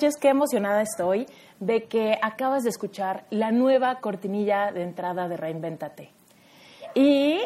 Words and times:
Manches, 0.00 0.16
qué 0.18 0.28
emocionada 0.28 0.80
estoy 0.80 1.26
de 1.58 1.84
que 1.84 2.18
acabas 2.22 2.62
de 2.62 2.70
escuchar 2.70 3.24
la 3.28 3.50
nueva 3.50 4.00
cortinilla 4.00 4.72
de 4.72 4.82
entrada 4.82 5.28
de 5.28 5.36
Reinventate. 5.36 6.10
Y 6.94 7.38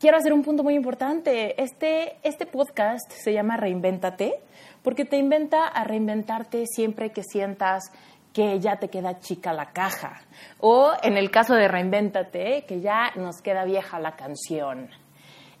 quiero 0.00 0.16
hacer 0.16 0.32
un 0.32 0.42
punto 0.42 0.64
muy 0.64 0.74
importante. 0.74 1.62
Este, 1.62 2.16
este 2.24 2.46
podcast 2.46 3.08
se 3.12 3.32
llama 3.32 3.56
Reinventate 3.56 4.40
porque 4.82 5.04
te 5.04 5.16
inventa 5.16 5.68
a 5.68 5.84
reinventarte 5.84 6.64
siempre 6.66 7.12
que 7.12 7.22
sientas 7.22 7.84
que 8.32 8.58
ya 8.58 8.78
te 8.78 8.88
queda 8.88 9.20
chica 9.20 9.52
la 9.52 9.66
caja. 9.66 10.22
O 10.58 10.90
en 11.04 11.16
el 11.16 11.30
caso 11.30 11.54
de 11.54 11.68
Reinventate, 11.68 12.64
que 12.66 12.80
ya 12.80 13.12
nos 13.14 13.40
queda 13.42 13.64
vieja 13.64 14.00
la 14.00 14.16
canción. 14.16 14.90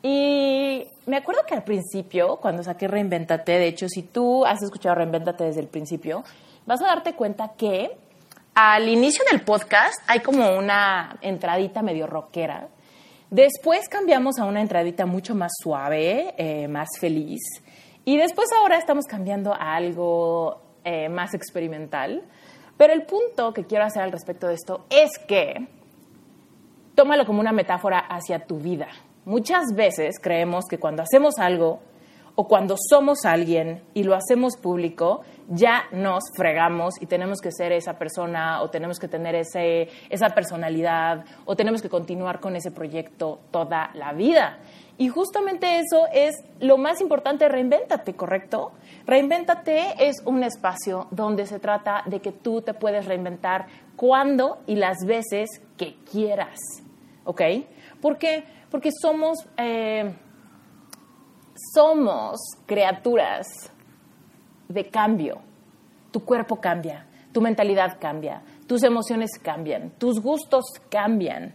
Y 0.02 0.84
me 1.06 1.16
acuerdo 1.16 1.42
que 1.46 1.54
al 1.54 1.62
principio, 1.62 2.36
cuando 2.36 2.62
saqué 2.62 2.88
Reinventate, 2.88 3.52
de 3.52 3.68
hecho, 3.68 3.88
si 3.88 4.02
tú 4.02 4.44
has 4.44 4.62
escuchado 4.62 4.96
Reinventate 4.96 5.44
desde 5.44 5.60
el 5.60 5.68
principio, 5.68 6.24
vas 6.66 6.82
a 6.82 6.86
darte 6.86 7.14
cuenta 7.14 7.52
que 7.56 7.90
al 8.54 8.88
inicio 8.88 9.24
del 9.30 9.42
podcast 9.42 9.94
hay 10.08 10.20
como 10.20 10.56
una 10.56 11.16
entradita 11.22 11.82
medio 11.82 12.06
rockera. 12.06 12.68
Después 13.30 13.88
cambiamos 13.88 14.38
a 14.38 14.44
una 14.44 14.60
entradita 14.60 15.06
mucho 15.06 15.34
más 15.34 15.52
suave, 15.62 16.34
eh, 16.36 16.68
más 16.68 16.88
feliz. 17.00 17.40
Y 18.04 18.18
después 18.18 18.48
ahora 18.58 18.76
estamos 18.76 19.06
cambiando 19.06 19.54
a 19.54 19.74
algo 19.74 20.60
eh, 20.84 21.08
más 21.08 21.32
experimental. 21.32 22.24
Pero 22.76 22.92
el 22.92 23.06
punto 23.06 23.54
que 23.54 23.64
quiero 23.64 23.84
hacer 23.84 24.02
al 24.02 24.12
respecto 24.12 24.48
de 24.48 24.54
esto 24.54 24.84
es 24.90 25.18
que 25.26 25.68
tómalo 26.94 27.24
como 27.24 27.40
una 27.40 27.52
metáfora 27.52 28.00
hacia 28.00 28.44
tu 28.44 28.58
vida. 28.58 28.88
Muchas 29.24 29.66
veces 29.74 30.16
creemos 30.20 30.64
que 30.68 30.78
cuando 30.78 31.02
hacemos 31.02 31.38
algo 31.38 31.80
o 32.34 32.48
cuando 32.48 32.76
somos 32.76 33.24
alguien 33.24 33.82
y 33.94 34.04
lo 34.04 34.14
hacemos 34.14 34.56
público, 34.56 35.20
ya 35.48 35.84
nos 35.92 36.24
fregamos 36.34 36.94
y 37.00 37.06
tenemos 37.06 37.40
que 37.40 37.52
ser 37.52 37.72
esa 37.72 37.98
persona 37.98 38.62
o 38.62 38.70
tenemos 38.70 38.98
que 38.98 39.06
tener 39.06 39.34
ese, 39.34 39.88
esa 40.08 40.30
personalidad 40.30 41.24
o 41.44 41.54
tenemos 41.54 41.82
que 41.82 41.88
continuar 41.88 42.40
con 42.40 42.56
ese 42.56 42.70
proyecto 42.70 43.38
toda 43.50 43.90
la 43.94 44.12
vida. 44.12 44.58
Y 44.98 45.08
justamente 45.08 45.78
eso 45.78 46.06
es 46.12 46.34
lo 46.60 46.78
más 46.78 47.00
importante, 47.00 47.48
reinvéntate, 47.48 48.14
¿correcto? 48.14 48.72
Reinvéntate 49.06 49.94
es 49.98 50.16
un 50.24 50.42
espacio 50.42 51.06
donde 51.10 51.46
se 51.46 51.58
trata 51.58 52.02
de 52.06 52.20
que 52.20 52.32
tú 52.32 52.62
te 52.62 52.74
puedes 52.74 53.06
reinventar 53.06 53.66
cuando 53.96 54.58
y 54.66 54.76
las 54.76 54.98
veces 55.06 55.48
que 55.76 55.96
quieras, 56.10 56.58
¿ok? 57.24 57.42
Porque 58.02 58.44
porque 58.72 58.90
somos, 58.90 59.38
eh, 59.58 60.14
somos 61.74 62.40
criaturas 62.64 63.46
de 64.66 64.88
cambio. 64.88 65.42
Tu 66.10 66.24
cuerpo 66.24 66.56
cambia, 66.56 67.06
tu 67.32 67.42
mentalidad 67.42 67.98
cambia, 68.00 68.42
tus 68.66 68.82
emociones 68.82 69.32
cambian, 69.42 69.90
tus 69.98 70.20
gustos 70.20 70.64
cambian. 70.88 71.54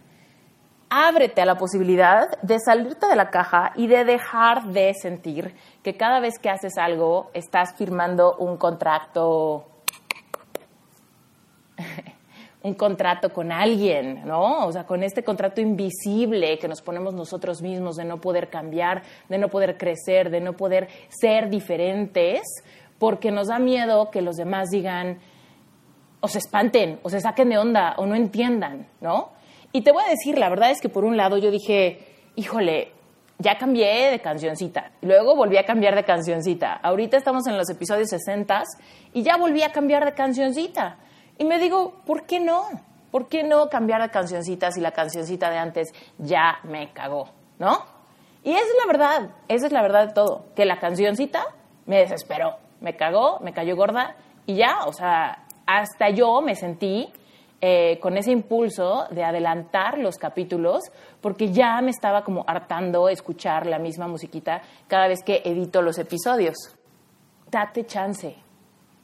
Ábrete 0.90 1.42
a 1.42 1.44
la 1.44 1.56
posibilidad 1.56 2.40
de 2.40 2.60
salirte 2.60 3.08
de 3.08 3.16
la 3.16 3.30
caja 3.30 3.72
y 3.74 3.88
de 3.88 4.04
dejar 4.04 4.68
de 4.68 4.94
sentir 4.94 5.56
que 5.82 5.96
cada 5.96 6.20
vez 6.20 6.38
que 6.38 6.50
haces 6.50 6.78
algo 6.78 7.30
estás 7.34 7.74
firmando 7.76 8.36
un 8.36 8.56
contrato 8.56 9.66
un 12.62 12.74
contrato 12.74 13.32
con 13.32 13.52
alguien, 13.52 14.22
¿no? 14.26 14.66
O 14.66 14.72
sea, 14.72 14.84
con 14.84 15.02
este 15.02 15.22
contrato 15.22 15.60
invisible 15.60 16.58
que 16.58 16.68
nos 16.68 16.82
ponemos 16.82 17.14
nosotros 17.14 17.62
mismos 17.62 17.96
de 17.96 18.04
no 18.04 18.20
poder 18.20 18.48
cambiar, 18.48 19.02
de 19.28 19.38
no 19.38 19.48
poder 19.48 19.76
crecer, 19.76 20.30
de 20.30 20.40
no 20.40 20.54
poder 20.54 20.88
ser 21.08 21.50
diferentes, 21.50 22.42
porque 22.98 23.30
nos 23.30 23.48
da 23.48 23.58
miedo 23.58 24.10
que 24.10 24.22
los 24.22 24.36
demás 24.36 24.70
digan, 24.70 25.18
o 26.20 26.26
se 26.26 26.38
espanten, 26.38 26.98
o 27.02 27.10
se 27.10 27.20
saquen 27.20 27.48
de 27.48 27.58
onda, 27.58 27.94
o 27.96 28.06
no 28.06 28.16
entiendan, 28.16 28.88
¿no? 29.00 29.30
Y 29.72 29.82
te 29.82 29.92
voy 29.92 30.02
a 30.04 30.10
decir, 30.10 30.36
la 30.36 30.48
verdad 30.48 30.70
es 30.70 30.80
que 30.80 30.88
por 30.88 31.04
un 31.04 31.16
lado 31.16 31.38
yo 31.38 31.52
dije, 31.52 32.00
híjole, 32.34 32.92
ya 33.38 33.56
cambié 33.56 34.10
de 34.10 34.18
cancioncita, 34.18 34.90
luego 35.00 35.36
volví 35.36 35.58
a 35.58 35.64
cambiar 35.64 35.94
de 35.94 36.02
cancioncita. 36.02 36.72
Ahorita 36.72 37.16
estamos 37.16 37.46
en 37.46 37.56
los 37.56 37.70
episodios 37.70 38.08
60 38.08 38.64
y 39.12 39.22
ya 39.22 39.36
volví 39.36 39.62
a 39.62 39.70
cambiar 39.70 40.04
de 40.04 40.12
cancioncita. 40.12 40.98
Y 41.38 41.44
me 41.44 41.58
digo, 41.58 41.94
¿por 42.04 42.26
qué 42.26 42.40
no? 42.40 42.64
¿Por 43.10 43.28
qué 43.28 43.42
no 43.42 43.70
cambiar 43.70 44.00
la 44.00 44.10
cancioncita 44.10 44.70
si 44.70 44.80
la 44.80 44.92
cancioncita 44.92 45.50
de 45.50 45.58
antes 45.58 45.88
ya 46.18 46.58
me 46.64 46.92
cagó? 46.92 47.30
¿No? 47.58 47.84
Y 48.44 48.52
esa 48.52 48.62
es 48.62 48.76
la 48.78 48.86
verdad, 48.86 49.30
esa 49.48 49.66
es 49.66 49.72
la 49.72 49.82
verdad 49.82 50.08
de 50.08 50.12
todo, 50.12 50.46
que 50.54 50.64
la 50.64 50.78
cancioncita 50.78 51.44
me 51.86 51.98
desesperó, 51.98 52.56
me 52.80 52.96
cagó, 52.96 53.40
me 53.40 53.52
cayó 53.52 53.76
gorda 53.76 54.16
y 54.46 54.56
ya, 54.56 54.84
o 54.86 54.92
sea, 54.92 55.44
hasta 55.66 56.10
yo 56.10 56.40
me 56.40 56.54
sentí 56.54 57.12
eh, 57.60 57.98
con 58.00 58.16
ese 58.16 58.30
impulso 58.30 59.06
de 59.10 59.24
adelantar 59.24 59.98
los 59.98 60.16
capítulos 60.16 60.84
porque 61.20 61.52
ya 61.52 61.80
me 61.80 61.90
estaba 61.90 62.22
como 62.22 62.44
hartando 62.46 63.08
escuchar 63.08 63.66
la 63.66 63.78
misma 63.80 64.06
musiquita 64.06 64.62
cada 64.86 65.08
vez 65.08 65.24
que 65.24 65.42
edito 65.44 65.82
los 65.82 65.98
episodios. 65.98 66.56
Date 67.50 67.84
chance, 67.84 68.36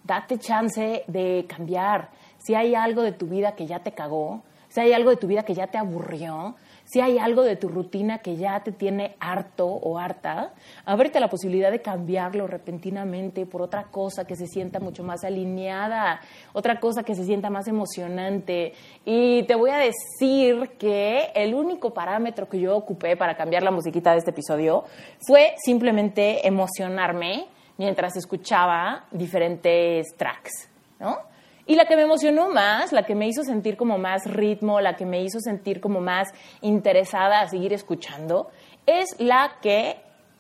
date 0.05 0.39
chance 0.39 1.03
de 1.07 1.45
cambiar, 1.49 2.11
si 2.45 2.55
hay 2.55 2.75
algo 2.75 3.03
de 3.03 3.13
tu 3.13 3.27
vida 3.27 3.55
que 3.55 3.67
ya 3.67 3.81
te 3.81 3.93
cagó, 3.93 4.43
si 4.69 4.81
hay 4.81 4.93
algo 4.93 5.11
de 5.11 5.17
tu 5.17 5.27
vida 5.29 5.45
que 5.45 5.55
ya 5.55 5.69
te 5.69 5.79
aburrió, 5.79 6.57
si 6.85 7.01
hay 7.01 7.19
algo 7.19 7.43
de 7.43 7.57
tu 7.57 7.69
rutina 7.69 8.19
que 8.19 8.37
ya 8.37 8.61
te 8.61 8.73
tiene 8.73 9.17
harto 9.21 9.67
o 9.67 9.99
harta, 9.99 10.53
ábrete 10.85 11.21
la 11.21 11.29
posibilidad 11.29 11.71
de 11.71 11.81
cambiarlo 11.81 12.47
repentinamente 12.47 13.47
por 13.47 13.63
otra 13.63 13.85
cosa 13.85 14.27
que 14.27 14.37
se 14.37 14.47
sienta 14.47 14.81
mucho 14.81 15.03
más 15.03 15.25
alineada, 15.25 16.21
otra 16.53 16.81
cosa 16.81 17.03
que 17.03 17.15
se 17.15 17.25
sienta 17.25 17.51
más 17.51 17.69
emocionante. 17.69 18.75
Y 19.05 19.45
te 19.45 19.55
voy 19.55 19.71
a 19.71 19.79
decir 19.79 20.73
que 20.79 21.31
el 21.35 21.55
único 21.55 21.95
parámetro 21.95 22.49
que 22.49 22.61
yo 22.61 22.77
ocupé 22.77 23.17
para 23.17 23.37
cambiar 23.37 23.63
la 23.63 23.71
musiquita 23.71 24.13
de 24.13 24.19
este 24.19 24.33
episodio 24.33 24.85
fue 25.27 25.55
simplemente 25.65 26.47
emocionarme 26.47 27.47
mientras 27.79 28.17
escuchaba 28.17 29.07
diferentes 29.13 30.07
tracks, 30.17 30.69
¿no? 31.01 31.34
Y 31.67 31.77
la 31.77 31.87
que 31.87 31.97
me 31.97 32.03
emocionó 32.03 32.51
más, 32.51 32.93
la 32.93 33.05
que 33.05 33.15
me 33.15 33.27
hizo 33.27 33.43
sentir 33.43 33.77
como 33.77 33.97
más 33.97 34.23
ritmo, 34.27 34.81
la 34.81 34.97
que 34.97 35.07
me 35.07 35.23
hizo 35.23 35.41
sentir 35.41 35.81
como 35.81 36.01
más 36.01 36.29
interesada 36.61 37.41
a 37.41 37.49
seguir 37.49 37.73
escuchando, 37.73 38.51
es 38.87 39.07
la 39.19 39.57
que 39.63 39.97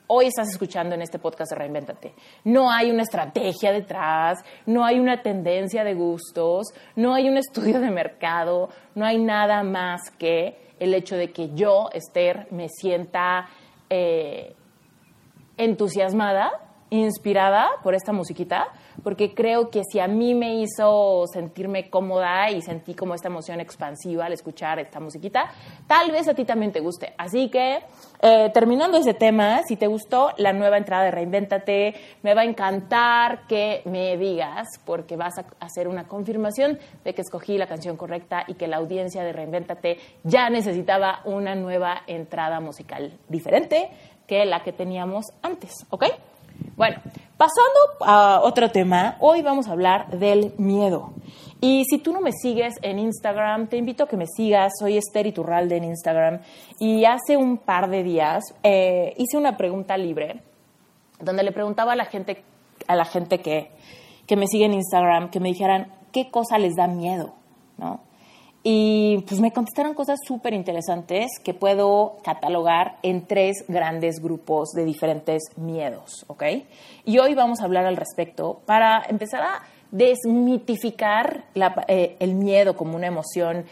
hoy 0.07 0.27
estás 0.27 0.51
escuchando 0.51 0.95
en 0.95 1.01
este 1.01 1.19
podcast 1.19 1.53
de 1.53 1.57
Reinventate. 1.57 2.15
No 2.45 2.71
hay 2.71 2.91
una 2.91 3.03
estrategia 3.03 3.73
detrás, 3.73 4.39
no 4.67 4.85
hay 4.85 5.01
una 5.01 5.23
tendencia 5.23 5.83
de 5.83 5.95
gustos, 5.95 6.67
no 6.95 7.15
hay 7.15 7.29
un 7.29 7.39
estudio 7.39 7.81
de 7.81 7.91
mercado, 7.91 8.69
no 8.95 9.07
hay 9.07 9.19
nada 9.19 9.63
más 9.63 10.11
que 10.19 10.59
el 10.79 10.93
hecho 10.93 11.17
de 11.17 11.33
que 11.33 11.55
yo, 11.55 11.89
Esther, 11.93 12.49
me 12.51 12.69
sienta 12.69 13.49
eh, 13.89 14.55
entusiasmada 15.57 16.64
inspirada 17.03 17.69
por 17.83 17.95
esta 17.95 18.13
musiquita, 18.13 18.69
porque 19.03 19.35
creo 19.35 19.71
que 19.71 19.83
si 19.85 20.01
a 20.01 20.07
mí 20.07 20.35
me 20.35 20.57
hizo 20.57 21.27
sentirme 21.33 21.91
cómoda 21.91 22.51
y 22.51 22.63
sentí 22.63 22.95
como 22.95 23.15
esta 23.15 23.29
emoción 23.29 23.61
expansiva 23.61 24.27
al 24.27 24.33
escuchar 24.33 24.79
esta 24.79 25.01
musiquita, 25.01 25.51
tal 25.87 26.11
vez 26.11 26.29
a 26.29 26.35
ti 26.35 26.45
también 26.45 26.73
te 26.73 26.81
guste. 26.81 27.15
Así 27.19 27.49
que, 27.51 27.81
eh, 28.23 28.51
terminando 28.53 28.97
ese 28.99 29.15
tema, 29.15 29.63
si 29.67 29.77
te 29.77 29.87
gustó 29.87 30.31
la 30.37 30.53
nueva 30.53 30.79
entrada 30.79 31.05
de 31.05 31.11
Reinvéntate, 31.11 31.95
me 32.23 32.35
va 32.35 32.43
a 32.43 32.45
encantar 32.45 33.47
que 33.47 33.83
me 33.85 34.17
digas, 34.17 34.69
porque 34.85 35.17
vas 35.17 35.39
a 35.39 35.45
hacer 35.61 35.89
una 35.89 36.07
confirmación 36.07 36.79
de 37.05 37.15
que 37.15 37.23
escogí 37.23 37.59
la 37.59 37.67
canción 37.67 37.97
correcta 37.97 38.45
y 38.47 38.55
que 38.55 38.69
la 38.69 38.77
audiencia 38.77 39.23
de 39.23 39.33
Reinvéntate 39.33 39.99
ya 40.23 40.49
necesitaba 40.51 41.21
una 41.25 41.55
nueva 41.55 42.03
entrada 42.07 42.61
musical 42.61 43.19
diferente 43.29 43.91
que 44.27 44.45
la 44.45 44.63
que 44.63 44.73
teníamos 44.73 45.27
antes, 45.43 45.87
¿ok? 45.91 46.05
Bueno, 46.77 46.97
pasando 47.37 47.81
a 48.01 48.41
otro 48.43 48.71
tema, 48.71 49.17
hoy 49.21 49.43
vamos 49.43 49.69
a 49.69 49.73
hablar 49.73 50.09
del 50.11 50.53
miedo. 50.59 51.13
Y 51.61 51.85
si 51.87 51.99
tú 51.99 52.13
no 52.13 52.21
me 52.21 52.33
sigues 52.33 52.75
en 52.83 52.99
Instagram, 52.99 53.69
te 53.69 53.77
invito 53.77 54.05
a 54.05 54.09
que 54.09 54.17
me 54.17 54.27
sigas. 54.27 54.73
Soy 54.79 54.99
Esther 54.99 55.27
Iturralde 55.27 55.77
en 55.77 55.85
Instagram. 55.85 56.41
Y 56.79 57.05
hace 57.05 57.37
un 57.37 57.57
par 57.59 57.89
de 57.89 58.03
días 58.03 58.43
eh, 58.63 59.15
hice 59.17 59.39
una 59.39 59.57
pregunta 59.57 59.97
libre 59.97 60.43
donde 61.21 61.43
le 61.43 61.53
preguntaba 61.53 61.93
a 61.93 61.97
la 61.97 62.05
gente, 62.05 62.43
a 62.87 62.95
la 62.95 63.05
gente 63.05 63.39
que, 63.39 63.71
que 64.27 64.37
me 64.37 64.47
sigue 64.47 64.67
en 64.67 64.75
Instagram 64.75 65.31
que 65.31 65.41
me 65.41 65.49
dijeran 65.49 65.93
qué 66.13 66.31
cosa 66.31 66.59
les 66.59 66.75
da 66.77 66.87
miedo, 66.87 67.35
¿no? 67.79 68.01
Y 68.67 69.19
pues 69.29 69.43
me 69.43 69.53
contestaron 69.53 69.93
cosas 69.93 70.19
súper 70.27 70.55
interesantes 70.55 71.27
que 71.45 71.53
puedo 71.53 72.17
catalogar 72.25 72.97
en 73.03 73.27
tres 73.27 73.63
grandes 73.69 74.21
grupos 74.23 74.71
de 74.71 74.87
diferentes 74.87 75.43
miedos, 75.57 76.25
¿ok? 76.29 76.45
Y 77.05 77.19
hoy 77.19 77.35
vamos 77.35 77.61
a 77.61 77.65
hablar 77.65 77.85
al 77.85 77.99
respecto 77.99 78.63
para 78.65 79.05
empezar 79.07 79.43
a 79.43 79.63
desmitificar 79.91 81.45
eh, 81.89 82.17
el 82.19 82.35
miedo 82.35 82.75
como 82.75 82.97
una 82.97 83.07
emoción 83.07 83.67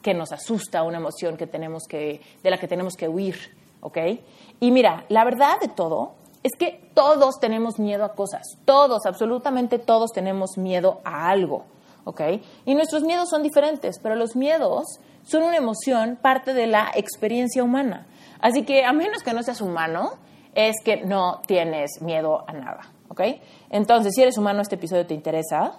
que 0.00 0.14
nos 0.14 0.32
asusta, 0.32 0.82
una 0.82 0.96
emoción 0.96 1.36
que 1.36 1.46
tenemos 1.46 1.82
que, 1.86 2.22
de 2.42 2.50
la 2.50 2.56
que 2.56 2.66
tenemos 2.66 2.94
que 2.94 3.06
huir, 3.06 3.36
¿ok? 3.82 3.98
Y 4.60 4.70
mira, 4.70 5.04
la 5.10 5.24
verdad 5.24 5.60
de 5.60 5.68
todo 5.68 6.14
es 6.42 6.52
que 6.58 6.90
todos 6.94 7.38
tenemos 7.38 7.78
miedo 7.78 8.02
a 8.02 8.14
cosas, 8.14 8.46
todos, 8.64 9.04
absolutamente 9.04 9.78
todos 9.78 10.10
tenemos 10.10 10.56
miedo 10.56 11.02
a 11.04 11.28
algo. 11.28 11.66
¿Ok? 12.08 12.22
Y 12.64 12.74
nuestros 12.74 13.02
miedos 13.02 13.28
son 13.28 13.42
diferentes, 13.42 13.98
pero 14.02 14.14
los 14.14 14.34
miedos 14.34 14.98
son 15.24 15.42
una 15.42 15.56
emoción, 15.56 16.18
parte 16.20 16.54
de 16.54 16.66
la 16.66 16.90
experiencia 16.94 17.62
humana. 17.62 18.06
Así 18.40 18.64
que 18.64 18.84
a 18.84 18.94
menos 18.94 19.22
que 19.22 19.34
no 19.34 19.42
seas 19.42 19.60
humano, 19.60 20.12
es 20.54 20.76
que 20.82 21.04
no 21.04 21.42
tienes 21.46 22.00
miedo 22.00 22.44
a 22.48 22.52
nada, 22.54 22.80
¿ok? 23.08 23.20
Entonces, 23.68 24.14
si 24.14 24.22
eres 24.22 24.38
humano, 24.38 24.62
este 24.62 24.76
episodio 24.76 25.06
te 25.06 25.12
interesa, 25.12 25.74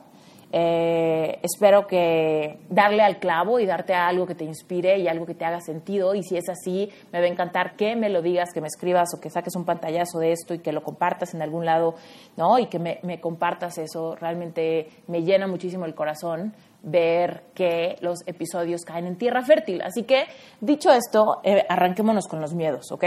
eh, 0.51 1.39
espero 1.43 1.85
que 1.85 2.57
darle 2.69 3.03
al 3.03 3.19
clavo 3.19 3.59
y 3.59 3.67
darte 3.67 3.93
algo 3.93 4.25
que 4.25 4.33
te 4.33 4.43
inspire 4.43 4.97
y 4.97 5.07
algo 5.07 5.25
que 5.25 5.35
te 5.35 5.45
haga 5.45 5.61
sentido. 5.61 6.15
Y 6.15 6.23
si 6.23 6.37
es 6.37 6.49
así, 6.49 6.89
me 7.11 7.19
va 7.19 7.25
a 7.25 7.27
encantar 7.27 7.75
que 7.75 7.95
me 7.95 8.09
lo 8.09 8.21
digas, 8.21 8.49
que 8.53 8.61
me 8.61 8.67
escribas 8.67 9.09
o 9.15 9.21
que 9.21 9.29
saques 9.29 9.55
un 9.55 9.65
pantallazo 9.65 10.19
de 10.19 10.31
esto 10.31 10.53
y 10.53 10.59
que 10.59 10.71
lo 10.71 10.81
compartas 10.81 11.33
en 11.33 11.41
algún 11.41 11.65
lado, 11.65 11.95
¿no? 12.35 12.57
Y 12.57 12.65
que 12.65 12.79
me, 12.79 13.19
compartas 13.19 13.77
eso. 13.77 14.15
Realmente 14.15 14.89
me 15.07 15.21
llena 15.23 15.47
muchísimo 15.47 15.85
el 15.85 15.93
corazón 15.93 16.53
ver 16.81 17.43
que 17.53 17.97
los 18.01 18.25
episodios 18.25 18.81
caen 18.85 19.05
en 19.05 19.17
tierra 19.17 19.43
fértil. 19.43 19.81
Así 19.81 20.03
que, 20.03 20.25
dicho 20.61 20.91
esto, 20.91 21.41
eh, 21.43 21.65
arranquémonos 21.67 22.27
con 22.27 22.41
los 22.41 22.53
miedos, 22.53 22.91
¿ok? 22.91 23.03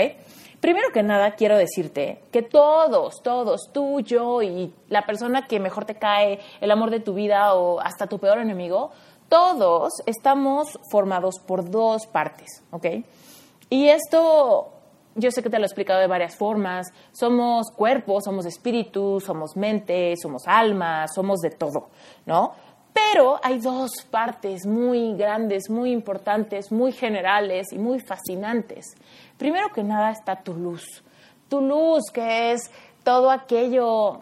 Primero 0.63 0.93
que 0.93 1.03
nada, 1.03 1.33
quiero 1.33 1.59
decirte 1.59 2.23
que 2.31 2.41
todos, 2.41 3.21
todos, 3.25 3.73
tú, 3.73 3.99
yo 3.99 4.43
y 4.43 4.73
la 4.89 5.05
persona 5.05 5.49
que 5.49 5.59
mejor 5.59 5.87
te 5.87 5.97
cae, 5.97 6.39
el 6.61 6.71
amor 6.71 6.91
de 6.91 7.01
tu 7.01 7.15
vida 7.15 7.55
o 7.55 7.81
hasta 7.81 8.07
tu 8.07 8.21
peor 8.21 8.39
enemigo, 8.39 8.93
todos 9.29 9.91
estamos 10.07 10.79
formados 10.89 11.41
por 11.45 11.69
dos 11.69 12.07
partes, 12.07 12.63
¿ok? 12.71 12.87
Y 13.71 13.89
esto 13.89 14.71
yo 15.17 15.33
sé 15.33 15.43
que 15.43 15.51
te 15.51 15.59
lo 15.59 15.65
he 15.65 15.67
explicado 15.67 15.99
de 15.99 16.07
varias 16.07 16.37
formas. 16.37 16.93
Somos 17.11 17.73
cuerpo, 17.73 18.21
somos 18.21 18.47
espíritu, 18.47 19.19
somos 19.21 19.57
mente, 19.57 20.15
somos 20.17 20.45
alma, 20.47 21.07
somos 21.09 21.41
de 21.41 21.51
todo, 21.51 21.89
¿no? 22.25 22.53
Pero 22.93 23.41
hay 23.43 23.59
dos 23.59 23.91
partes 24.11 24.67
muy 24.67 25.15
grandes, 25.17 25.71
muy 25.71 25.93
importantes, 25.93 26.71
muy 26.71 26.93
generales 26.93 27.73
y 27.73 27.79
muy 27.79 28.01
fascinantes. 28.01 28.95
Primero 29.39 29.71
que 29.71 29.83
nada 29.83 30.11
está 30.11 30.37
tu 30.43 30.55
luz. 30.55 30.85
Tu 31.49 31.61
luz, 31.61 32.03
que 32.13 32.53
es 32.53 32.71
todo 33.03 33.31
aquello, 33.31 34.21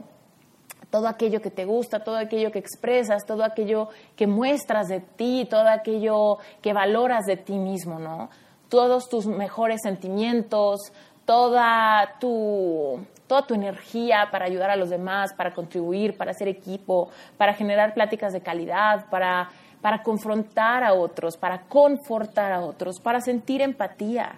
todo 0.91 1.09
aquello 1.09 1.41
que 1.41 1.51
te 1.51 1.65
gusta, 1.65 2.05
todo 2.05 2.17
aquello 2.17 2.51
que 2.53 2.59
expresas, 2.59 3.25
todo 3.27 3.45
aquello 3.45 3.89
que 4.17 4.27
muestras 4.27 4.89
de 4.89 5.01
ti, 5.01 5.47
todo 5.49 5.69
aquello 5.69 6.39
que 6.63 6.73
valoras 6.73 7.27
de 7.27 7.37
ti 7.37 7.55
mismo, 7.55 7.99
¿no? 7.99 8.31
Todos 8.69 9.09
tus 9.09 9.27
mejores 9.27 9.81
sentimientos, 9.83 10.93
toda 11.25 12.19
tu, 12.21 13.01
toda 13.31 13.47
tu 13.47 13.55
energía 13.55 14.27
para 14.33 14.47
ayudar 14.47 14.71
a 14.71 14.77
los 14.77 14.91
demás, 14.91 15.33
para 15.35 15.55
contribuir, 15.55 16.17
para 16.17 16.33
hacer 16.33 16.49
equipo, 16.49 17.11
para 17.37 17.55
generar 17.55 17.95
pláticas 17.95 18.33
de 18.33 18.41
calidad, 18.41 19.09
para, 19.09 19.49
para 19.81 20.03
confrontar 20.03 20.83
a 20.83 20.95
otros, 20.95 21.37
para 21.37 21.61
confortar 21.69 22.51
a 22.51 22.61
otros, 22.61 22.99
para 22.99 23.21
sentir 23.21 23.63
empatía, 23.63 24.33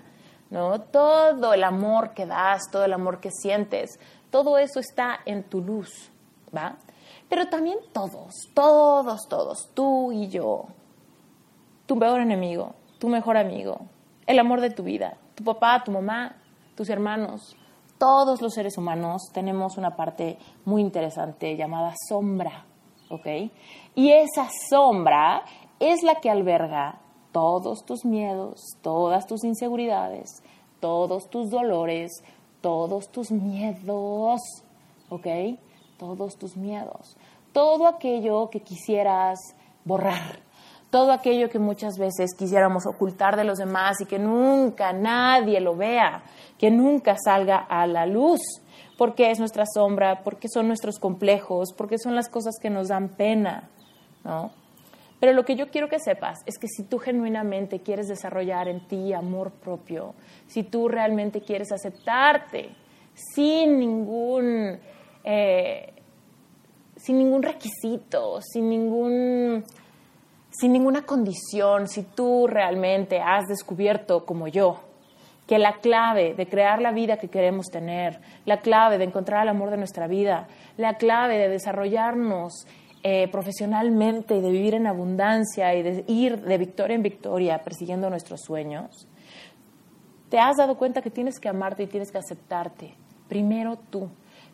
¿no? 0.50 0.78
Todo 0.78 1.54
el 1.54 1.64
amor 1.64 2.10
que 2.12 2.26
das, 2.26 2.64
todo 2.70 2.84
el 2.84 2.92
amor 2.92 3.18
que 3.18 3.30
sientes, 3.30 3.98
todo 4.30 4.58
eso 4.58 4.78
está 4.78 5.20
en 5.24 5.42
tu 5.42 5.62
luz, 5.62 6.10
¿va? 6.54 6.76
Pero 7.30 7.46
también 7.46 7.78
todos, 7.94 8.34
todos, 8.52 9.26
todos, 9.26 9.70
tú 9.72 10.12
y 10.12 10.28
yo, 10.28 10.66
tu 11.86 11.98
peor 11.98 12.20
enemigo, 12.20 12.74
tu 12.98 13.08
mejor 13.08 13.38
amigo, 13.38 13.86
el 14.26 14.38
amor 14.38 14.60
de 14.60 14.68
tu 14.68 14.82
vida, 14.82 15.16
tu 15.34 15.44
papá, 15.44 15.82
tu 15.82 15.92
mamá, 15.92 16.36
tus 16.76 16.90
hermanos, 16.90 17.56
todos 18.02 18.42
los 18.42 18.54
seres 18.54 18.76
humanos 18.78 19.30
tenemos 19.32 19.78
una 19.78 19.94
parte 19.94 20.36
muy 20.64 20.82
interesante 20.82 21.56
llamada 21.56 21.94
sombra, 22.08 22.64
¿ok? 23.08 23.26
Y 23.94 24.10
esa 24.10 24.48
sombra 24.68 25.44
es 25.78 26.02
la 26.02 26.16
que 26.16 26.28
alberga 26.28 26.98
todos 27.30 27.84
tus 27.84 28.04
miedos, 28.04 28.60
todas 28.82 29.28
tus 29.28 29.44
inseguridades, 29.44 30.42
todos 30.80 31.30
tus 31.30 31.48
dolores, 31.48 32.10
todos 32.60 33.08
tus 33.12 33.30
miedos, 33.30 34.40
¿ok? 35.08 35.28
Todos 35.96 36.36
tus 36.36 36.56
miedos, 36.56 37.16
todo 37.52 37.86
aquello 37.86 38.50
que 38.50 38.62
quisieras 38.62 39.38
borrar, 39.84 40.40
todo 40.92 41.10
aquello 41.10 41.48
que 41.48 41.58
muchas 41.58 41.96
veces 41.96 42.34
quisiéramos 42.36 42.84
ocultar 42.86 43.34
de 43.34 43.44
los 43.44 43.56
demás 43.56 43.98
y 44.02 44.04
que 44.04 44.18
nunca 44.18 44.92
nadie 44.92 45.58
lo 45.58 45.74
vea, 45.74 46.22
que 46.58 46.70
nunca 46.70 47.16
salga 47.16 47.56
a 47.56 47.86
la 47.86 48.04
luz, 48.04 48.42
porque 48.98 49.30
es 49.30 49.38
nuestra 49.38 49.64
sombra, 49.74 50.22
porque 50.22 50.48
son 50.52 50.68
nuestros 50.68 50.98
complejos, 50.98 51.72
porque 51.72 51.96
son 51.96 52.14
las 52.14 52.28
cosas 52.28 52.56
que 52.60 52.68
nos 52.68 52.88
dan 52.88 53.08
pena, 53.08 53.70
¿no? 54.22 54.52
Pero 55.18 55.32
lo 55.32 55.46
que 55.46 55.56
yo 55.56 55.70
quiero 55.70 55.88
que 55.88 55.98
sepas 55.98 56.40
es 56.44 56.58
que 56.58 56.68
si 56.68 56.82
tú 56.82 56.98
genuinamente 56.98 57.80
quieres 57.80 58.08
desarrollar 58.08 58.68
en 58.68 58.86
ti 58.86 59.14
amor 59.14 59.50
propio, 59.50 60.14
si 60.46 60.62
tú 60.62 60.88
realmente 60.88 61.40
quieres 61.40 61.72
aceptarte 61.72 62.68
sin 63.14 63.78
ningún, 63.78 64.78
eh, 65.24 65.94
sin 66.96 67.16
ningún 67.16 67.42
requisito, 67.42 68.42
sin 68.42 68.68
ningún 68.68 69.64
sin 70.52 70.72
ninguna 70.72 71.02
condición, 71.02 71.88
si 71.88 72.02
tú 72.02 72.46
realmente 72.46 73.20
has 73.20 73.48
descubierto, 73.48 74.24
como 74.24 74.48
yo, 74.48 74.80
que 75.46 75.58
la 75.58 75.78
clave 75.80 76.34
de 76.34 76.46
crear 76.46 76.80
la 76.80 76.92
vida 76.92 77.16
que 77.16 77.28
queremos 77.28 77.66
tener, 77.66 78.20
la 78.44 78.58
clave 78.58 78.98
de 78.98 79.04
encontrar 79.04 79.42
el 79.42 79.48
amor 79.48 79.70
de 79.70 79.76
nuestra 79.76 80.06
vida, 80.06 80.46
la 80.76 80.94
clave 80.94 81.38
de 81.38 81.48
desarrollarnos 81.48 82.66
eh, 83.02 83.28
profesionalmente 83.32 84.36
y 84.36 84.40
de 84.40 84.50
vivir 84.50 84.74
en 84.74 84.86
abundancia 84.86 85.74
y 85.74 85.82
de 85.82 86.04
ir 86.06 86.40
de 86.42 86.58
victoria 86.58 86.94
en 86.94 87.02
victoria 87.02 87.58
persiguiendo 87.58 88.08
nuestros 88.08 88.42
sueños, 88.42 89.08
te 90.28 90.38
has 90.38 90.56
dado 90.56 90.76
cuenta 90.78 91.02
que 91.02 91.10
tienes 91.10 91.40
que 91.40 91.48
amarte 91.48 91.82
y 91.82 91.86
tienes 91.86 92.12
que 92.12 92.18
aceptarte. 92.18 92.94
Primero 93.28 93.76
tú. 93.90 94.08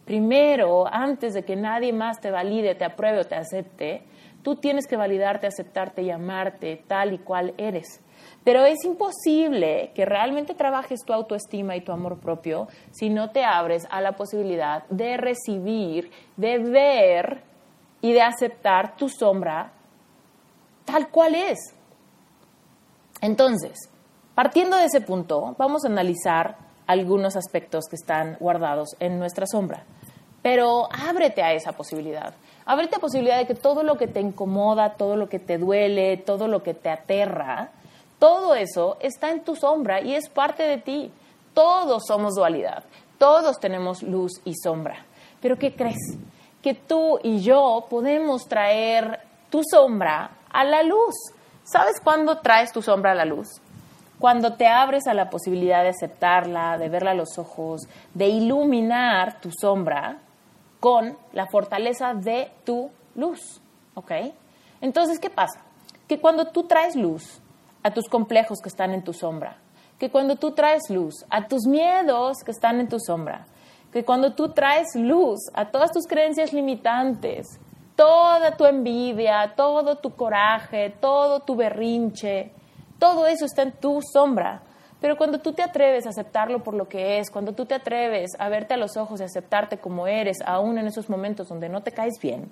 Primero, 0.04 0.86
antes 0.90 1.34
de 1.34 1.44
que 1.44 1.54
nadie 1.54 1.92
más 1.92 2.20
te 2.20 2.30
valide, 2.30 2.74
te 2.74 2.86
apruebe 2.86 3.20
o 3.20 3.24
te 3.24 3.34
acepte, 3.34 4.02
Tú 4.48 4.56
tienes 4.56 4.86
que 4.86 4.96
validarte, 4.96 5.46
aceptarte 5.46 6.00
y 6.00 6.10
amarte 6.10 6.82
tal 6.86 7.12
y 7.12 7.18
cual 7.18 7.52
eres. 7.58 8.00
Pero 8.44 8.64
es 8.64 8.82
imposible 8.82 9.92
que 9.94 10.06
realmente 10.06 10.54
trabajes 10.54 11.00
tu 11.04 11.12
autoestima 11.12 11.76
y 11.76 11.82
tu 11.82 11.92
amor 11.92 12.18
propio 12.18 12.66
si 12.92 13.10
no 13.10 13.28
te 13.28 13.44
abres 13.44 13.86
a 13.90 14.00
la 14.00 14.12
posibilidad 14.12 14.84
de 14.88 15.18
recibir, 15.18 16.10
de 16.38 16.60
ver 16.60 17.42
y 18.00 18.14
de 18.14 18.22
aceptar 18.22 18.96
tu 18.96 19.10
sombra 19.10 19.70
tal 20.86 21.10
cual 21.10 21.34
es. 21.34 21.58
Entonces, 23.20 23.90
partiendo 24.34 24.78
de 24.78 24.86
ese 24.86 25.02
punto, 25.02 25.56
vamos 25.58 25.84
a 25.84 25.88
analizar 25.88 26.56
algunos 26.86 27.36
aspectos 27.36 27.84
que 27.90 27.96
están 27.96 28.38
guardados 28.40 28.96
en 28.98 29.18
nuestra 29.18 29.44
sombra. 29.46 29.84
Pero 30.40 30.88
ábrete 30.90 31.42
a 31.42 31.52
esa 31.52 31.72
posibilidad. 31.72 32.32
Ábrete 32.70 32.96
a 32.96 32.98
posibilidad 32.98 33.38
de 33.38 33.46
que 33.46 33.54
todo 33.54 33.82
lo 33.82 33.96
que 33.96 34.08
te 34.08 34.20
incomoda, 34.20 34.90
todo 34.90 35.16
lo 35.16 35.30
que 35.30 35.38
te 35.38 35.56
duele, 35.56 36.18
todo 36.18 36.48
lo 36.48 36.62
que 36.62 36.74
te 36.74 36.90
aterra, 36.90 37.70
todo 38.18 38.54
eso 38.54 38.98
está 39.00 39.30
en 39.30 39.42
tu 39.42 39.56
sombra 39.56 40.02
y 40.02 40.14
es 40.14 40.28
parte 40.28 40.64
de 40.64 40.76
ti. 40.76 41.10
Todos 41.54 42.02
somos 42.06 42.34
dualidad. 42.34 42.84
Todos 43.16 43.58
tenemos 43.58 44.02
luz 44.02 44.32
y 44.44 44.52
sombra. 44.54 45.06
Pero 45.40 45.56
¿qué 45.56 45.74
crees? 45.74 46.18
Que 46.60 46.74
tú 46.74 47.18
y 47.22 47.40
yo 47.40 47.86
podemos 47.88 48.46
traer 48.46 49.20
tu 49.48 49.62
sombra 49.64 50.32
a 50.52 50.62
la 50.64 50.82
luz. 50.82 51.14
¿Sabes 51.64 51.94
cuándo 52.04 52.40
traes 52.40 52.70
tu 52.70 52.82
sombra 52.82 53.12
a 53.12 53.14
la 53.14 53.24
luz? 53.24 53.48
Cuando 54.18 54.56
te 54.56 54.66
abres 54.66 55.06
a 55.06 55.14
la 55.14 55.30
posibilidad 55.30 55.84
de 55.84 55.88
aceptarla, 55.88 56.76
de 56.76 56.90
verla 56.90 57.12
a 57.12 57.14
los 57.14 57.38
ojos, 57.38 57.88
de 58.12 58.28
iluminar 58.28 59.40
tu 59.40 59.50
sombra 59.58 60.18
con 60.80 61.16
la 61.32 61.46
fortaleza 61.46 62.14
de 62.14 62.50
tu 62.64 62.90
luz. 63.14 63.60
¿Ok? 63.94 64.12
Entonces, 64.80 65.18
¿qué 65.18 65.30
pasa? 65.30 65.60
Que 66.06 66.20
cuando 66.20 66.46
tú 66.46 66.64
traes 66.64 66.94
luz 66.94 67.40
a 67.82 67.90
tus 67.92 68.08
complejos 68.08 68.58
que 68.62 68.68
están 68.68 68.92
en 68.92 69.02
tu 69.02 69.12
sombra, 69.12 69.58
que 69.98 70.10
cuando 70.10 70.36
tú 70.36 70.52
traes 70.52 70.88
luz 70.90 71.24
a 71.28 71.48
tus 71.48 71.66
miedos 71.66 72.38
que 72.44 72.52
están 72.52 72.80
en 72.80 72.88
tu 72.88 72.98
sombra, 73.00 73.46
que 73.92 74.04
cuando 74.04 74.34
tú 74.34 74.50
traes 74.50 74.94
luz 74.94 75.40
a 75.54 75.70
todas 75.70 75.90
tus 75.90 76.06
creencias 76.06 76.52
limitantes, 76.52 77.58
toda 77.96 78.56
tu 78.56 78.64
envidia, 78.64 79.54
todo 79.56 79.96
tu 79.96 80.14
coraje, 80.14 80.94
todo 81.00 81.40
tu 81.40 81.56
berrinche, 81.56 82.52
todo 82.98 83.26
eso 83.26 83.44
está 83.44 83.62
en 83.62 83.72
tu 83.72 84.00
sombra. 84.12 84.62
Pero 85.00 85.16
cuando 85.16 85.38
tú 85.38 85.52
te 85.52 85.62
atreves 85.62 86.06
a 86.06 86.10
aceptarlo 86.10 86.64
por 86.64 86.74
lo 86.74 86.88
que 86.88 87.18
es, 87.18 87.30
cuando 87.30 87.52
tú 87.52 87.66
te 87.66 87.74
atreves 87.74 88.32
a 88.38 88.48
verte 88.48 88.74
a 88.74 88.76
los 88.76 88.96
ojos 88.96 89.20
y 89.20 89.24
aceptarte 89.24 89.78
como 89.78 90.06
eres, 90.06 90.38
aún 90.44 90.78
en 90.78 90.86
esos 90.86 91.08
momentos 91.08 91.48
donde 91.48 91.68
no 91.68 91.82
te 91.82 91.92
caes 91.92 92.14
bien, 92.20 92.50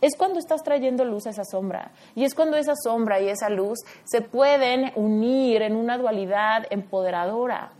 es 0.00 0.16
cuando 0.16 0.38
estás 0.38 0.62
trayendo 0.62 1.04
luz 1.04 1.26
a 1.26 1.30
esa 1.30 1.44
sombra. 1.44 1.92
Y 2.14 2.24
es 2.24 2.34
cuando 2.34 2.56
esa 2.56 2.74
sombra 2.74 3.20
y 3.20 3.28
esa 3.28 3.48
luz 3.48 3.78
se 4.04 4.20
pueden 4.20 4.92
unir 4.94 5.62
en 5.62 5.76
una 5.76 5.96
dualidad 5.96 6.66
empoderadora. 6.70 7.72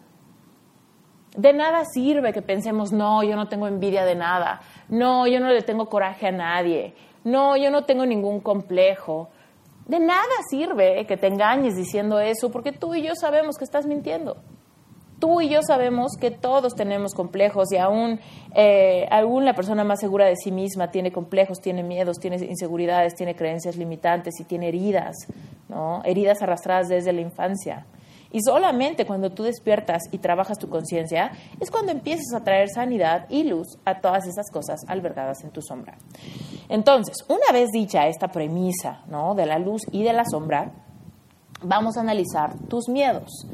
De 1.37 1.53
nada 1.53 1.85
sirve 1.85 2.33
que 2.33 2.43
pensemos, 2.43 2.93
no, 2.93 3.23
yo 3.23 3.37
no 3.37 3.49
tengo 3.49 3.69
envidia 3.69 4.05
de 4.05 4.17
nada, 4.17 4.61
no, 4.89 5.27
yo 5.29 5.39
no 5.39 5.49
le 5.49 5.63
tengo 5.63 5.89
coraje 5.89 6.27
a 6.27 6.33
nadie, 6.33 6.95
no, 7.23 7.57
yo 7.57 7.71
no 7.71 7.85
tengo 7.85 8.05
ningún 8.05 8.41
complejo, 8.41 9.29
de 9.91 9.99
nada 9.99 10.23
sirve 10.49 11.05
que 11.05 11.17
te 11.17 11.27
engañes 11.27 11.75
diciendo 11.75 12.21
eso, 12.21 12.53
porque 12.53 12.71
tú 12.71 12.95
y 12.95 13.03
yo 13.03 13.15
sabemos 13.17 13.57
que 13.59 13.65
estás 13.65 13.87
mintiendo. 13.87 14.37
Tú 15.19 15.41
y 15.41 15.49
yo 15.49 15.63
sabemos 15.63 16.13
que 16.19 16.31
todos 16.31 16.75
tenemos 16.77 17.13
complejos 17.13 17.73
y 17.73 17.77
aún, 17.77 18.21
eh, 18.55 19.07
aún 19.11 19.45
la 19.45 19.55
persona 19.55 19.83
más 19.83 19.99
segura 19.99 20.27
de 20.27 20.37
sí 20.37 20.53
misma 20.53 20.93
tiene 20.93 21.11
complejos, 21.11 21.61
tiene 21.61 21.83
miedos, 21.83 22.19
tiene 22.19 22.37
inseguridades, 22.37 23.17
tiene 23.17 23.35
creencias 23.35 23.77
limitantes 23.77 24.39
y 24.39 24.45
tiene 24.45 24.69
heridas, 24.69 25.17
¿no? 25.69 26.03
heridas 26.05 26.41
arrastradas 26.41 26.89
desde 26.89 27.13
la 27.13 27.23
infancia. 27.23 27.85
Y 28.33 28.41
solamente 28.43 29.07
cuando 29.07 29.31
tú 29.31 29.43
despiertas 29.43 30.03
y 30.13 30.19
trabajas 30.19 30.59
tu 30.59 30.69
conciencia 30.69 31.33
es 31.59 31.71
cuando 31.71 31.93
empiezas 31.93 32.33
a 32.35 32.45
traer 32.45 32.69
sanidad 32.69 33.27
y 33.29 33.45
luz 33.45 33.79
a 33.85 34.01
todas 34.01 34.27
esas 34.27 34.51
cosas 34.51 34.81
albergadas 34.87 35.43
en 35.43 35.51
tu 35.51 35.63
sombra. 35.63 35.99
Entonces, 36.69 37.17
una 37.29 37.53
vez 37.53 37.71
dicha 37.73 38.07
esta 38.07 38.29
premisa 38.29 39.03
¿no? 39.09 39.35
de 39.35 39.47
la 39.47 39.59
luz 39.59 39.83
y 39.91 40.05
de 40.05 40.13
la 40.13 40.25
sombra, 40.25 40.73
vamos 41.63 41.97
a 41.97 42.01
analizar 42.01 42.57
tus 42.69 42.89
miedos 42.89 43.47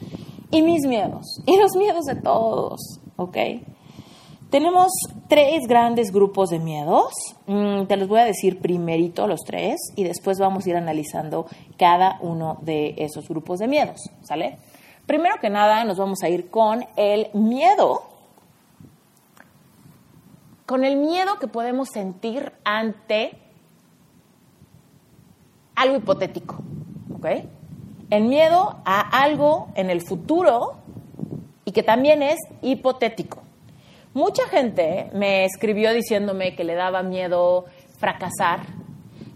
y 0.50 0.62
mis 0.62 0.87
miedos 0.87 1.40
y 1.47 1.56
los 1.56 1.75
miedos 1.76 2.04
de 2.04 2.16
todos, 2.16 3.00
¿ok? 3.16 3.37
Tenemos 4.50 4.92
tres 5.28 5.66
grandes 5.66 6.12
grupos 6.12 6.50
de 6.50 6.61
miedos. 6.61 7.12
Mm, 7.47 7.87
te 7.87 7.97
los 7.97 8.06
voy 8.06 8.21
a 8.21 8.25
decir 8.25 8.61
primerito 8.61 9.26
los 9.26 9.40
tres 9.40 9.76
y 9.97 10.04
después 10.04 10.38
vamos 10.38 10.64
a 10.64 10.71
ir 10.71 10.76
analizando 10.76 11.47
cada 11.76 12.18
uno 12.21 12.59
de 12.62 12.95
esos 12.97 13.28
grupos 13.28 13.59
de 13.59 13.66
miedos, 13.66 13.99
¿sale? 14.23 14.59
Primero 15.07 15.37
que 15.41 15.51
nada 15.51 15.85
nos 15.85 15.99
vamos 15.99 16.23
a 16.23 16.29
ir 16.29 16.51
con 16.51 16.85
el 16.97 17.29
miedo, 17.33 18.03
con 20.67 20.85
el 20.85 20.97
miedo 20.97 21.39
que 21.39 21.47
podemos 21.47 21.89
sentir 21.91 22.53
ante 22.65 23.39
algo 25.77 25.97
hipotético, 25.97 26.57
¿ok? 27.15 27.27
El 28.11 28.25
miedo 28.25 28.81
a 28.85 29.01
algo 29.23 29.69
en 29.77 29.91
el 29.91 30.01
futuro 30.01 30.75
y 31.65 31.71
que 31.71 31.85
también 31.85 32.23
es 32.23 32.39
hipotético. 32.63 33.43
Mucha 34.13 34.49
gente 34.49 35.11
me 35.13 35.45
escribió 35.45 35.93
diciéndome 35.93 36.57
que 36.57 36.65
le 36.65 36.75
daba 36.75 37.03
miedo 37.03 37.67
fracasar, 37.99 38.61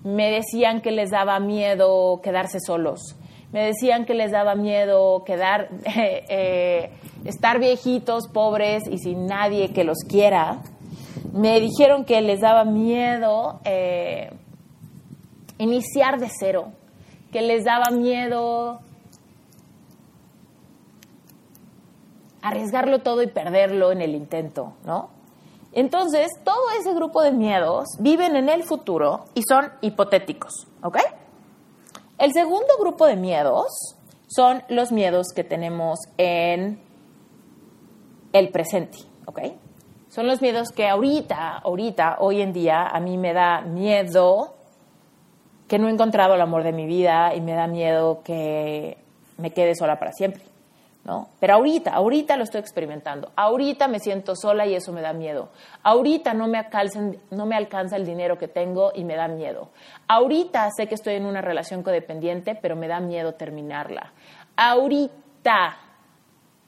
me 0.03 0.31
decían 0.31 0.81
que 0.81 0.91
les 0.91 1.11
daba 1.11 1.39
miedo 1.39 2.21
quedarse 2.23 2.59
solos, 2.59 3.15
me 3.52 3.66
decían 3.66 4.04
que 4.04 4.14
les 4.14 4.30
daba 4.30 4.54
miedo 4.54 5.25
quedar, 5.25 5.69
eh, 5.85 6.92
estar 7.25 7.59
viejitos, 7.59 8.28
pobres 8.28 8.85
y 8.88 8.99
sin 8.99 9.26
nadie 9.26 9.73
que 9.73 9.85
los 9.85 9.99
quiera. 10.09 10.59
Me 11.33 11.61
dijeron 11.61 12.04
que 12.04 12.21
les 12.21 12.40
daba 12.40 12.64
miedo 12.64 13.61
eh, 13.64 14.30
iniciar 15.59 16.19
de 16.19 16.28
cero, 16.28 16.73
que 17.33 17.42
les 17.42 17.64
daba 17.64 17.90
miedo 17.90 18.80
arriesgarlo 22.42 23.00
todo 23.00 23.23
y 23.23 23.26
perderlo 23.26 23.92
en 23.92 24.00
el 24.00 24.14
intento, 24.14 24.75
¿no? 24.85 25.11
Entonces, 25.73 26.28
todo 26.42 26.62
ese 26.80 26.95
grupo 26.95 27.23
de 27.23 27.33
miedos 27.33 27.87
viven 28.00 28.35
en 28.35 28.49
el 28.49 28.64
futuro 28.64 29.26
y 29.35 29.42
son 29.42 29.71
hipotéticos, 29.83 30.66
¿ok? 30.83 30.99
El 32.21 32.35
segundo 32.35 32.77
grupo 32.79 33.07
de 33.07 33.17
miedos 33.17 33.97
son 34.29 34.62
los 34.69 34.93
miedos 34.93 35.29
que 35.35 35.43
tenemos 35.43 36.00
en 36.19 36.79
el 38.35 38.50
presente, 38.50 38.99
¿ok? 39.25 39.41
Son 40.11 40.27
los 40.27 40.43
miedos 40.43 40.69
que 40.69 40.87
ahorita, 40.87 41.57
ahorita, 41.57 42.19
hoy 42.21 42.43
en 42.43 42.53
día, 42.53 42.87
a 42.87 43.00
mí 43.00 43.17
me 43.17 43.33
da 43.33 43.62
miedo 43.62 44.55
que 45.67 45.79
no 45.79 45.89
he 45.89 45.93
encontrado 45.93 46.35
el 46.35 46.43
amor 46.43 46.62
de 46.62 46.73
mi 46.73 46.85
vida 46.85 47.35
y 47.35 47.41
me 47.41 47.55
da 47.55 47.67
miedo 47.67 48.23
que 48.23 48.99
me 49.39 49.55
quede 49.55 49.75
sola 49.75 49.99
para 49.99 50.12
siempre. 50.12 50.50
¿No? 51.11 51.29
Pero 51.40 51.55
ahorita, 51.55 51.90
ahorita 51.90 52.37
lo 52.37 52.45
estoy 52.45 52.61
experimentando. 52.61 53.33
Ahorita 53.35 53.88
me 53.88 53.99
siento 53.99 54.37
sola 54.37 54.64
y 54.64 54.76
eso 54.76 54.93
me 54.93 55.00
da 55.00 55.12
miedo. 55.12 55.49
Ahorita 55.83 56.35
no 56.35 56.47
me, 56.47 56.57
alcanza, 56.57 57.97
el 57.97 58.07
dinero 58.07 58.38
que 58.38 58.47
tengo 58.47 58.93
y 58.95 59.02
me 59.02 59.17
da 59.17 59.26
miedo. 59.26 59.71
Ahorita 60.07 60.69
sé 60.71 60.87
que 60.87 60.95
estoy 60.95 61.14
en 61.14 61.26
una 61.26 61.40
relación 61.40 61.83
codependiente, 61.83 62.55
pero 62.55 62.76
me 62.76 62.87
da 62.87 63.00
miedo 63.00 63.35
terminarla. 63.35 64.12
Ahorita 64.55 65.79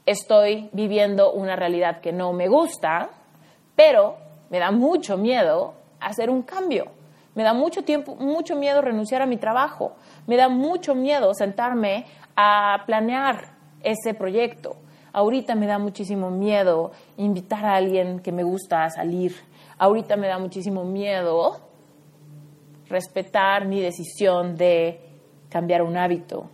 estoy 0.07 0.71
viviendo 0.73 1.31
una 1.31 1.55
realidad 1.55 2.01
que 2.01 2.13
no 2.13 2.33
me 2.33 2.49
gusta, 2.49 3.11
pero 3.77 4.17
me 4.51 4.59
da 4.59 4.73
mucho 4.73 5.17
miedo 5.19 5.75
hacer 6.01 6.31
un 6.31 6.43
cambio. 6.43 6.87
Me 7.37 7.45
da 7.45 7.55
mucho 7.55 7.85
tiempo, 7.85 8.17
mucho 8.17 8.57
miedo 8.57 8.83
renunciar 8.83 9.23
a 9.23 9.27
mi 9.27 9.37
trabajo. 9.37 9.93
Me 10.27 10.37
da 10.37 10.49
mucho 10.49 10.97
miedo 10.97 11.33
sentarme 11.33 12.07
a 12.35 12.83
planear 12.87 13.52
ese 13.83 14.15
proyecto. 14.15 14.77
Ahorita 15.13 15.55
me 15.55 15.67
da 15.67 15.79
muchísimo 15.79 16.31
miedo 16.31 16.93
invitar 17.17 17.65
a 17.65 17.77
alguien 17.77 18.21
que 18.21 18.33
me 18.33 18.43
gusta 18.43 18.85
a 18.85 18.91
salir. 18.91 19.35
Ahorita 19.79 20.17
me 20.17 20.29
da 20.29 20.39
muchísimo 20.39 20.85
miedo 20.85 21.61
respetar 22.89 23.67
mi 23.67 23.81
decisión 23.81 24.57
de 24.57 25.01
cambiar 25.49 25.83
un 25.83 25.97
hábito. 25.97 26.49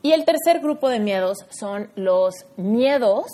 Y 0.00 0.12
el 0.12 0.24
tercer 0.24 0.60
grupo 0.60 0.88
de 0.88 1.00
miedos 1.00 1.38
son 1.50 1.90
los 1.96 2.34
miedos 2.56 3.26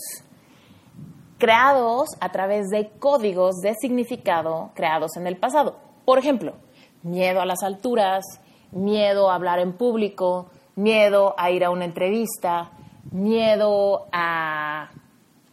creados 1.38 2.08
a 2.20 2.30
través 2.30 2.68
de 2.68 2.90
códigos 2.98 3.56
de 3.56 3.74
significado 3.74 4.70
creados 4.74 5.16
en 5.16 5.26
el 5.26 5.36
pasado. 5.36 5.76
Por 6.04 6.18
ejemplo, 6.18 6.54
miedo 7.02 7.40
a 7.40 7.46
las 7.46 7.62
alturas, 7.62 8.24
miedo 8.72 9.30
a 9.30 9.34
hablar 9.34 9.58
en 9.58 9.74
público, 9.74 10.46
miedo 10.74 11.34
a 11.36 11.50
ir 11.50 11.64
a 11.64 11.70
una 11.70 11.84
entrevista, 11.84 12.70
miedo 13.10 14.06
a 14.12 14.90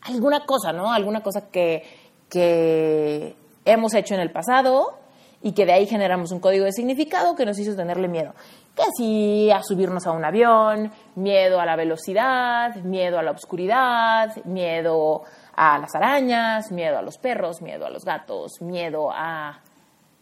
alguna 0.02 0.46
cosa, 0.46 0.74
¿no? 0.74 0.92
Alguna 0.92 1.22
cosa 1.22 1.50
que, 1.50 1.84
que 2.30 3.36
hemos 3.66 3.94
hecho 3.94 4.14
en 4.16 4.22
el 4.22 4.32
pasado 4.32 4.98
y 5.44 5.54
que 5.54 5.66
de 5.66 5.74
ahí 5.74 5.88
generamos 5.88 6.32
un 6.32 6.40
código 6.40 6.66
de 6.66 6.72
significado 6.72 7.36
que 7.36 7.46
nos 7.46 7.58
hizo 7.60 7.76
tenerle 7.76 8.08
miedo. 8.08 8.34
Que 8.76 8.84
si 8.96 9.52
a 9.52 9.62
subirnos 9.64 10.06
a 10.08 10.12
un 10.12 10.24
avión, 10.24 10.92
miedo 11.16 11.60
a 11.60 11.66
la 11.66 11.76
velocidad, 11.76 12.76
miedo 12.76 13.18
a 13.18 13.24
la 13.24 13.32
oscuridad, 13.32 14.36
miedo 14.46 15.24
a 15.56 15.80
las 15.80 15.94
arañas, 15.96 16.72
miedo 16.72 16.98
a 16.98 17.02
los 17.02 17.18
perros, 17.18 17.62
miedo 17.62 17.86
a 17.86 17.90
los 17.90 18.06
gatos, 18.06 18.62
miedo 18.62 19.12
a 19.12 19.60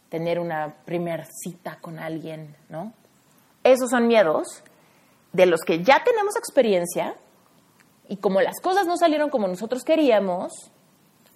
tener 0.08 0.40
una 0.40 0.74
primer 0.84 1.26
cita 1.26 1.78
con 1.80 1.98
alguien, 1.98 2.56
¿no? 2.68 2.92
Esos 3.62 3.90
son 3.90 4.08
miedos 4.08 4.62
de 5.32 5.46
los 5.46 5.60
que 5.62 5.82
ya 5.82 6.02
tenemos 6.04 6.36
experiencia 6.36 7.14
y 8.08 8.16
como 8.16 8.40
las 8.40 8.60
cosas 8.60 8.86
no 8.86 8.96
salieron 8.96 9.30
como 9.30 9.46
nosotros 9.46 9.84
queríamos, 9.84 10.52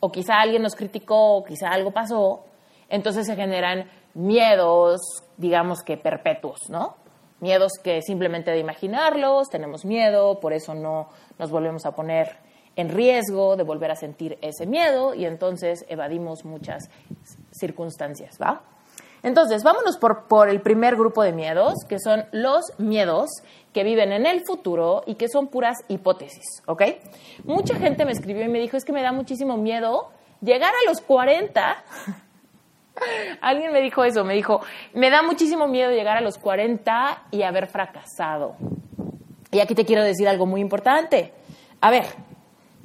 o 0.00 0.10
quizá 0.10 0.40
alguien 0.40 0.62
nos 0.62 0.74
criticó, 0.74 1.36
o 1.36 1.44
quizá 1.44 1.68
algo 1.68 1.92
pasó, 1.92 2.44
entonces 2.88 3.26
se 3.26 3.36
generan 3.36 3.88
miedos, 4.14 5.00
digamos 5.36 5.82
que 5.82 5.96
perpetuos, 5.96 6.68
¿no? 6.68 6.96
Miedos 7.40 7.72
que 7.82 8.02
simplemente 8.02 8.50
de 8.50 8.58
imaginarlos 8.58 9.48
tenemos 9.48 9.84
miedo, 9.84 10.40
por 10.40 10.52
eso 10.52 10.74
no 10.74 11.08
nos 11.38 11.50
volvemos 11.50 11.86
a 11.86 11.92
poner 11.92 12.36
en 12.76 12.88
riesgo 12.88 13.56
de 13.56 13.62
volver 13.62 13.90
a 13.90 13.96
sentir 13.96 14.38
ese 14.42 14.66
miedo 14.66 15.14
y 15.14 15.26
entonces 15.26 15.84
evadimos 15.88 16.44
muchas 16.44 16.90
circunstancias, 17.52 18.36
¿va? 18.42 18.62
Entonces, 19.24 19.62
vámonos 19.62 19.96
por, 19.96 20.24
por, 20.28 20.50
el 20.50 20.60
primer 20.60 20.96
grupo 20.96 21.22
de 21.22 21.32
miedos, 21.32 21.74
que 21.88 21.98
son 21.98 22.26
los 22.30 22.60
miedos 22.78 23.30
que 23.72 23.82
viven 23.82 24.12
en 24.12 24.26
el 24.26 24.42
futuro 24.46 25.02
y 25.06 25.14
que 25.14 25.28
son 25.28 25.48
puras 25.48 25.78
hipótesis, 25.88 26.62
¿ok? 26.66 26.82
Mucha 27.44 27.74
gente 27.76 28.04
me 28.04 28.12
escribió 28.12 28.44
y 28.44 28.48
me 28.48 28.60
dijo, 28.60 28.76
es 28.76 28.84
que 28.84 28.92
me 28.92 29.02
da 29.02 29.12
muchísimo 29.12 29.56
miedo 29.56 30.10
llegar 30.42 30.72
a 30.74 30.88
los 30.88 31.00
40. 31.00 31.84
Alguien 33.40 33.72
me 33.72 33.80
dijo 33.80 34.04
eso, 34.04 34.24
me 34.24 34.34
dijo, 34.34 34.60
me 34.92 35.08
da 35.08 35.22
muchísimo 35.22 35.68
miedo 35.68 35.90
llegar 35.90 36.18
a 36.18 36.20
los 36.20 36.36
40 36.36 37.24
y 37.30 37.42
haber 37.42 37.66
fracasado. 37.66 38.56
Y 39.50 39.60
aquí 39.60 39.74
te 39.74 39.86
quiero 39.86 40.04
decir 40.04 40.28
algo 40.28 40.44
muy 40.44 40.60
importante. 40.60 41.32
A 41.80 41.90
ver, 41.90 42.04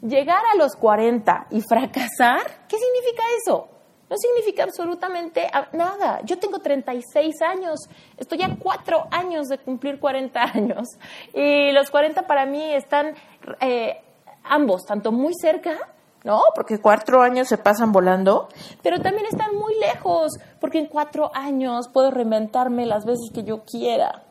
llegar 0.02 0.42
a 0.54 0.56
los 0.56 0.76
40 0.78 1.48
y 1.52 1.62
fracasar, 1.62 2.66
¿qué 2.70 2.78
significa 2.78 3.24
eso? 3.44 3.68
No 4.10 4.18
significa 4.18 4.64
absolutamente 4.64 5.50
nada. 5.74 6.22
Yo 6.24 6.40
tengo 6.40 6.60
36 6.60 7.42
años, 7.42 7.80
estoy 8.18 8.42
a 8.42 8.56
cuatro 8.58 9.08
años 9.12 9.48
de 9.48 9.60
cumplir 9.60 10.00
40 10.00 10.42
años 10.42 10.88
y 11.34 11.72
los 11.72 11.92
40 11.92 12.26
para 12.26 12.46
mí 12.46 12.74
están 12.74 13.14
eh, 13.62 14.02
ambos, 14.44 14.86
tanto 14.86 15.12
muy 15.12 15.34
cerca, 15.40 15.78
¿no? 16.24 16.42
Porque 16.56 16.80
cuatro 16.80 17.22
años 17.22 17.48
se 17.48 17.58
pasan 17.58 17.92
volando, 17.92 18.50
pero 18.82 19.00
también 19.00 19.28
están 19.28 19.56
muy 19.56 19.78
lejos, 19.80 20.34
porque 20.60 20.80
en 20.80 20.88
cuatro 20.88 21.32
años 21.34 21.88
puedo 21.88 22.12
reinventarme 22.12 22.86
las 22.86 23.06
veces 23.06 23.30
que 23.34 23.44
yo 23.44 23.64
quiera. 23.64 24.24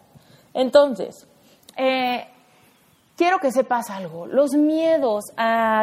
Entonces, 0.54 1.28
eh, 1.76 2.26
quiero 3.18 3.40
que 3.40 3.50
sepas 3.50 3.90
algo. 3.90 4.26
Los 4.26 4.52
miedos 4.52 5.25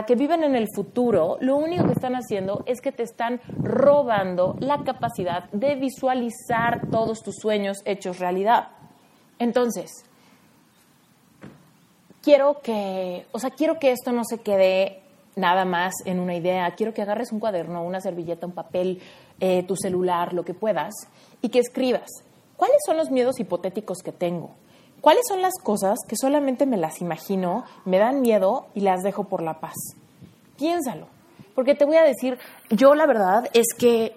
que 0.07 0.15
viven 0.15 0.43
en 0.43 0.55
el 0.55 0.67
futuro, 0.73 1.37
lo 1.41 1.57
único 1.57 1.85
que 1.85 1.91
están 1.91 2.15
haciendo 2.15 2.63
es 2.65 2.79
que 2.79 2.93
te 2.93 3.03
están 3.03 3.41
robando 3.61 4.55
la 4.59 4.83
capacidad 4.83 5.49
de 5.51 5.75
visualizar 5.75 6.89
todos 6.89 7.21
tus 7.21 7.35
sueños 7.35 7.77
hechos 7.83 8.19
realidad. 8.19 8.69
Entonces, 9.37 9.91
quiero 12.23 12.61
que, 12.61 13.27
o 13.33 13.39
sea, 13.39 13.49
quiero 13.49 13.79
que 13.79 13.91
esto 13.91 14.13
no 14.13 14.23
se 14.23 14.37
quede 14.37 15.01
nada 15.35 15.65
más 15.65 15.93
en 16.05 16.21
una 16.21 16.35
idea. 16.35 16.73
Quiero 16.75 16.93
que 16.93 17.01
agarres 17.01 17.33
un 17.33 17.41
cuaderno, 17.41 17.83
una 17.83 17.99
servilleta, 17.99 18.47
un 18.47 18.53
papel, 18.53 19.01
eh, 19.41 19.63
tu 19.63 19.75
celular, 19.75 20.31
lo 20.31 20.45
que 20.45 20.53
puedas, 20.53 20.93
y 21.41 21.49
que 21.49 21.59
escribas. 21.59 22.07
¿Cuáles 22.55 22.77
son 22.85 22.95
los 22.95 23.11
miedos 23.11 23.41
hipotéticos 23.41 23.97
que 23.97 24.13
tengo? 24.13 24.51
¿Cuáles 25.05 25.27
son 25.27 25.43
las 25.43 25.53
cosas 25.61 25.99
que 26.07 26.15
solamente 26.19 26.65
me 26.65 26.77
las 26.77 26.99
imagino, 26.99 27.63
me 27.85 27.99
dan 27.99 28.21
miedo 28.21 28.65
y 28.73 28.79
las 28.79 29.03
dejo 29.03 29.25
por 29.25 29.43
la 29.43 29.59
paz? 29.59 29.75
Piénsalo, 30.57 31.05
porque 31.53 31.75
te 31.75 31.85
voy 31.85 31.97
a 31.97 32.01
decir, 32.01 32.39
yo 32.71 32.95
la 32.95 33.05
verdad 33.05 33.47
es 33.53 33.67
que 33.77 34.15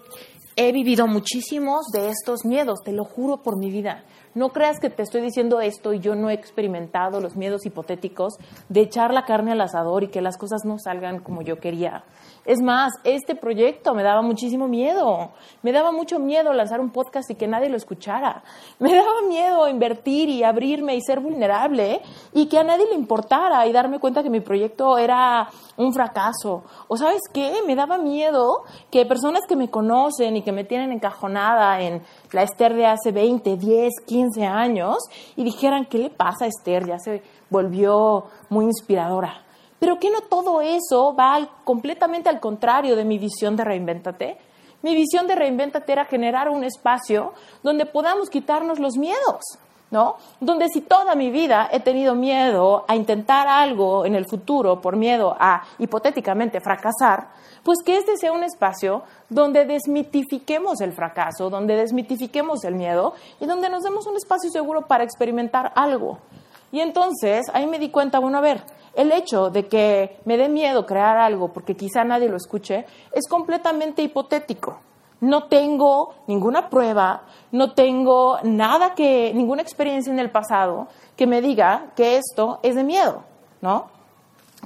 he 0.57 0.73
vivido 0.73 1.07
muchísimos 1.07 1.88
de 1.92 2.09
estos 2.09 2.47
miedos, 2.47 2.78
te 2.83 2.92
lo 2.92 3.04
juro 3.04 3.42
por 3.42 3.59
mi 3.59 3.71
vida. 3.71 4.04
No 4.35 4.49
creas 4.49 4.80
que 4.80 4.88
te 4.88 5.02
estoy 5.02 5.21
diciendo 5.21 5.61
esto 5.61 5.92
y 5.92 6.00
yo 6.00 6.14
no 6.14 6.30
he 6.30 6.33
experimentado 6.33 7.21
los 7.21 7.37
miedos 7.37 7.66
hipotéticos 7.66 8.38
de 8.71 8.80
echar 8.80 9.12
la 9.12 9.26
carne 9.26 9.52
al 9.52 9.61
asador 9.61 10.04
y 10.04 10.09
que 10.09 10.23
las 10.23 10.38
cosas 10.38 10.62
no 10.64 10.78
salgan 10.78 11.21
como 11.21 11.42
yo 11.42 11.59
quería. 11.61 12.04
Es 12.49 12.62
más, 12.62 12.95
este 13.05 13.35
proyecto 13.35 13.95
me 13.95 14.02
daba 14.02 14.23
muchísimo 14.23 14.69
miedo. 14.69 15.33
Me 15.61 15.71
daba 15.71 15.93
mucho 15.93 16.19
miedo 16.19 16.50
lanzar 16.55 16.81
un 16.81 16.88
podcast 16.88 17.31
y 17.31 17.35
que 17.35 17.47
nadie 17.47 17.69
lo 17.69 17.76
escuchara. 17.76 18.43
Me 18.78 18.95
daba 18.95 19.21
miedo 19.28 19.69
invertir 19.69 20.31
y 20.31 20.43
abrirme 20.43 20.97
y 20.97 21.02
ser 21.02 21.21
vulnerable 21.21 22.00
y 22.33 22.47
que 22.47 22.59
a 22.59 22.64
nadie 22.64 22.87
le 22.87 22.95
importara 22.95 23.67
y 23.67 23.73
darme 23.73 23.99
cuenta 23.99 24.23
que 24.23 24.31
mi 24.31 24.40
proyecto 24.40 24.97
era 24.97 25.47
un 25.76 25.93
fracaso. 25.93 26.64
O 26.88 26.97
sabes 26.97 27.21
qué, 27.35 27.52
me 27.67 27.76
daba 27.76 27.99
miedo 27.99 28.62
que 28.90 29.05
personas 29.05 29.43
que 29.47 29.55
me 29.55 29.69
conocen 29.69 30.38
y 30.38 30.43
que 30.43 30.52
me 30.52 30.64
tienen 30.64 30.90
encajonada 30.90 31.83
en 31.83 32.00
la 32.33 32.45
Esther 32.45 32.75
de 32.75 32.87
hace 32.87 33.12
20, 33.12 33.59
10, 33.59 33.93
15 34.07 34.47
años 34.47 34.97
y 35.37 35.45
dijeran, 35.45 35.84
¿qué 35.84 35.99
le 35.99 36.08
pasa 36.08 36.47
a 36.47 36.49
Esther? 36.49 36.87
Ya 36.87 36.99
se 36.99 37.23
volvió 37.50 38.25
muy 38.49 38.65
inspiradora. 38.65 39.45
Pero 39.78 39.99
que 39.99 40.10
no 40.10 40.23
todo 40.23 40.60
eso 40.60 41.14
va 41.14 41.49
completamente 41.64 42.28
al 42.28 42.41
contrario 42.41 42.97
de 42.97 43.04
mi 43.04 43.19
visión 43.19 43.56
de 43.56 43.64
Reinvéntate. 43.64 44.38
Mi 44.82 44.95
visión 44.95 45.26
de 45.26 45.34
Reinvéntate 45.34 45.93
era 45.93 46.04
generar 46.04 46.49
un 46.49 46.64
espacio 46.64 47.32
donde 47.62 47.86
podamos 47.86 48.30
quitarnos 48.30 48.78
los 48.78 48.97
miedos, 48.97 49.43
¿no? 49.91 50.17
Donde 50.41 50.69
si 50.69 50.82
toda 50.82 51.14
mi 51.14 51.30
vida 51.30 51.69
he 51.73 51.80
tenido 51.80 52.14
miedo 52.14 52.84
a 52.86 52.95
intentar 52.95 53.49
algo 53.49 54.04
en 54.04 54.14
el 54.14 54.26
futuro 54.26 54.80
por 54.80 54.97
miedo 54.97 55.36
a 55.38 55.62
hipotéticamente 55.78 56.60
fracasar, 56.60 57.28
pues 57.62 57.78
que 57.84 57.97
este 57.97 58.17
sea 58.17 58.32
un 58.32 58.45
espacio 58.45 59.02
donde 59.28 59.64
desmitifiquemos 59.64 60.80
el 60.80 60.93
fracaso, 60.93 61.50
donde 61.50 61.76
desmitifiquemos 61.76 62.64
el 62.64 62.75
miedo 62.75 63.14
y 63.41 63.47
donde 63.47 63.69
nos 63.69 63.82
demos 63.82 64.06
un 64.06 64.17
espacio 64.17 64.50
seguro 64.50 64.86
para 64.86 65.04
experimentar 65.04 65.73
algo. 65.75 66.19
Y 66.71 66.81
entonces 66.81 67.47
ahí 67.52 67.67
me 67.67 67.78
di 67.78 67.91
cuenta, 67.91 68.19
bueno, 68.19 68.39
a 68.39 68.43
ver, 68.43 68.63
el 68.95 69.13
hecho 69.13 69.50
de 69.50 69.67
que 69.67 70.19
me 70.25 70.37
dé 70.37 70.49
miedo 70.49 70.87
crear 70.87 71.17
algo 71.17 71.52
porque 71.52 71.76
quizá 71.76 72.04
nadie 72.04 72.28
lo 72.28 72.37
escuche 72.37 72.85
es 73.13 73.28
completamente 73.28 74.02
hipotético. 74.02 74.81
No 75.21 75.45
tengo 75.45 76.15
ninguna 76.26 76.69
prueba, 76.69 77.23
no 77.50 77.73
tengo 77.73 78.39
nada 78.45 78.95
que, 78.95 79.33
ninguna 79.35 79.63
experiencia 79.63 80.13
en 80.13 80.21
el 80.21 80.31
pasado 80.31 80.89
que 81.17 81.26
me 81.26 81.41
diga 81.41 81.87
que 81.97 82.17
esto 82.17 82.61
es 82.63 82.76
de 82.76 82.85
miedo, 82.85 83.25
¿no? 83.61 83.98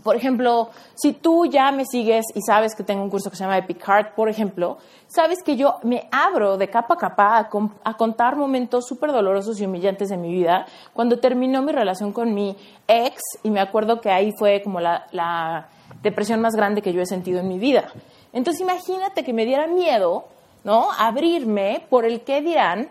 Por 0.02 0.16
ejemplo, 0.16 0.70
si 0.94 1.12
tú 1.12 1.46
ya 1.46 1.70
me 1.70 1.84
sigues 1.86 2.26
y 2.34 2.40
sabes 2.42 2.74
que 2.74 2.82
tengo 2.82 3.02
un 3.02 3.10
curso 3.10 3.30
que 3.30 3.36
se 3.36 3.44
llama 3.44 3.58
Epic 3.58 3.82
Heart, 3.86 4.14
por 4.14 4.28
ejemplo, 4.28 4.78
sabes 5.06 5.42
que 5.44 5.56
yo 5.56 5.76
me 5.82 6.08
abro 6.10 6.56
de 6.56 6.68
capa 6.68 6.94
a 6.94 6.96
capa 6.96 7.48
a, 7.84 7.96
contar 7.96 8.34
momentos 8.36 8.86
súper 8.86 9.12
dolorosos 9.12 9.60
y 9.60 9.66
humillantes 9.66 10.08
de 10.08 10.16
mi 10.16 10.32
vida. 10.32 10.66
Cuando 10.92 11.18
terminó 11.18 11.62
mi 11.62 11.72
relación 11.72 12.12
con 12.12 12.34
mi 12.34 12.56
ex, 12.88 13.20
y 13.42 13.50
me 13.50 13.60
acuerdo 13.60 14.00
que 14.00 14.10
ahí 14.10 14.32
fue 14.38 14.62
como 14.62 14.80
la, 14.80 15.68
depresión 16.02 16.40
más 16.40 16.54
grande 16.56 16.82
que 16.82 16.92
yo 16.92 17.02
he 17.02 17.06
sentido 17.06 17.38
en 17.38 17.48
mi 17.48 17.58
vida. 17.58 17.92
Entonces 18.32 18.62
imagínate 18.62 19.22
que 19.22 19.32
me 19.32 19.44
diera 19.44 19.66
miedo, 19.66 20.24
¿no? 20.64 20.88
Abrirme 20.98 21.86
por 21.90 22.06
el 22.06 22.22
qué 22.22 22.40
dirán 22.40 22.88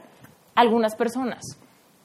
algunas 0.56 0.96
personas. 0.96 1.42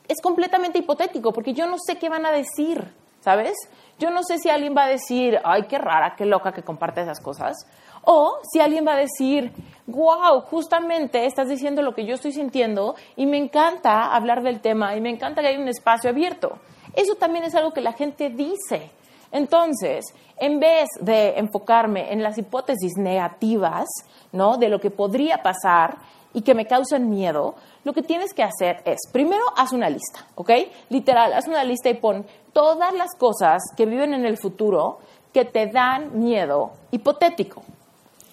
Es 0.09 0.21
completamente 0.23 0.79
hipotético 0.79 1.33
porque 1.33 1.53
yo 1.53 1.67
no 1.67 1.77
sé 1.79 1.97
qué 1.97 2.09
van 2.09 2.25
a 2.25 2.33
decir, 2.33 2.83
¿sabes? 3.21 3.55
Yo 3.99 4.11
no 4.11 4.23
sé 4.23 4.39
si 4.39 4.51
alguien 4.51 4.75
va 4.77 4.85
a 4.85 4.89
decir, 4.89 5.39
ay, 5.45 5.63
qué 5.65 5.79
rara, 5.79 6.15
qué 6.17 6.27
loca 6.27 6.53
que 6.53 6.63
comparte 6.63 7.01
esas 7.01 7.21
cosas. 7.21 7.67
O 8.05 8.39
si 8.53 8.61
alguien 8.61 8.87
va 8.87 8.93
a 8.93 8.97
decir, 8.97 9.53
wow, 9.87 10.43
justamente 10.43 11.25
estás 11.27 11.49
diciendo 11.49 11.83
lo 11.83 11.95
que 11.95 12.05
yo 12.05 12.15
estoy 12.15 12.33
sintiendo 12.33 12.95
y 13.17 13.27
me 13.27 13.39
encanta 13.39 14.15
hablar 14.15 14.43
del 14.43 14.61
tema 14.61 14.95
y 14.95 15.01
me 15.01 15.11
encanta 15.11 15.41
que 15.41 15.49
haya 15.49 15.59
un 15.59 15.69
espacio 15.69 16.11
abierto. 16.11 16.59
Eso 16.95 17.15
también 17.17 17.45
es 17.45 17.55
algo 17.55 17.73
que 17.73 17.81
la 17.81 17.95
gente 17.95 18.31
dice. 18.31 18.91
Entonces, 19.33 20.05
en 20.39 20.61
vez 20.61 20.89
de 21.01 21.39
enfocarme 21.39 22.13
en 22.13 22.23
las 22.23 22.39
hipótesis 22.39 22.97
negativas, 22.97 23.87
¿no? 24.33 24.57
De 24.57 24.69
lo 24.69 24.79
que 24.79 24.91
podría 24.91 25.43
pasar 25.43 25.97
y 26.33 26.43
que 26.43 26.55
me 26.55 26.67
causan 26.67 27.09
miedo, 27.11 27.55
lo 27.87 27.93
que 27.93 28.03
tienes 28.03 28.35
que 28.35 28.43
hacer 28.43 28.83
es, 28.85 28.99
primero, 29.13 29.45
haz 29.57 29.73
una 29.73 29.89
lista, 29.89 30.27
¿ok? 30.35 30.51
Literal, 30.89 31.33
haz 31.33 31.47
una 31.47 31.63
lista 31.63 31.89
y 31.89 31.95
pon 31.95 32.27
todas 32.53 32.93
las 32.93 33.15
cosas 33.17 33.63
que 33.77 33.87
viven 33.87 34.13
en 34.13 34.27
el 34.27 34.39
futuro 34.39 34.99
que 35.33 35.45
te 35.45 35.69
dan 35.69 36.19
miedo 36.19 36.73
hipotético. 36.91 37.63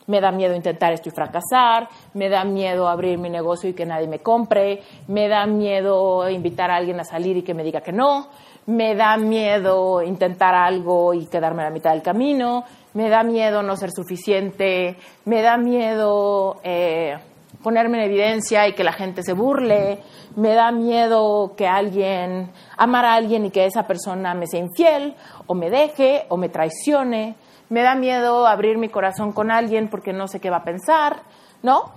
Me 0.08 0.22
da 0.22 0.32
miedo 0.32 0.56
intentar 0.56 0.92
esto 0.92 1.10
y 1.10 1.12
fracasar, 1.12 1.88
me 2.16 2.30
da 2.30 2.44
miedo 2.46 2.88
abrir 2.88 3.20
mi 3.20 3.30
negocio 3.30 3.70
y 3.70 3.74
que 3.74 3.86
nadie 3.86 4.08
me 4.08 4.18
compre, 4.18 4.82
me 5.08 5.28
da 5.28 5.46
miedo 5.46 6.28
invitar 6.32 6.72
a 6.72 6.78
alguien 6.78 7.00
a 7.00 7.04
salir 7.04 7.38
y 7.38 7.44
que 7.44 7.54
me 7.54 7.64
diga 7.64 7.82
que 7.82 7.92
no, 7.92 8.30
me 8.66 8.96
da 8.96 9.18
miedo 9.18 10.02
intentar 10.02 10.56
algo 10.56 11.14
y 11.14 11.28
quedarme 11.28 11.62
a 11.62 11.66
la 11.66 11.72
mitad 11.72 11.92
del 11.92 12.02
camino, 12.02 12.64
me 12.96 13.08
da 13.08 13.22
miedo 13.22 13.62
no 13.62 13.78
ser 13.78 13.92
suficiente, 13.92 14.98
me 15.26 15.44
da 15.44 15.58
miedo... 15.58 16.60
Eh, 16.64 17.20
ponerme 17.64 17.98
en 17.98 18.12
evidencia 18.12 18.68
y 18.68 18.74
que 18.74 18.84
la 18.84 18.94
gente 18.94 19.24
se 19.24 19.34
burle, 19.34 20.00
me 20.36 20.54
da 20.54 20.72
miedo 20.72 21.54
que 21.56 21.68
alguien, 21.68 22.52
amar 22.78 23.06
a 23.06 23.16
alguien 23.16 23.46
y 23.46 23.50
que 23.50 23.66
esa 23.66 23.88
persona 23.88 24.34
me 24.36 24.46
sea 24.46 24.60
infiel, 24.60 25.16
o 25.48 25.56
me 25.56 25.70
deje, 25.70 26.26
o 26.30 26.38
me 26.38 26.50
traicione, 26.50 27.36
me 27.70 27.82
da 27.82 27.96
miedo 27.96 28.46
abrir 28.46 28.78
mi 28.78 28.90
corazón 28.90 29.32
con 29.32 29.50
alguien 29.50 29.90
porque 29.90 30.14
no 30.14 30.28
sé 30.28 30.40
qué 30.40 30.50
va 30.50 30.58
a 30.58 30.64
pensar, 30.64 31.22
¿no? 31.64 31.92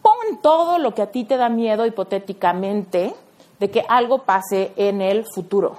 Pon 0.00 0.40
todo 0.40 0.78
lo 0.78 0.94
que 0.94 1.02
a 1.02 1.10
ti 1.10 1.24
te 1.24 1.36
da 1.36 1.48
miedo 1.48 1.84
hipotéticamente 1.84 3.14
de 3.58 3.70
que 3.70 3.84
algo 3.88 4.22
pase 4.22 4.72
en 4.76 5.02
el 5.02 5.26
futuro. 5.34 5.76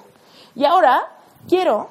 Y 0.53 0.65
ahora 0.65 1.07
quiero 1.47 1.89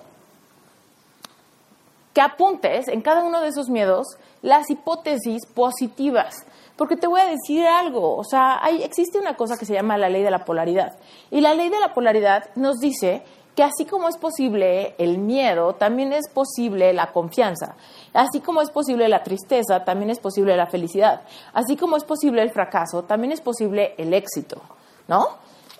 que 2.12 2.20
apuntes 2.20 2.88
en 2.88 3.00
cada 3.00 3.22
uno 3.22 3.40
de 3.40 3.48
esos 3.48 3.68
miedos 3.68 4.06
las 4.42 4.70
hipótesis 4.70 5.46
positivas. 5.46 6.34
Porque 6.78 6.96
te 6.96 7.08
voy 7.08 7.20
a 7.20 7.26
decir 7.26 7.66
algo, 7.66 8.14
o 8.14 8.22
sea, 8.22 8.64
hay, 8.64 8.84
existe 8.84 9.18
una 9.18 9.34
cosa 9.34 9.56
que 9.58 9.66
se 9.66 9.74
llama 9.74 9.98
la 9.98 10.08
ley 10.08 10.22
de 10.22 10.30
la 10.30 10.44
polaridad. 10.44 10.96
Y 11.28 11.40
la 11.40 11.52
ley 11.52 11.70
de 11.70 11.80
la 11.80 11.92
polaridad 11.92 12.50
nos 12.54 12.78
dice 12.78 13.24
que 13.56 13.64
así 13.64 13.84
como 13.84 14.08
es 14.08 14.16
posible 14.16 14.94
el 14.98 15.18
miedo, 15.18 15.74
también 15.74 16.12
es 16.12 16.28
posible 16.28 16.92
la 16.92 17.10
confianza. 17.10 17.74
Así 18.14 18.38
como 18.38 18.62
es 18.62 18.70
posible 18.70 19.08
la 19.08 19.24
tristeza, 19.24 19.82
también 19.82 20.10
es 20.10 20.20
posible 20.20 20.56
la 20.56 20.68
felicidad. 20.68 21.22
Así 21.52 21.76
como 21.76 21.96
es 21.96 22.04
posible 22.04 22.42
el 22.42 22.52
fracaso, 22.52 23.02
también 23.02 23.32
es 23.32 23.40
posible 23.40 23.96
el 23.98 24.14
éxito, 24.14 24.62
¿no? 25.08 25.30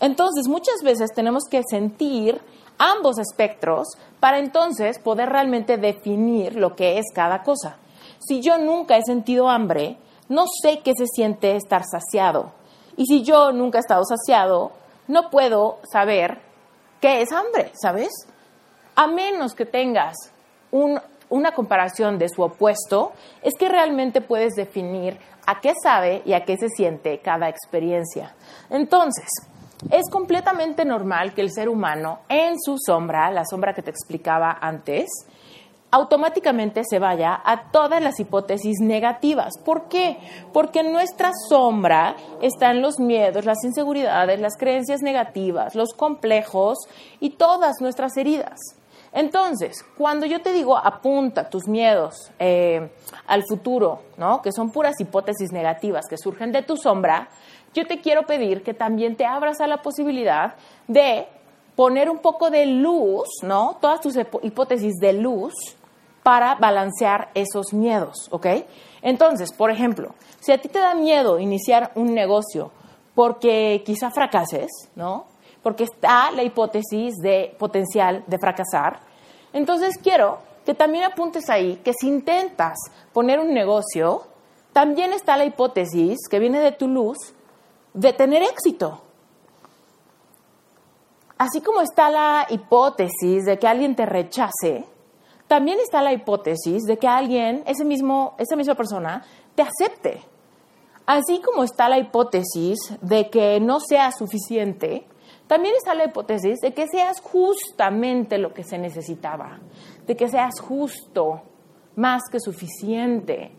Entonces, 0.01 0.49
muchas 0.49 0.83
veces 0.83 1.13
tenemos 1.15 1.45
que 1.49 1.63
sentir 1.71 2.41
ambos 2.77 3.21
espectros 3.21 3.87
para 4.19 4.41
entonces 4.41 4.99
poder 4.99 5.29
realmente 5.29 5.77
definir 5.77 6.57
lo 6.57 6.75
que 6.75 6.99
es 6.99 7.05
cada 7.15 7.45
cosa. 7.45 7.77
Si 8.19 8.41
yo 8.41 8.59
nunca 8.59 8.97
he 8.97 9.03
sentido 9.03 9.49
hambre, 9.49 9.97
no 10.29 10.45
sé 10.63 10.81
qué 10.85 10.93
se 10.97 11.07
siente 11.07 11.57
estar 11.57 11.83
saciado. 11.85 12.53
Y 12.97 13.07
si 13.07 13.23
yo 13.23 13.53
nunca 13.53 13.79
he 13.79 13.81
estado 13.81 14.03
saciado, 14.05 14.73
no 15.07 15.31
puedo 15.31 15.79
saber 15.91 16.41
qué 17.01 17.23
es 17.23 17.33
hambre, 17.33 17.73
¿sabes? 17.81 18.11
A 18.95 19.07
menos 19.07 19.55
que 19.55 19.65
tengas 19.65 20.17
una 20.71 21.53
comparación 21.53 22.19
de 22.19 22.29
su 22.29 22.43
opuesto, 22.43 23.13
es 23.43 23.55
que 23.59 23.69
realmente 23.69 24.21
puedes 24.21 24.55
definir 24.55 25.19
a 25.47 25.61
qué 25.61 25.73
sabe 25.83 26.23
y 26.27 26.35
a 26.35 26.45
qué 26.45 26.57
se 26.59 26.69
siente 26.69 27.21
cada 27.21 27.49
experiencia. 27.49 28.35
Entonces, 28.69 29.29
es 29.91 30.11
completamente 30.11 30.85
normal 30.85 31.35
que 31.35 31.41
el 31.41 31.53
ser 31.53 31.69
humano 31.69 32.19
en 32.29 32.59
su 32.61 32.77
sombra, 32.85 33.31
la 33.31 33.45
sombra 33.49 33.73
que 33.73 33.83
te 33.83 33.91
explicaba 33.91 34.59
antes, 34.61 35.09
automáticamente 35.91 36.83
se 36.89 36.99
vaya 36.99 37.41
a 37.45 37.71
todas 37.71 38.03
las 38.03 38.21
hipótesis 38.21 38.81
negativas. 38.81 39.55
¿Por 39.65 39.89
qué? 39.89 40.19
Porque 40.53 40.81
en 40.81 40.93
nuestra 40.93 41.33
sombra 41.49 42.17
están 42.43 42.83
los 42.83 42.99
miedos, 42.99 43.45
las 43.45 43.65
inseguridades, 43.65 44.41
las 44.41 44.57
creencias 44.57 45.01
negativas, 45.01 45.75
los 45.75 45.95
complejos 45.95 46.79
y 47.21 47.31
todas 47.31 47.81
nuestras 47.81 48.17
heridas. 48.17 48.59
Entonces, 49.13 49.83
cuando 49.97 50.27
yo 50.27 50.43
te 50.43 50.53
digo 50.53 50.77
apunta 50.77 51.49
tus 51.49 51.67
miedos 51.67 52.31
eh, 52.39 52.91
al 53.27 53.45
futuro, 53.45 54.03
¿no? 54.19 54.43
que 54.43 54.53
son 54.53 54.71
puras 54.71 55.01
hipótesis 55.01 55.51
negativas 55.51 56.05
que 56.09 56.19
surgen 56.19 56.53
de 56.53 56.63
tu 56.63 56.77
sombra, 56.77 57.29
yo 57.73 57.87
te 57.87 58.01
quiero 58.01 58.27
pedir 58.27 58.63
que 58.63 58.75
también 58.75 59.17
te 59.17 59.25
abras 59.25 59.61
a 59.61 59.67
la 59.67 59.79
posibilidad 59.79 60.55
de 60.87 61.27
poner 61.75 62.11
un 62.11 62.19
poco 62.19 62.51
de 62.51 62.67
luz, 62.67 63.29
¿no? 63.43 63.79
Todas 63.81 64.01
tus 64.01 64.17
hipótesis 64.43 64.95
de 65.01 65.13
luz 65.13 65.55
para 66.29 66.57
balancear 66.57 67.31
esos 67.33 67.73
miedos, 67.73 68.29
¿ok? 68.31 68.47
Entonces, 69.01 69.51
por 69.51 69.71
ejemplo, 69.71 70.15
si 70.41 70.53
a 70.53 70.61
ti 70.61 70.69
te 70.69 70.79
da 70.79 70.95
miedo 70.95 71.39
iniciar 71.39 71.91
un 71.95 72.13
negocio 72.13 72.71
porque 73.15 73.83
quizá 73.87 74.11
fracases, 74.11 74.69
¿no? 74.95 75.25
Porque 75.63 75.85
está 75.85 76.31
la 76.33 76.43
hipótesis 76.43 77.15
de 77.23 77.57
potencial 77.59 78.25
de 78.27 78.39
fracasar, 78.39 79.01
entonces 79.55 79.97
quiero 80.03 80.41
que 80.67 80.75
también 80.75 81.05
apuntes 81.05 81.49
ahí 81.49 81.81
que 81.83 81.95
si 81.95 82.09
intentas 82.09 82.77
poner 83.15 83.41
un 83.41 83.55
negocio, 83.55 84.25
también 84.75 85.15
está 85.15 85.35
la 85.39 85.47
hipótesis 85.47 86.19
que 86.31 86.39
viene 86.39 86.61
de 86.61 86.73
tu 86.73 86.89
luz 86.89 87.17
de 87.95 88.13
tener 88.13 88.43
éxito. 88.43 89.01
Así 91.39 91.63
como 91.63 91.81
está 91.81 92.11
la 92.11 92.47
hipótesis 92.51 93.47
de 93.47 93.59
que 93.59 93.67
alguien 93.67 93.97
te 93.97 94.05
rechace, 94.05 94.85
también 95.49 95.81
está 95.81 96.03
la 96.03 96.13
hipótesis 96.13 96.85
de 96.85 96.99
que 96.99 97.09
alguien, 97.09 97.65
ese 97.67 97.85
mismo, 97.85 98.35
esa 98.39 98.55
misma 98.55 98.75
persona, 98.75 99.25
te 99.55 99.63
acepte. 99.63 100.23
Así 101.07 101.41
como 101.41 101.65
está 101.65 101.89
la 101.89 101.99
hipótesis 101.99 102.79
de 103.01 103.31
que 103.31 103.59
no 103.59 103.81
seas 103.81 104.19
suficiente, 104.19 105.07
también 105.47 105.75
está 105.75 105.95
la 105.95 106.05
hipótesis 106.05 106.61
de 106.61 106.75
que 106.75 106.87
seas 106.87 107.21
justamente 107.21 108.37
lo 108.37 108.53
que 108.53 108.63
se 108.63 108.77
necesitaba, 108.77 109.59
de 110.07 110.15
que 110.15 110.29
seas 110.29 110.61
justo, 110.61 111.43
más 111.97 112.23
que 112.31 112.39
suficiente, 112.39 113.57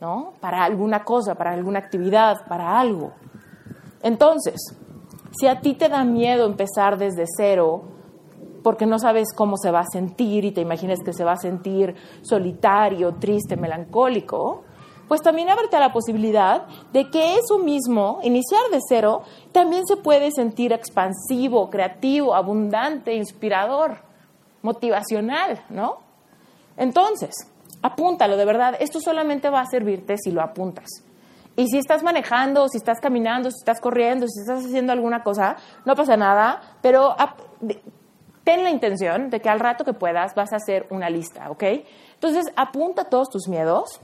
¿no? 0.00 0.32
Para 0.40 0.64
alguna 0.64 1.04
cosa, 1.04 1.34
para 1.34 1.52
alguna 1.52 1.78
actividad, 1.78 2.46
para 2.48 2.80
algo. 2.80 3.12
Entonces, 4.02 4.74
si 5.38 5.46
a 5.46 5.60
ti 5.60 5.74
te 5.74 5.88
da 5.88 6.04
miedo 6.04 6.46
empezar 6.46 6.96
desde 6.96 7.24
cero, 7.36 7.84
porque 8.62 8.86
no 8.86 8.98
sabes 8.98 9.28
cómo 9.34 9.56
se 9.56 9.70
va 9.70 9.80
a 9.80 9.86
sentir 9.86 10.44
y 10.44 10.52
te 10.52 10.60
imaginas 10.60 11.00
que 11.04 11.12
se 11.12 11.24
va 11.24 11.32
a 11.32 11.36
sentir 11.36 11.94
solitario, 12.22 13.14
triste, 13.14 13.56
melancólico, 13.56 14.62
pues 15.08 15.20
también 15.20 15.50
ábrete 15.50 15.76
a 15.76 15.80
la 15.80 15.92
posibilidad 15.92 16.66
de 16.92 17.10
que 17.10 17.34
eso 17.34 17.58
mismo, 17.58 18.20
iniciar 18.22 18.62
de 18.70 18.78
cero, 18.88 19.22
también 19.52 19.86
se 19.86 19.96
puede 19.96 20.30
sentir 20.30 20.72
expansivo, 20.72 21.68
creativo, 21.68 22.34
abundante, 22.34 23.14
inspirador, 23.14 23.98
motivacional, 24.62 25.62
¿no? 25.68 25.98
Entonces, 26.76 27.34
apúntalo, 27.82 28.36
de 28.36 28.44
verdad, 28.44 28.76
esto 28.80 29.00
solamente 29.00 29.50
va 29.50 29.60
a 29.60 29.66
servirte 29.66 30.16
si 30.16 30.30
lo 30.30 30.40
apuntas. 30.40 30.88
Y 31.56 31.66
si 31.68 31.76
estás 31.76 32.02
manejando, 32.02 32.66
si 32.68 32.78
estás 32.78 32.98
caminando, 32.98 33.50
si 33.50 33.58
estás 33.58 33.80
corriendo, 33.80 34.26
si 34.26 34.40
estás 34.40 34.64
haciendo 34.64 34.92
alguna 34.92 35.22
cosa, 35.22 35.56
no 35.84 35.94
pasa 35.94 36.16
nada, 36.16 36.62
pero 36.80 37.14
ten 38.44 38.64
la 38.64 38.70
intención 38.70 39.30
de 39.30 39.40
que 39.40 39.48
al 39.48 39.60
rato 39.60 39.84
que 39.84 39.92
puedas 39.92 40.34
vas 40.34 40.52
a 40.52 40.56
hacer 40.56 40.86
una 40.90 41.10
lista, 41.10 41.50
¿ok? 41.50 41.62
Entonces, 42.14 42.44
apunta 42.56 43.04
todos 43.04 43.28
tus 43.28 43.48
miedos 43.48 44.00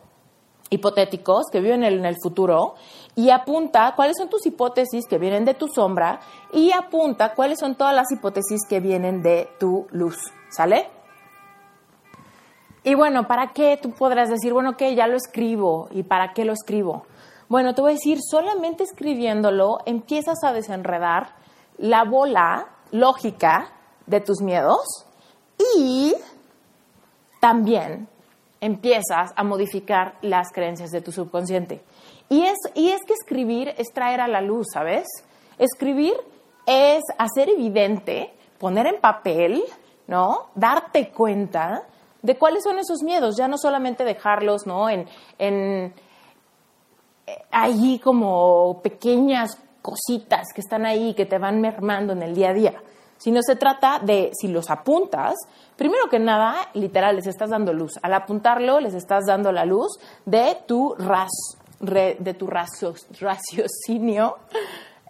hipotéticos 0.71 1.47
que 1.51 1.61
viven 1.61 1.83
en 1.83 2.05
el 2.05 2.17
futuro 2.23 2.75
y 3.15 3.31
apunta 3.31 3.95
cuáles 3.97 4.17
son 4.19 4.29
tus 4.29 4.45
hipótesis 4.47 5.07
que 5.09 5.19
vienen 5.19 5.45
de 5.45 5.55
tu 5.55 5.67
sombra 5.69 6.21
y 6.53 6.73
apunta 6.73 7.35
cuáles 7.35 7.59
son 7.59 7.75
todas 7.75 7.95
las 7.95 8.11
hipótesis 8.13 8.61
que 8.69 8.81
vienen 8.81 9.23
de 9.23 9.49
tu 9.59 9.87
luz, 9.91 10.17
¿sale? 10.51 10.89
Y 12.85 12.95
bueno, 12.95 13.27
¿para 13.27 13.53
qué 13.53 13.79
tú 13.81 13.93
podrás 13.93 14.31
decir, 14.31 14.53
bueno, 14.53 14.77
que 14.77 14.95
ya 14.95 15.07
lo 15.07 15.17
escribo 15.17 15.89
y 15.91 16.05
para 16.05 16.33
qué 16.33 16.45
lo 16.45 16.53
escribo? 16.53 17.05
Bueno, 17.49 17.75
te 17.75 17.81
voy 17.81 17.93
a 17.93 17.95
decir, 17.95 18.19
solamente 18.21 18.85
escribiéndolo 18.85 19.79
empiezas 19.87 20.45
a 20.45 20.53
desenredar 20.53 21.35
la 21.79 22.05
bola 22.05 22.67
lógica 22.93 23.73
de 24.09 24.21
tus 24.21 24.41
miedos 24.41 25.07
y 25.77 26.15
también 27.41 28.09
empiezas 28.61 29.33
a 29.37 29.45
modificar 29.45 30.15
las 30.23 30.51
creencias 30.53 30.91
de 30.91 31.01
tu 31.01 31.13
subconsciente. 31.13 31.83
Y 32.29 32.45
es, 32.45 32.57
y 32.75 32.91
es 32.91 33.01
que 33.07 33.15
escribir 33.15 33.75
es 33.79 33.93
traer 33.93 34.21
a 34.21 34.29
la 34.29 34.41
luz, 34.41 34.67
¿sabes? 34.73 35.07
Escribir 35.59 36.15
es 36.67 37.03
hacer 37.19 37.49
evidente, 37.49 38.35
poner 38.59 38.87
en 38.87 39.01
papel, 39.01 39.63
¿no? 40.07 40.49
Darte 40.55 41.11
cuenta 41.11 41.85
de 42.21 42.37
cuáles 42.37 42.65
son 42.65 42.79
esos 42.79 43.03
miedos, 43.03 43.37
ya 43.39 43.49
no 43.49 43.57
solamente 43.57 44.05
dejarlos, 44.05 44.67
¿no? 44.67 44.91
En, 44.91 45.07
en 45.39 45.95
allí 47.51 47.99
como 47.99 48.81
pequeñas 48.83 49.59
cositas 49.83 50.49
que 50.55 50.61
están 50.61 50.85
ahí, 50.85 51.15
que 51.15 51.27
te 51.27 51.39
van 51.39 51.61
mermando 51.61 52.13
en 52.13 52.23
el 52.23 52.35
día 52.35 52.51
a 52.51 52.55
día, 52.55 52.83
sino 53.19 53.43
se 53.43 53.57
trata 53.57 53.99
de, 53.99 54.31
si 54.33 54.49
los 54.49 54.71
apuntas, 54.71 55.35
primero 55.77 56.09
que 56.09 56.19
nada, 56.19 56.57
literal, 56.75 57.17
les 57.17 57.27
estás 57.27 57.51
dando 57.51 57.73
luz. 57.73 57.93
Al 58.03 58.15
apuntarlo, 58.15 58.81
les 58.81 58.95
estás 58.95 59.27
dando 59.27 59.53
la 59.53 59.65
luz 59.65 59.99
de 60.25 60.57
tu, 60.67 60.95
ras, 60.97 61.31
de 61.81 62.35
tu 62.35 62.47
raciocinio 62.47 64.37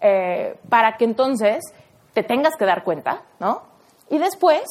eh, 0.01 0.57
para 0.69 0.97
que 0.97 1.05
entonces 1.05 1.63
te 2.13 2.23
tengas 2.23 2.55
que 2.57 2.65
dar 2.65 2.83
cuenta, 2.83 3.21
¿no? 3.39 3.61
Y 4.09 4.17
después, 4.17 4.63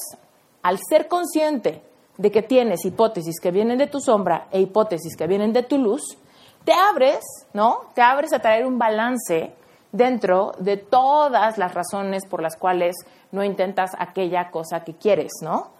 al 0.62 0.78
ser 0.88 1.06
consciente 1.08 1.82
de 2.16 2.30
que 2.30 2.42
tienes 2.42 2.84
hipótesis 2.84 3.40
que 3.40 3.50
vienen 3.50 3.78
de 3.78 3.86
tu 3.86 4.00
sombra 4.00 4.48
e 4.50 4.60
hipótesis 4.60 5.16
que 5.16 5.26
vienen 5.26 5.52
de 5.52 5.62
tu 5.62 5.78
luz, 5.78 6.02
te 6.64 6.72
abres, 6.72 7.20
¿no? 7.52 7.86
Te 7.94 8.02
abres 8.02 8.32
a 8.32 8.40
traer 8.40 8.66
un 8.66 8.78
balance 8.78 9.52
dentro 9.92 10.52
de 10.58 10.76
todas 10.76 11.58
las 11.58 11.74
razones 11.74 12.26
por 12.26 12.42
las 12.42 12.56
cuales 12.56 12.96
no 13.32 13.44
intentas 13.44 13.90
aquella 13.98 14.50
cosa 14.50 14.84
que 14.84 14.94
quieres, 14.94 15.32
¿no? 15.42 15.70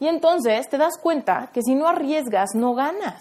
Y 0.00 0.06
entonces 0.06 0.68
te 0.68 0.78
das 0.78 0.98
cuenta 0.98 1.50
que 1.52 1.62
si 1.62 1.74
no 1.74 1.88
arriesgas, 1.88 2.50
no 2.54 2.74
ganas. 2.74 3.20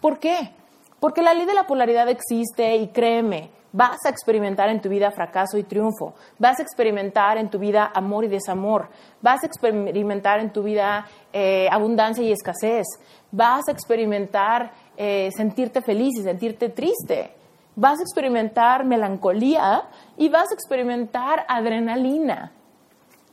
¿Por 0.00 0.18
qué? 0.18 0.52
Porque 1.00 1.22
la 1.22 1.34
ley 1.34 1.46
de 1.46 1.54
la 1.54 1.66
polaridad 1.66 2.08
existe 2.08 2.76
y 2.76 2.88
créeme, 2.88 3.50
vas 3.72 3.98
a 4.04 4.10
experimentar 4.10 4.68
en 4.68 4.80
tu 4.80 4.88
vida 4.88 5.10
fracaso 5.10 5.58
y 5.58 5.64
triunfo, 5.64 6.14
vas 6.38 6.58
a 6.60 6.62
experimentar 6.62 7.38
en 7.38 7.48
tu 7.48 7.58
vida 7.58 7.90
amor 7.94 8.24
y 8.24 8.28
desamor, 8.28 8.88
vas 9.20 9.42
a 9.42 9.46
experimentar 9.46 10.40
en 10.40 10.52
tu 10.52 10.62
vida 10.62 11.06
eh, 11.32 11.68
abundancia 11.70 12.22
y 12.22 12.32
escasez, 12.32 12.86
vas 13.30 13.66
a 13.68 13.72
experimentar 13.72 14.72
eh, 14.96 15.30
sentirte 15.34 15.80
feliz 15.82 16.18
y 16.18 16.22
sentirte 16.22 16.68
triste. 16.68 17.34
Vas 17.74 17.98
a 18.00 18.02
experimentar 18.02 18.84
melancolía 18.84 19.84
y 20.18 20.28
vas 20.28 20.50
a 20.50 20.54
experimentar 20.54 21.46
adrenalina. 21.48 22.52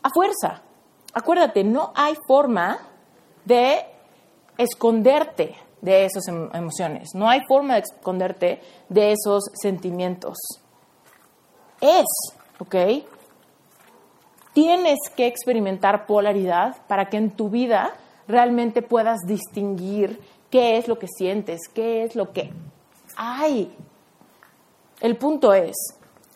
A 0.01 0.09
fuerza. 0.09 0.61
Acuérdate, 1.13 1.63
no 1.63 1.91
hay 1.95 2.15
forma 2.27 2.79
de 3.45 3.85
esconderte 4.57 5.55
de 5.81 6.05
esas 6.05 6.27
em, 6.27 6.49
emociones, 6.53 7.09
no 7.15 7.29
hay 7.29 7.41
forma 7.47 7.75
de 7.75 7.81
esconderte 7.81 8.61
de 8.89 9.13
esos 9.13 9.43
sentimientos. 9.53 10.37
Es, 11.81 12.05
¿ok? 12.59 12.75
Tienes 14.53 14.99
que 15.15 15.27
experimentar 15.27 16.05
polaridad 16.05 16.75
para 16.87 17.09
que 17.09 17.17
en 17.17 17.31
tu 17.31 17.49
vida 17.49 17.93
realmente 18.27 18.81
puedas 18.81 19.19
distinguir 19.25 20.19
qué 20.49 20.77
es 20.77 20.87
lo 20.87 20.99
que 20.99 21.07
sientes, 21.07 21.61
qué 21.73 22.03
es 22.03 22.15
lo 22.15 22.31
que 22.33 22.51
hay. 23.15 23.75
El 24.99 25.17
punto 25.17 25.53
es 25.53 25.75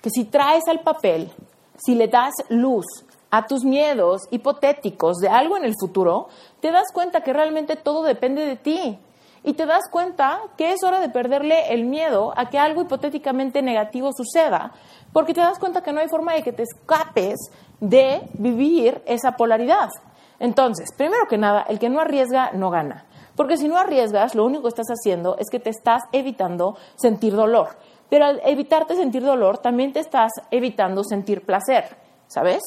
que 0.02 0.10
si 0.10 0.26
traes 0.26 0.63
al 0.67 0.82
papel, 0.82 1.32
si 1.78 1.95
le 1.95 2.08
das 2.08 2.34
luz 2.49 2.86
a 3.34 3.48
tus 3.48 3.63
miedos 3.63 4.22
hipotéticos 4.30 5.17
de 5.17 5.28
algo 5.28 5.58
en 5.58 5.65
el 5.65 5.74
futuro, 5.80 6.28
te 6.60 6.72
das 6.72 6.91
cuenta 6.93 7.22
que 7.22 7.34
realmente 7.34 7.76
todo 7.76 8.04
depende 8.04 8.46
de 8.46 8.58
ti. 8.58 9.00
Y 9.43 9.54
te 9.54 9.65
das 9.65 9.89
cuenta 9.89 10.39
que 10.56 10.72
es 10.72 10.84
hora 10.84 11.00
de 11.00 11.10
perderle 11.10 11.74
el 11.74 11.86
miedo 11.86 12.32
a 12.38 12.52
que 12.52 12.60
algo 12.60 12.84
hipotéticamente 12.84 13.63
negativo 13.63 14.12
suceda, 14.15 14.74
porque 15.13 15.34
te 15.34 15.41
das 15.41 15.58
cuenta 15.58 15.82
que 15.82 15.91
no 15.91 16.00
hay 16.00 16.10
forma 16.10 16.36
de 16.36 16.43
que 16.43 16.54
te 16.54 16.62
escapes 16.62 17.39
de 17.80 18.22
vivir 18.36 19.02
esa 19.08 19.32
polaridad. 19.32 19.89
Entonces, 20.38 20.89
primero 20.96 21.26
que 21.28 21.39
nada, 21.39 21.65
el 21.67 21.80
que 21.80 21.89
no 21.89 22.02
arriesga 22.02 22.52
no 22.54 22.69
gana. 22.69 23.08
Porque 23.36 23.58
si 23.58 23.67
no 23.67 23.80
arriesgas, 23.80 24.36
lo 24.36 24.46
único 24.46 24.62
que 24.63 24.69
estás 24.80 24.89
haciendo 24.89 25.38
es 25.39 25.50
que 25.50 25.60
te 25.60 25.72
estás 25.72 26.04
evitando 26.12 26.78
sentir 26.98 27.36
dolor. 27.36 27.69
Pero 28.12 28.26
al 28.26 28.41
evitarte 28.46 28.96
sentir 28.96 29.24
dolor, 29.24 29.58
también 29.58 29.91
te 29.91 30.02
estás 30.02 30.32
evitando 30.52 31.04
sentir 31.04 31.43
placer, 31.43 31.98
¿sabes? 32.28 32.62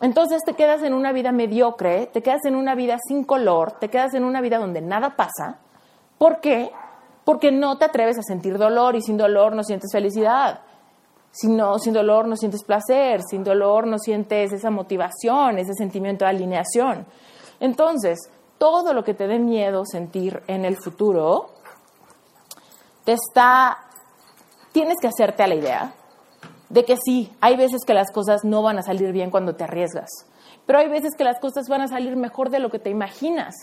Entonces 0.00 0.42
te 0.44 0.54
quedas 0.54 0.82
en 0.82 0.92
una 0.92 1.12
vida 1.12 1.32
mediocre, 1.32 2.06
te 2.06 2.22
quedas 2.22 2.44
en 2.44 2.56
una 2.56 2.74
vida 2.74 2.98
sin 3.06 3.24
color, 3.24 3.72
te 3.72 3.88
quedas 3.88 4.14
en 4.14 4.24
una 4.24 4.40
vida 4.40 4.58
donde 4.58 4.80
nada 4.80 5.16
pasa. 5.16 5.60
¿Por 6.18 6.40
qué? 6.40 6.70
Porque 7.24 7.52
no 7.52 7.78
te 7.78 7.84
atreves 7.84 8.18
a 8.18 8.22
sentir 8.22 8.58
dolor 8.58 8.96
y 8.96 9.02
sin 9.02 9.16
dolor 9.16 9.54
no 9.54 9.62
sientes 9.62 9.90
felicidad. 9.92 10.60
sin 11.30 11.56
dolor 11.56 12.26
no 12.26 12.36
sientes 12.36 12.64
placer, 12.64 13.22
sin 13.22 13.42
dolor 13.42 13.86
no 13.86 13.98
sientes 13.98 14.52
esa 14.52 14.70
motivación, 14.70 15.58
ese 15.58 15.74
sentimiento 15.74 16.24
de 16.24 16.30
alineación. 16.30 17.06
Entonces, 17.60 18.30
todo 18.58 18.92
lo 18.92 19.04
que 19.04 19.14
te 19.14 19.26
dé 19.26 19.38
miedo 19.38 19.84
sentir 19.84 20.42
en 20.46 20.64
el 20.64 20.76
futuro, 20.76 21.50
te 23.04 23.12
está, 23.12 23.78
tienes 24.72 24.96
que 25.00 25.08
hacerte 25.08 25.42
a 25.42 25.46
la 25.46 25.54
idea 25.54 25.94
de 26.74 26.84
que 26.84 26.96
sí, 26.96 27.32
hay 27.40 27.56
veces 27.56 27.82
que 27.86 27.94
las 27.94 28.10
cosas 28.10 28.44
no 28.44 28.60
van 28.60 28.78
a 28.78 28.82
salir 28.82 29.12
bien 29.12 29.30
cuando 29.30 29.54
te 29.54 29.62
arriesgas, 29.62 30.10
pero 30.66 30.80
hay 30.80 30.88
veces 30.88 31.14
que 31.16 31.22
las 31.22 31.38
cosas 31.38 31.68
van 31.68 31.82
a 31.82 31.86
salir 31.86 32.16
mejor 32.16 32.50
de 32.50 32.58
lo 32.58 32.68
que 32.68 32.80
te 32.80 32.90
imaginas. 32.90 33.54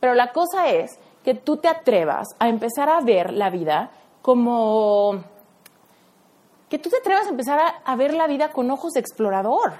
Pero 0.00 0.14
la 0.14 0.32
cosa 0.32 0.68
es 0.68 0.98
que 1.22 1.34
tú 1.34 1.58
te 1.58 1.68
atrevas 1.68 2.26
a 2.38 2.48
empezar 2.48 2.88
a 2.88 3.02
ver 3.02 3.34
la 3.34 3.50
vida 3.50 3.90
como... 4.22 5.24
que 6.70 6.78
tú 6.78 6.88
te 6.88 6.96
atrevas 6.96 7.26
a 7.26 7.30
empezar 7.30 7.58
a, 7.58 7.68
a 7.84 7.96
ver 7.96 8.14
la 8.14 8.26
vida 8.26 8.48
con 8.48 8.70
ojos 8.70 8.94
de 8.94 9.00
explorador, 9.00 9.74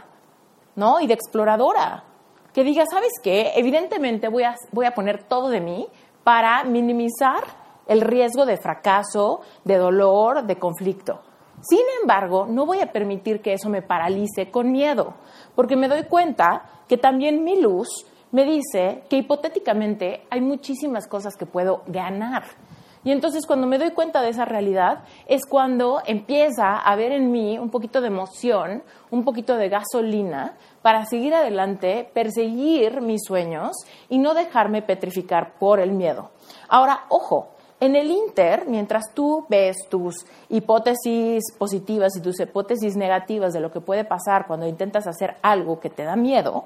¿no? 0.76 1.00
Y 1.00 1.06
de 1.06 1.14
exploradora. 1.14 2.04
Que 2.52 2.64
digas, 2.64 2.88
¿sabes 2.90 3.12
qué? 3.22 3.52
Evidentemente 3.56 4.28
voy 4.28 4.42
a, 4.42 4.56
voy 4.72 4.84
a 4.84 4.94
poner 4.94 5.22
todo 5.22 5.48
de 5.48 5.62
mí 5.62 5.88
para 6.22 6.64
minimizar 6.64 7.44
el 7.86 8.02
riesgo 8.02 8.44
de 8.44 8.58
fracaso, 8.58 9.40
de 9.64 9.78
dolor, 9.78 10.44
de 10.44 10.58
conflicto. 10.58 11.22
Sin 11.66 11.80
embargo, 12.02 12.46
no 12.46 12.66
voy 12.66 12.80
a 12.80 12.92
permitir 12.92 13.40
que 13.40 13.54
eso 13.54 13.70
me 13.70 13.80
paralice 13.80 14.50
con 14.50 14.70
miedo, 14.70 15.14
porque 15.54 15.76
me 15.76 15.88
doy 15.88 16.04
cuenta 16.04 16.62
que 16.88 16.98
también 16.98 17.42
mi 17.42 17.58
luz 17.58 17.88
me 18.32 18.44
dice 18.44 19.04
que 19.08 19.16
hipotéticamente 19.16 20.26
hay 20.28 20.42
muchísimas 20.42 21.06
cosas 21.08 21.36
que 21.36 21.46
puedo 21.46 21.82
ganar. 21.86 22.44
Y 23.02 23.12
entonces 23.12 23.46
cuando 23.46 23.66
me 23.66 23.78
doy 23.78 23.92
cuenta 23.92 24.20
de 24.20 24.30
esa 24.30 24.44
realidad 24.44 25.04
es 25.26 25.46
cuando 25.46 26.02
empieza 26.04 26.68
a 26.68 26.92
haber 26.92 27.12
en 27.12 27.30
mí 27.30 27.58
un 27.58 27.70
poquito 27.70 28.00
de 28.00 28.08
emoción, 28.08 28.82
un 29.10 29.24
poquito 29.24 29.56
de 29.56 29.68
gasolina 29.68 30.56
para 30.82 31.06
seguir 31.06 31.34
adelante, 31.34 32.10
perseguir 32.12 33.00
mis 33.00 33.22
sueños 33.24 33.72
y 34.08 34.18
no 34.18 34.34
dejarme 34.34 34.82
petrificar 34.82 35.54
por 35.58 35.80
el 35.80 35.92
miedo. 35.92 36.30
Ahora, 36.68 37.04
ojo, 37.08 37.53
en 37.84 37.96
el 37.96 38.10
Inter, 38.10 38.64
mientras 38.66 39.04
tú 39.14 39.46
ves 39.48 39.76
tus 39.88 40.26
hipótesis 40.48 41.42
positivas 41.58 42.16
y 42.16 42.20
tus 42.20 42.40
hipótesis 42.40 42.96
negativas 42.96 43.52
de 43.52 43.60
lo 43.60 43.70
que 43.70 43.80
puede 43.80 44.04
pasar 44.04 44.46
cuando 44.46 44.66
intentas 44.66 45.06
hacer 45.06 45.36
algo 45.42 45.80
que 45.80 45.90
te 45.90 46.04
da 46.04 46.16
miedo, 46.16 46.64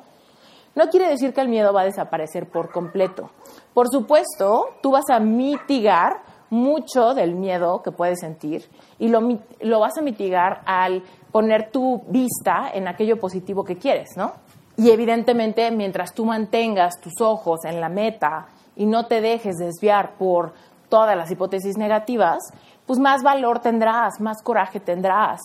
no 0.74 0.88
quiere 0.88 1.08
decir 1.08 1.32
que 1.32 1.40
el 1.40 1.48
miedo 1.48 1.72
va 1.72 1.82
a 1.82 1.86
desaparecer 1.86 2.48
por 2.48 2.70
completo. 2.70 3.30
Por 3.74 3.88
supuesto, 3.88 4.76
tú 4.82 4.92
vas 4.92 5.10
a 5.10 5.18
mitigar 5.18 6.22
mucho 6.50 7.14
del 7.14 7.34
miedo 7.34 7.82
que 7.82 7.92
puedes 7.92 8.20
sentir 8.20 8.64
y 8.98 9.08
lo, 9.08 9.20
lo 9.60 9.80
vas 9.80 9.98
a 9.98 10.02
mitigar 10.02 10.62
al 10.66 11.02
poner 11.32 11.70
tu 11.70 12.02
vista 12.08 12.70
en 12.72 12.88
aquello 12.88 13.18
positivo 13.18 13.64
que 13.64 13.76
quieres, 13.76 14.10
¿no? 14.16 14.32
Y 14.76 14.90
evidentemente, 14.90 15.70
mientras 15.72 16.14
tú 16.14 16.24
mantengas 16.24 17.00
tus 17.00 17.20
ojos 17.20 17.64
en 17.64 17.80
la 17.80 17.88
meta 17.88 18.46
y 18.76 18.86
no 18.86 19.06
te 19.06 19.20
dejes 19.20 19.56
desviar 19.56 20.12
por 20.16 20.52
todas 20.88 21.16
las 21.16 21.30
hipótesis 21.30 21.76
negativas, 21.76 22.38
pues 22.86 22.98
más 22.98 23.22
valor 23.22 23.60
tendrás, 23.60 24.20
más 24.20 24.42
coraje 24.42 24.80
tendrás, 24.80 25.40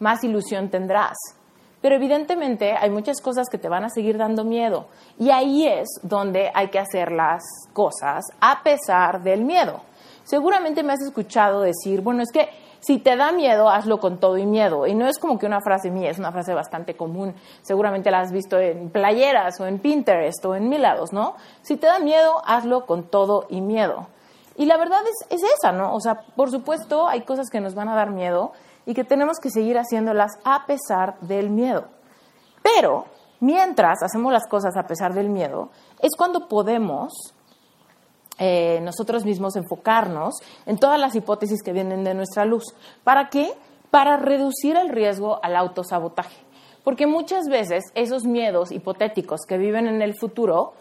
más 0.00 0.24
ilusión 0.24 0.68
tendrás. 0.68 1.16
Pero 1.80 1.94
evidentemente 1.94 2.72
hay 2.72 2.90
muchas 2.90 3.20
cosas 3.20 3.48
que 3.48 3.58
te 3.58 3.68
van 3.68 3.84
a 3.84 3.88
seguir 3.88 4.18
dando 4.18 4.44
miedo 4.44 4.88
y 5.18 5.30
ahí 5.30 5.66
es 5.66 5.88
donde 6.02 6.50
hay 6.52 6.68
que 6.68 6.80
hacer 6.80 7.12
las 7.12 7.42
cosas 7.72 8.24
a 8.40 8.62
pesar 8.64 9.22
del 9.22 9.44
miedo. 9.44 9.82
Seguramente 10.24 10.82
me 10.82 10.92
has 10.92 11.00
escuchado 11.00 11.60
decir, 11.60 12.00
bueno, 12.00 12.22
es 12.22 12.32
que 12.32 12.48
si 12.80 12.98
te 12.98 13.16
da 13.16 13.32
miedo, 13.32 13.68
hazlo 13.70 13.98
con 13.98 14.18
todo 14.18 14.38
y 14.38 14.46
miedo. 14.46 14.86
Y 14.86 14.94
no 14.94 15.06
es 15.06 15.18
como 15.18 15.38
que 15.38 15.46
una 15.46 15.60
frase 15.60 15.90
mía, 15.90 16.10
es 16.10 16.18
una 16.18 16.32
frase 16.32 16.54
bastante 16.54 16.94
común. 16.94 17.34
Seguramente 17.62 18.10
la 18.10 18.20
has 18.20 18.32
visto 18.32 18.58
en 18.58 18.90
playeras 18.90 19.58
o 19.60 19.66
en 19.66 19.78
Pinterest 19.78 20.44
o 20.44 20.54
en 20.54 20.68
mil 20.68 20.82
lados, 20.82 21.12
¿no? 21.12 21.34
Si 21.62 21.76
te 21.76 21.86
da 21.86 21.98
miedo, 21.98 22.42
hazlo 22.44 22.86
con 22.86 23.04
todo 23.04 23.46
y 23.48 23.60
miedo. 23.60 24.06
Y 24.58 24.66
la 24.66 24.76
verdad 24.76 25.00
es, 25.30 25.40
esa, 25.40 25.70
¿no? 25.70 25.94
O 25.94 26.00
sea, 26.00 26.16
por 26.34 26.50
supuesto 26.50 27.06
hay 27.06 27.22
cosas 27.22 27.48
que 27.48 27.60
nos 27.60 27.76
van 27.76 27.88
a 27.88 27.94
dar 27.94 28.10
miedo 28.10 28.52
y 28.86 28.92
que 28.92 29.04
tenemos 29.04 29.38
que 29.40 29.50
seguir 29.50 29.78
haciéndolas 29.78 30.32
a 30.44 30.66
pesar 30.66 31.18
del 31.20 31.48
miedo. 31.48 31.84
Pero 32.60 33.04
mientras 33.38 34.02
hacemos 34.02 34.32
las 34.32 34.48
cosas 34.48 34.76
a 34.76 34.88
pesar 34.88 35.14
del 35.14 35.28
miedo, 35.28 35.70
es 36.00 36.10
cuando 36.18 36.48
podemos 36.48 37.12
eh, 38.40 38.80
nosotros 38.82 39.24
mismos 39.24 39.54
enfocarnos 39.54 40.34
en 40.66 40.76
todas 40.76 40.98
las 40.98 41.14
hipótesis 41.14 41.62
que 41.62 41.72
vienen 41.72 42.02
de 42.02 42.14
nuestra 42.14 42.44
luz. 42.44 42.64
¿Para 43.04 43.28
qué? 43.28 43.52
Para 43.92 44.16
reducir 44.16 44.76
el 44.76 44.88
riesgo 44.88 45.38
al 45.40 45.54
autosabotaje. 45.54 46.36
Porque 46.82 47.06
muchas 47.06 47.46
veces 47.48 47.84
esos 47.94 48.24
miedos 48.24 48.72
hipotéticos 48.72 49.42
que 49.46 49.56
viven 49.56 49.86
en 49.86 50.02
el 50.02 50.18
futuro, 50.18 50.72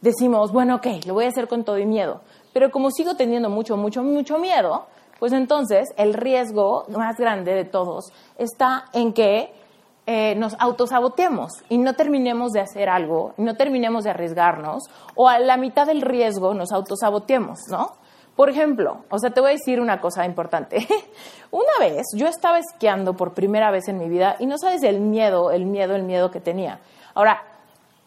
decimos, 0.00 0.52
bueno, 0.52 0.76
ok, 0.76 1.06
lo 1.06 1.14
voy 1.14 1.26
a 1.26 1.28
hacer 1.28 1.46
con 1.46 1.62
todo 1.62 1.78
y 1.78 1.86
miedo. 1.86 2.22
Pero 2.52 2.70
como 2.70 2.90
sigo 2.90 3.16
teniendo 3.16 3.48
mucho, 3.48 3.76
mucho, 3.76 4.02
mucho 4.02 4.38
miedo, 4.38 4.86
pues 5.18 5.32
entonces 5.32 5.88
el 5.96 6.14
riesgo 6.14 6.84
más 6.88 7.16
grande 7.16 7.54
de 7.54 7.64
todos 7.64 8.12
está 8.38 8.86
en 8.92 9.12
que 9.12 9.52
eh, 10.04 10.34
nos 10.34 10.56
autosaboteemos 10.58 11.52
y 11.68 11.78
no 11.78 11.94
terminemos 11.94 12.50
de 12.50 12.60
hacer 12.60 12.88
algo, 12.88 13.34
no 13.36 13.54
terminemos 13.54 14.02
de 14.02 14.10
arriesgarnos, 14.10 14.82
o 15.14 15.28
a 15.28 15.38
la 15.38 15.56
mitad 15.56 15.86
del 15.86 16.02
riesgo 16.02 16.54
nos 16.54 16.72
autosaboteemos, 16.72 17.60
¿no? 17.70 17.92
Por 18.34 18.48
ejemplo, 18.48 19.04
o 19.10 19.18
sea, 19.18 19.30
te 19.30 19.40
voy 19.40 19.50
a 19.50 19.52
decir 19.52 19.80
una 19.80 20.00
cosa 20.00 20.24
importante. 20.24 20.84
una 21.52 21.78
vez 21.78 22.02
yo 22.16 22.26
estaba 22.26 22.58
esquiando 22.58 23.14
por 23.14 23.32
primera 23.32 23.70
vez 23.70 23.86
en 23.86 23.98
mi 23.98 24.08
vida 24.08 24.34
y 24.40 24.46
no 24.46 24.58
sabes 24.58 24.82
el 24.82 25.00
miedo, 25.00 25.52
el 25.52 25.66
miedo, 25.66 25.94
el 25.94 26.02
miedo 26.02 26.32
que 26.32 26.40
tenía. 26.40 26.80
Ahora, 27.14 27.44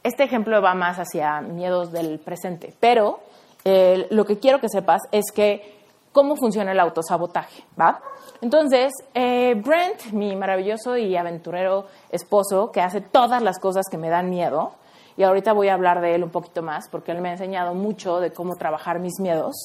este 0.03 0.23
ejemplo 0.23 0.62
va 0.62 0.73
más 0.73 0.97
hacia 0.97 1.39
miedos 1.41 1.91
del 1.93 2.19
presente, 2.19 2.73
pero 2.79 3.19
lo 3.65 4.25
que 4.25 4.38
quiero 4.39 4.60
que 4.60 4.69
sepas 4.69 5.01
es 5.12 5.32
que 5.34 5.75
cómo 6.12 6.38
funciona 6.38 6.71
el 6.71 6.80
autosabotaje, 6.80 7.63
¿va? 7.80 7.99
Entonces, 8.41 8.93
eh, 9.13 9.54
Brent, 9.56 10.13
mi 10.13 10.36
maravilloso 10.36 10.95
y 10.95 11.17
aventurero 11.17 11.88
esposo, 12.10 12.71
que 12.71 12.80
hace 12.80 13.01
todas 13.01 13.41
las 13.41 13.60
cosas 13.60 13.88
que 13.91 13.97
me 13.97 14.10
dan 14.10 14.30
miedo, 14.30 14.73
y 15.17 15.23
ahorita 15.23 15.51
voy 15.51 15.67
a 15.67 15.73
hablar 15.73 15.99
de 15.99 16.15
él 16.15 16.23
un 16.23 16.30
poquito 16.30 16.62
más, 16.62 16.88
porque 16.89 17.12
él 17.12 17.21
me 17.21 17.30
ha 17.30 17.32
enseñado 17.34 17.73
mucho 17.73 18.19
de 18.19 18.32
cómo 18.32 18.56
trabajar 18.56 18.99
mis 18.99 19.19
miedos, 19.19 19.56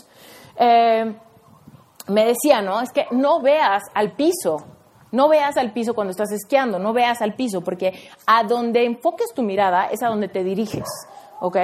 eh, 0.57 1.15
me 2.09 2.25
decía, 2.25 2.63
¿no? 2.63 2.81
Es 2.81 2.91
que 2.91 3.07
no 3.13 3.41
veas 3.41 3.85
al 3.95 4.13
piso, 4.13 4.65
no 5.13 5.29
veas 5.29 5.57
al 5.57 5.73
piso 5.73 5.95
cuando 5.95 6.11
estás 6.11 6.33
esquiando, 6.33 6.81
no 6.81 6.93
veas 6.93 7.23
al 7.23 7.35
piso, 7.35 7.61
porque 7.61 8.09
a 8.27 8.43
donde 8.43 8.85
enfoques 8.85 9.33
tu 9.35 9.43
mirada 9.43 9.87
es 9.87 10.03
a 10.03 10.09
donde 10.09 10.27
te 10.27 10.43
diriges. 10.43 10.89
¿ok? 11.41 11.57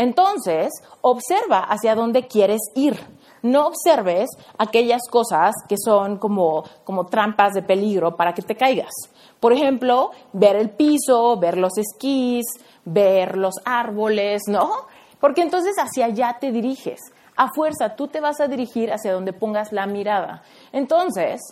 Entonces, 0.00 0.70
observa 1.02 1.58
hacia 1.58 1.94
dónde 1.94 2.26
quieres 2.26 2.60
ir. 2.74 2.98
No 3.42 3.66
observes 3.66 4.30
aquellas 4.56 5.02
cosas 5.10 5.52
que 5.68 5.76
son 5.76 6.16
como, 6.16 6.64
como 6.84 7.04
trampas 7.04 7.52
de 7.52 7.62
peligro 7.62 8.16
para 8.16 8.32
que 8.32 8.40
te 8.40 8.56
caigas. 8.56 8.92
Por 9.40 9.52
ejemplo, 9.52 10.10
ver 10.32 10.56
el 10.56 10.70
piso, 10.70 11.36
ver 11.36 11.58
los 11.58 11.76
esquís, 11.76 12.46
ver 12.86 13.36
los 13.36 13.56
árboles, 13.66 14.40
¿no? 14.46 14.70
Porque 15.20 15.42
entonces 15.42 15.76
hacia 15.78 16.06
allá 16.06 16.38
te 16.40 16.50
diriges. 16.50 16.98
A 17.36 17.48
fuerza, 17.54 17.94
tú 17.94 18.08
te 18.08 18.20
vas 18.20 18.40
a 18.40 18.48
dirigir 18.48 18.90
hacia 18.90 19.12
donde 19.12 19.34
pongas 19.34 19.70
la 19.70 19.84
mirada. 19.84 20.42
Entonces, 20.72 21.42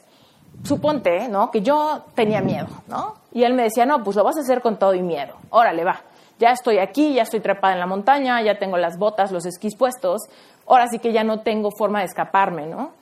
suponte, 0.64 1.28
¿no? 1.28 1.50
Que 1.50 1.60
yo 1.60 2.00
tenía 2.14 2.40
miedo, 2.40 2.68
¿no? 2.86 3.12
Y 3.30 3.44
él 3.44 3.52
me 3.52 3.64
decía, 3.64 3.84
no, 3.84 4.02
pues 4.02 4.16
lo 4.16 4.24
vas 4.24 4.38
a 4.38 4.40
hacer 4.40 4.62
con 4.62 4.78
todo 4.78 4.94
y 4.94 5.02
miedo. 5.02 5.34
Órale, 5.50 5.84
va. 5.84 6.00
Ya 6.38 6.50
estoy 6.50 6.78
aquí, 6.78 7.14
ya 7.14 7.22
estoy 7.22 7.40
trepada 7.40 7.74
en 7.74 7.80
la 7.80 7.86
montaña, 7.86 8.40
ya 8.42 8.58
tengo 8.58 8.76
las 8.76 8.98
botas, 8.98 9.32
los 9.32 9.44
esquís 9.44 9.74
puestos. 9.76 10.22
Ahora 10.66 10.86
sí 10.88 10.98
que 10.98 11.12
ya 11.12 11.24
no 11.24 11.40
tengo 11.40 11.70
forma 11.70 12.00
de 12.00 12.06
escaparme, 12.06 12.66
¿no? 12.66 12.92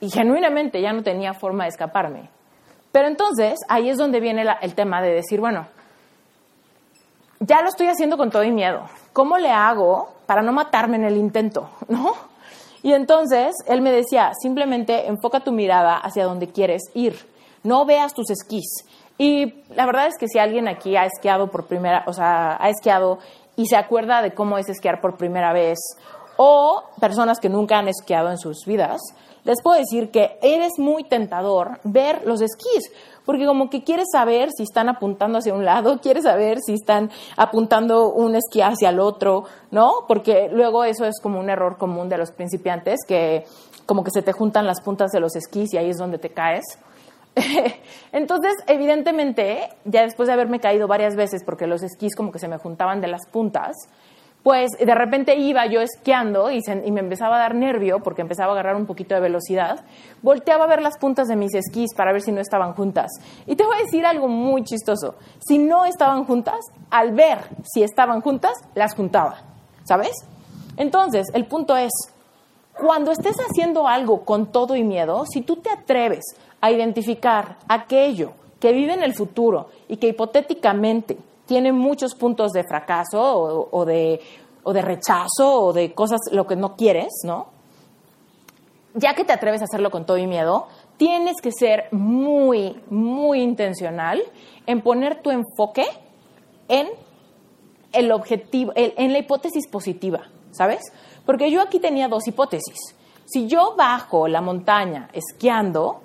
Y 0.00 0.10
genuinamente 0.10 0.80
ya 0.80 0.92
no 0.92 1.02
tenía 1.02 1.34
forma 1.34 1.64
de 1.64 1.70
escaparme. 1.70 2.30
Pero 2.92 3.08
entonces 3.08 3.58
ahí 3.68 3.90
es 3.90 3.98
donde 3.98 4.20
viene 4.20 4.44
el 4.62 4.74
tema 4.74 5.02
de 5.02 5.12
decir, 5.12 5.40
bueno, 5.40 5.66
ya 7.40 7.62
lo 7.62 7.68
estoy 7.68 7.86
haciendo 7.86 8.16
con 8.16 8.30
todo 8.30 8.44
y 8.44 8.52
miedo. 8.52 8.84
¿Cómo 9.12 9.38
le 9.38 9.50
hago 9.50 10.12
para 10.26 10.42
no 10.42 10.52
matarme 10.52 10.96
en 10.96 11.04
el 11.04 11.16
intento? 11.16 11.70
¿No? 11.88 12.12
Y 12.82 12.92
entonces 12.92 13.54
él 13.66 13.82
me 13.82 13.92
decía, 13.92 14.32
simplemente 14.40 15.06
enfoca 15.06 15.40
tu 15.40 15.52
mirada 15.52 15.96
hacia 15.96 16.24
donde 16.24 16.48
quieres 16.48 16.82
ir. 16.94 17.14
No 17.62 17.84
veas 17.84 18.14
tus 18.14 18.30
esquís. 18.30 18.84
Y 19.20 19.52
la 19.74 19.84
verdad 19.84 20.06
es 20.06 20.16
que 20.16 20.28
si 20.28 20.38
alguien 20.38 20.66
aquí 20.66 20.96
ha 20.96 21.04
esquiado 21.04 21.50
por 21.50 21.66
primera, 21.66 22.04
o 22.06 22.14
sea, 22.14 22.56
ha 22.58 22.70
esquiado 22.70 23.18
y 23.54 23.66
se 23.66 23.76
acuerda 23.76 24.22
de 24.22 24.32
cómo 24.32 24.56
es 24.56 24.66
esquiar 24.70 25.02
por 25.02 25.18
primera 25.18 25.52
vez, 25.52 25.78
o 26.38 26.84
personas 26.98 27.38
que 27.38 27.50
nunca 27.50 27.78
han 27.78 27.86
esquiado 27.86 28.30
en 28.30 28.38
sus 28.38 28.64
vidas, 28.64 28.98
les 29.44 29.60
puedo 29.60 29.78
decir 29.78 30.10
que 30.10 30.38
eres 30.40 30.78
muy 30.78 31.04
tentador 31.04 31.80
ver 31.84 32.22
los 32.24 32.40
esquís, 32.40 32.90
porque 33.26 33.44
como 33.44 33.68
que 33.68 33.84
quieres 33.84 34.06
saber 34.10 34.48
si 34.56 34.62
están 34.62 34.88
apuntando 34.88 35.36
hacia 35.36 35.52
un 35.52 35.66
lado, 35.66 35.98
quieres 36.02 36.24
saber 36.24 36.60
si 36.64 36.72
están 36.72 37.10
apuntando 37.36 38.08
un 38.08 38.36
esquí 38.36 38.62
hacia 38.62 38.88
el 38.88 39.00
otro, 39.00 39.44
¿no? 39.70 40.06
Porque 40.08 40.48
luego 40.50 40.82
eso 40.84 41.04
es 41.04 41.20
como 41.20 41.38
un 41.40 41.50
error 41.50 41.76
común 41.76 42.08
de 42.08 42.16
los 42.16 42.30
principiantes, 42.30 43.00
que 43.06 43.44
como 43.84 44.02
que 44.02 44.12
se 44.12 44.22
te 44.22 44.32
juntan 44.32 44.66
las 44.66 44.80
puntas 44.80 45.10
de 45.10 45.20
los 45.20 45.36
esquís 45.36 45.74
y 45.74 45.76
ahí 45.76 45.90
es 45.90 45.98
donde 45.98 46.16
te 46.16 46.30
caes. 46.30 46.64
Entonces, 48.12 48.52
evidentemente, 48.66 49.70
ya 49.84 50.02
después 50.02 50.26
de 50.26 50.32
haberme 50.32 50.60
caído 50.60 50.88
varias 50.88 51.16
veces, 51.16 51.42
porque 51.44 51.66
los 51.66 51.82
esquís 51.82 52.14
como 52.16 52.32
que 52.32 52.38
se 52.38 52.48
me 52.48 52.58
juntaban 52.58 53.00
de 53.00 53.08
las 53.08 53.26
puntas, 53.30 53.76
pues 54.42 54.70
de 54.70 54.94
repente 54.94 55.36
iba 55.36 55.66
yo 55.66 55.80
esquiando 55.82 56.50
y, 56.50 56.62
me 56.90 57.00
empezaba 57.00 57.36
a 57.36 57.40
dar 57.40 57.54
nervio 57.54 58.00
porque 58.02 58.22
empezaba 58.22 58.50
a 58.50 58.54
agarrar 58.54 58.76
un 58.76 58.86
poquito 58.86 59.14
de 59.14 59.20
velocidad. 59.20 59.84
Volteaba 60.22 60.64
a 60.64 60.68
ver 60.68 60.80
las 60.80 60.96
puntas 60.96 61.28
de 61.28 61.36
mis 61.36 61.54
esquís 61.54 61.94
para 61.94 62.12
ver 62.12 62.22
si 62.22 62.32
no 62.32 62.40
estaban 62.40 62.72
juntas. 62.72 63.10
Y 63.46 63.56
te 63.56 63.64
voy 63.64 63.76
a 63.76 63.84
decir 63.84 64.06
algo 64.06 64.28
muy 64.28 64.64
chistoso. 64.64 65.16
Si 65.46 65.58
no 65.58 65.84
estaban 65.84 66.24
juntas, 66.24 66.60
al 66.90 67.12
ver 67.12 67.38
si 67.70 67.82
estaban 67.82 68.22
juntas, 68.22 68.52
las 68.74 68.94
juntaba. 68.94 69.42
¿Sabes? 69.84 70.12
Entonces, 70.76 71.26
el 71.34 71.46
punto 71.46 71.76
es, 71.76 71.90
cuando 72.78 73.12
estés 73.12 73.36
haciendo 73.36 73.86
algo 73.86 74.24
con 74.24 74.50
todo 74.50 74.74
y 74.74 74.84
miedo, 74.84 75.24
si 75.26 75.42
tú 75.42 75.56
te 75.56 75.68
atreves 75.68 76.24
a 76.60 76.70
identificar 76.70 77.56
aquello 77.68 78.32
que 78.58 78.72
vive 78.72 78.92
en 78.92 79.02
el 79.02 79.14
futuro 79.14 79.68
y 79.88 79.96
que 79.96 80.08
hipotéticamente 80.08 81.16
tiene 81.46 81.72
muchos 81.72 82.14
puntos 82.14 82.52
de 82.52 82.62
fracaso 82.62 83.68
o, 83.72 83.84
de, 83.84 84.20
o 84.62 84.72
de 84.72 84.82
rechazo 84.82 85.64
o 85.64 85.72
de 85.72 85.92
cosas, 85.94 86.20
lo 86.30 86.46
que 86.46 86.54
no 86.54 86.76
quieres, 86.76 87.08
¿no? 87.24 87.48
Ya 88.94 89.14
que 89.14 89.24
te 89.24 89.32
atreves 89.32 89.60
a 89.62 89.64
hacerlo 89.64 89.90
con 89.90 90.04
todo 90.04 90.18
y 90.18 90.26
miedo, 90.26 90.68
tienes 90.96 91.40
que 91.42 91.50
ser 91.50 91.88
muy, 91.92 92.80
muy 92.90 93.40
intencional 93.40 94.22
en 94.66 94.82
poner 94.82 95.22
tu 95.22 95.30
enfoque 95.30 95.86
en 96.68 96.88
el 97.92 98.12
objetivo, 98.12 98.72
en 98.76 99.12
la 99.12 99.18
hipótesis 99.18 99.66
positiva, 99.66 100.28
¿sabes? 100.52 100.92
Porque 101.24 101.50
yo 101.50 101.62
aquí 101.62 101.80
tenía 101.80 102.08
dos 102.08 102.26
hipótesis. 102.28 102.94
Si 103.24 103.46
yo 103.46 103.74
bajo 103.76 104.28
la 104.28 104.40
montaña 104.40 105.08
esquiando, 105.12 106.02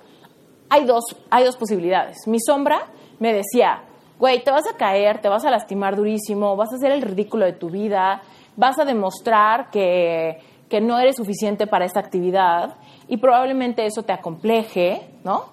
hay 0.68 0.84
dos, 0.84 1.04
hay 1.30 1.44
dos 1.44 1.56
posibilidades. 1.56 2.26
Mi 2.26 2.40
sombra 2.40 2.86
me 3.18 3.32
decía, 3.32 3.82
güey, 4.18 4.42
te 4.42 4.50
vas 4.50 4.66
a 4.66 4.76
caer, 4.76 5.20
te 5.20 5.28
vas 5.28 5.44
a 5.44 5.50
lastimar 5.50 5.96
durísimo, 5.96 6.56
vas 6.56 6.72
a 6.72 6.76
hacer 6.76 6.92
el 6.92 7.02
ridículo 7.02 7.44
de 7.44 7.52
tu 7.52 7.70
vida, 7.70 8.22
vas 8.56 8.78
a 8.78 8.84
demostrar 8.84 9.70
que, 9.70 10.38
que 10.68 10.80
no 10.80 10.98
eres 10.98 11.16
suficiente 11.16 11.66
para 11.66 11.84
esta 11.84 12.00
actividad 12.00 12.74
y 13.08 13.18
probablemente 13.18 13.86
eso 13.86 14.02
te 14.02 14.12
acompleje, 14.12 15.08
¿no? 15.24 15.44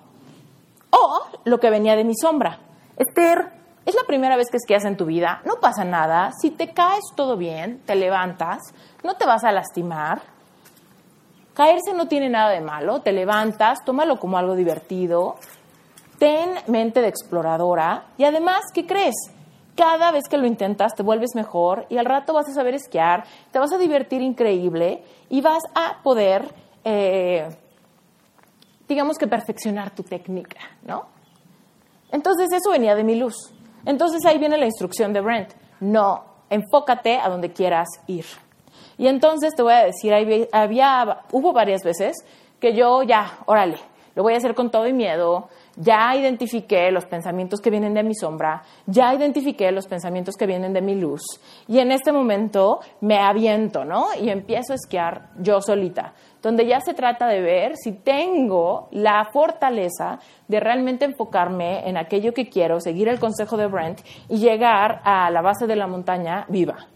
O 0.89 1.21
lo 1.45 1.59
que 1.59 1.69
venía 1.69 1.95
de 1.95 2.03
mi 2.03 2.15
sombra. 2.15 2.59
Esther, 2.97 3.51
es 3.85 3.95
la 3.95 4.03
primera 4.07 4.37
vez 4.37 4.49
que 4.49 4.57
esquías 4.57 4.85
en 4.85 4.95
tu 4.95 5.05
vida, 5.05 5.41
no 5.45 5.55
pasa 5.55 5.83
nada, 5.83 6.31
si 6.39 6.51
te 6.51 6.73
caes 6.73 7.03
todo 7.15 7.35
bien, 7.35 7.81
te 7.85 7.95
levantas, 7.95 8.73
no 9.03 9.15
te 9.15 9.25
vas 9.25 9.43
a 9.43 9.51
lastimar. 9.51 10.21
Caerse 11.53 11.93
no 11.93 12.07
tiene 12.07 12.29
nada 12.29 12.49
de 12.49 12.61
malo, 12.61 13.01
te 13.01 13.11
levantas, 13.11 13.79
tómalo 13.85 14.19
como 14.19 14.37
algo 14.37 14.55
divertido, 14.55 15.35
ten 16.17 16.55
mente 16.67 17.01
de 17.01 17.07
exploradora 17.07 18.05
y 18.17 18.23
además, 18.23 18.63
¿qué 18.73 18.85
crees? 18.85 19.15
Cada 19.75 20.11
vez 20.11 20.23
que 20.29 20.37
lo 20.37 20.47
intentas 20.47 20.93
te 20.95 21.03
vuelves 21.03 21.35
mejor 21.35 21.85
y 21.89 21.97
al 21.97 22.05
rato 22.05 22.33
vas 22.33 22.47
a 22.47 22.53
saber 22.53 22.73
esquiar, 22.75 23.25
te 23.51 23.59
vas 23.59 23.71
a 23.71 23.77
divertir 23.77 24.21
increíble 24.21 25.03
y 25.29 25.41
vas 25.41 25.63
a 25.75 26.01
poder, 26.03 26.53
eh, 26.83 27.47
digamos 28.87 29.17
que 29.17 29.27
perfeccionar 29.27 29.91
tu 29.91 30.03
técnica, 30.03 30.59
¿no? 30.85 31.05
Entonces 32.11 32.49
eso 32.51 32.71
venía 32.71 32.95
de 32.95 33.03
mi 33.03 33.15
luz. 33.15 33.51
Entonces 33.85 34.23
ahí 34.25 34.37
viene 34.37 34.57
la 34.57 34.65
instrucción 34.65 35.13
de 35.13 35.21
Brent. 35.21 35.49
No, 35.79 36.23
enfócate 36.49 37.19
a 37.19 37.29
donde 37.29 37.51
quieras 37.51 37.89
ir. 38.07 38.25
Y 38.97 39.07
entonces 39.07 39.53
te 39.55 39.63
voy 39.63 39.73
a 39.73 39.85
decir, 39.85 40.13
había, 40.51 41.21
hubo 41.31 41.53
varias 41.53 41.83
veces 41.83 42.15
que 42.59 42.73
yo 42.73 43.03
ya, 43.03 43.39
órale, 43.45 43.77
lo 44.15 44.23
voy 44.23 44.33
a 44.33 44.37
hacer 44.37 44.53
con 44.53 44.69
todo 44.69 44.87
y 44.87 44.93
miedo, 44.93 45.49
ya 45.75 46.15
identifiqué 46.15 46.91
los 46.91 47.05
pensamientos 47.05 47.59
que 47.59 47.71
vienen 47.71 47.93
de 47.93 48.03
mi 48.03 48.13
sombra, 48.13 48.61
ya 48.85 49.13
identifiqué 49.13 49.71
los 49.71 49.87
pensamientos 49.87 50.35
que 50.35 50.45
vienen 50.45 50.71
de 50.71 50.81
mi 50.81 50.95
luz 50.95 51.23
y 51.67 51.79
en 51.79 51.91
este 51.91 52.11
momento 52.11 52.79
me 53.01 53.17
aviento, 53.17 53.83
¿no? 53.83 54.07
Y 54.21 54.29
empiezo 54.29 54.73
a 54.73 54.75
esquiar 54.75 55.29
yo 55.39 55.61
solita, 55.61 56.13
donde 56.41 56.67
ya 56.67 56.79
se 56.79 56.93
trata 56.93 57.27
de 57.27 57.41
ver 57.41 57.75
si 57.75 57.93
tengo 57.93 58.87
la 58.91 59.27
fortaleza 59.33 60.19
de 60.47 60.59
realmente 60.59 61.05
enfocarme 61.05 61.87
en 61.87 61.97
aquello 61.97 62.33
que 62.33 62.49
quiero, 62.49 62.79
seguir 62.79 63.07
el 63.07 63.19
consejo 63.19 63.57
de 63.57 63.67
Brent 63.67 64.01
y 64.29 64.37
llegar 64.37 65.01
a 65.03 65.31
la 65.31 65.41
base 65.41 65.65
de 65.65 65.75
la 65.75 65.87
montaña 65.87 66.45
viva. 66.49 66.92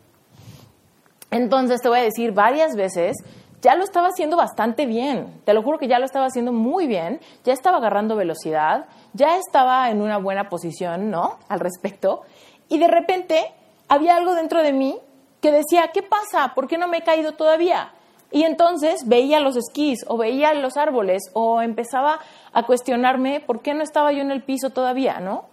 Entonces 1.31 1.81
te 1.81 1.89
voy 1.89 1.99
a 1.99 2.03
decir 2.03 2.31
varias 2.31 2.75
veces 2.75 3.17
ya 3.61 3.75
lo 3.75 3.83
estaba 3.83 4.07
haciendo 4.07 4.37
bastante 4.37 4.85
bien. 4.85 5.41
Te 5.43 5.53
lo 5.53 5.63
juro 5.63 5.79
que 5.79 5.87
ya 5.87 5.99
lo 5.99 6.05
estaba 6.05 6.27
haciendo 6.27 6.53
muy 6.53 6.87
bien. 6.87 7.19
Ya 7.43 7.53
estaba 7.53 7.77
agarrando 7.77 8.15
velocidad, 8.15 8.85
ya 9.13 9.37
estaba 9.37 9.89
en 9.89 10.01
una 10.01 10.17
buena 10.17 10.47
posición, 10.47 11.09
¿no? 11.09 11.37
Al 11.49 11.59
respecto. 11.59 12.21
Y 12.69 12.77
de 12.77 12.87
repente 12.87 13.51
había 13.87 14.15
algo 14.15 14.35
dentro 14.35 14.61
de 14.61 14.73
mí 14.73 14.99
que 15.41 15.51
decía, 15.51 15.89
¿qué 15.93 16.03
pasa? 16.03 16.53
¿Por 16.53 16.67
qué 16.67 16.77
no 16.77 16.87
me 16.87 16.97
he 16.97 17.03
caído 17.03 17.33
todavía? 17.33 17.93
Y 18.31 18.43
entonces 18.43 19.07
veía 19.07 19.39
los 19.39 19.55
esquís 19.55 19.99
o 20.07 20.17
veía 20.17 20.53
los 20.53 20.75
árboles 20.77 21.23
o 21.33 21.61
empezaba 21.61 22.19
a 22.53 22.63
cuestionarme 22.63 23.39
por 23.39 23.61
qué 23.61 23.73
no 23.73 23.83
estaba 23.83 24.11
yo 24.11 24.21
en 24.21 24.31
el 24.31 24.43
piso 24.43 24.69
todavía, 24.69 25.19
¿no? 25.19 25.45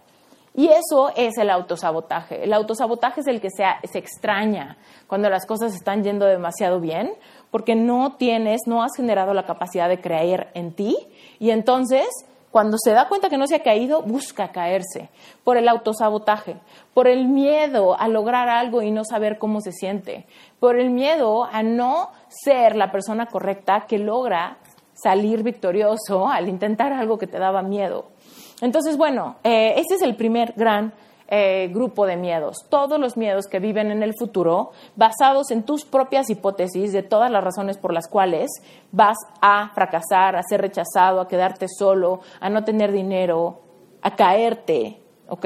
Y 0.57 0.69
eso 0.69 1.11
es 1.17 1.37
el 1.37 1.49
autosabotaje. 1.49 2.43
El 2.43 2.53
autosabotaje 2.53 3.19
es 3.19 3.27
el 3.27 3.41
que 3.41 3.49
se, 3.49 3.65
extraña 3.97 4.77
cuando 5.05 5.29
las 5.29 5.45
cosas 5.45 5.75
están 5.75 6.03
yendo 6.03 6.25
demasiado 6.25 6.79
bien 6.79 7.13
porque 7.51 7.75
no 7.75 8.15
tienes, 8.17 8.61
no 8.65 8.81
has 8.81 8.95
generado 8.95 9.33
la 9.33 9.45
capacidad 9.45 9.89
de 9.89 9.99
creer 9.99 10.49
en 10.53 10.71
ti 10.73 10.97
y 11.39 11.49
entonces 11.49 12.07
cuando 12.51 12.77
se 12.77 12.91
da 12.91 13.09
cuenta 13.09 13.27
que 13.27 13.37
no 13.37 13.47
se 13.47 13.55
ha 13.55 13.63
caído, 13.63 14.01
busca 14.01 14.53
caerse 14.53 15.09
por 15.43 15.57
el 15.57 15.67
autosabotaje, 15.67 16.55
por 16.93 17.09
el 17.09 17.27
miedo 17.27 17.99
a 17.99 18.07
lograr 18.07 18.47
algo 18.47 18.81
y 18.81 18.91
no 18.91 19.03
saber 19.03 19.37
cómo 19.39 19.59
se 19.59 19.73
siente, 19.73 20.25
por 20.61 20.79
el 20.79 20.89
miedo 20.89 21.43
a 21.43 21.63
no 21.63 22.11
ser 22.29 22.77
la 22.77 22.93
persona 22.93 23.25
correcta 23.25 23.85
que 23.89 23.97
logra 23.97 24.57
salir 24.93 25.43
victorioso 25.43 26.29
al 26.29 26.47
intentar 26.47 26.93
algo 26.93 27.17
que 27.17 27.27
te 27.27 27.39
daba 27.39 27.61
miedo. 27.61 28.14
Entonces, 28.61 28.97
bueno, 28.97 29.37
eh, 29.43 29.73
ese 29.77 29.95
es 29.95 30.01
el 30.01 30.15
primer 30.15 30.53
gran 30.55 30.93
eh, 31.27 31.69
grupo 31.73 32.05
de 32.05 32.17
miedos, 32.17 32.57
todos 32.69 32.99
los 32.99 33.17
miedos 33.17 33.47
que 33.47 33.59
viven 33.59 33.89
en 33.89 34.03
el 34.03 34.13
futuro, 34.15 34.73
basados 34.95 35.49
en 35.49 35.63
tus 35.63 35.83
propias 35.83 36.29
hipótesis 36.29 36.93
de 36.93 37.01
todas 37.01 37.31
las 37.31 37.43
razones 37.43 37.79
por 37.79 37.91
las 37.93 38.07
cuales 38.07 38.51
vas 38.91 39.17
a 39.41 39.71
fracasar, 39.73 40.35
a 40.35 40.43
ser 40.43 40.61
rechazado, 40.61 41.19
a 41.19 41.27
quedarte 41.27 41.65
solo, 41.67 42.19
a 42.39 42.49
no 42.49 42.63
tener 42.63 42.91
dinero, 42.91 43.59
a 44.03 44.15
caerte, 44.15 45.01
¿ok? 45.27 45.45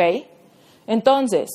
Entonces, 0.86 1.50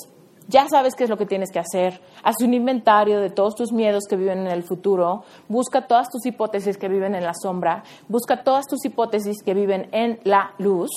ya 0.49 0.69
sabes 0.71 0.95
qué 0.95 1.05
es 1.05 1.11
lo 1.11 1.19
que 1.19 1.27
tienes 1.27 1.51
que 1.51 1.59
hacer. 1.59 2.01
Haz 2.23 2.37
un 2.43 2.55
inventario 2.55 3.21
de 3.21 3.29
todos 3.29 3.55
tus 3.55 3.73
miedos 3.73 4.05
que 4.09 4.17
viven 4.17 4.41
en 4.41 4.53
el 4.53 4.63
futuro. 4.63 5.25
Busca 5.49 5.87
todas 5.87 6.09
tus 6.09 6.25
hipótesis 6.25 6.79
que 6.79 6.89
viven 6.89 7.15
en 7.15 7.25
la 7.25 7.35
sombra. 7.35 7.83
Busca 8.09 8.43
todas 8.43 8.67
tus 8.67 8.85
hipótesis 8.87 9.43
que 9.43 9.53
viven 9.53 9.89
en 9.93 10.19
la 10.25 10.55
luz 10.59 10.91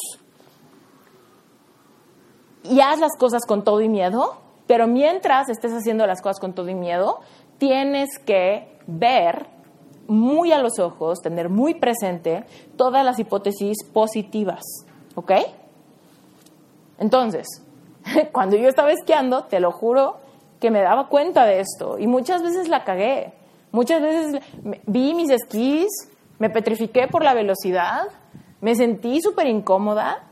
y 2.69 2.81
haz 2.81 2.99
las 2.99 3.15
cosas 3.17 3.45
con 3.45 3.63
todo 3.63 3.81
y 3.81 3.89
miedo, 3.89 4.37
pero 4.67 4.87
mientras 4.87 5.49
estés 5.49 5.71
haciendo 5.73 6.05
las 6.05 6.21
cosas 6.21 6.39
con 6.39 6.53
todo 6.53 6.69
y 6.69 6.75
miedo, 6.75 7.19
tienes 7.57 8.09
que 8.25 8.77
ver 8.85 9.47
muy 10.07 10.51
a 10.51 10.59
los 10.59 10.79
ojos, 10.79 11.19
tener 11.21 11.49
muy 11.49 11.75
presente 11.75 12.45
todas 12.75 13.03
las 13.03 13.19
hipótesis 13.19 13.77
positivas, 13.93 14.63
¿ok? 15.15 15.31
Entonces, 16.97 17.47
cuando 18.31 18.55
yo 18.55 18.69
estaba 18.69 18.91
esquiando, 18.91 19.45
te 19.45 19.59
lo 19.59 19.71
juro 19.71 20.17
que 20.59 20.71
me 20.71 20.81
daba 20.81 21.07
cuenta 21.07 21.45
de 21.45 21.59
esto 21.59 21.97
y 21.99 22.07
muchas 22.07 22.41
veces 22.41 22.67
la 22.67 22.83
cagué. 22.83 23.33
Muchas 23.71 24.01
veces 24.01 24.41
vi 24.85 25.13
mis 25.13 25.29
esquís, 25.29 25.87
me 26.39 26.49
petrifiqué 26.49 27.07
por 27.07 27.23
la 27.23 27.33
velocidad, 27.33 28.07
me 28.61 28.75
sentí 28.75 29.21
súper 29.21 29.47
incómoda, 29.47 30.23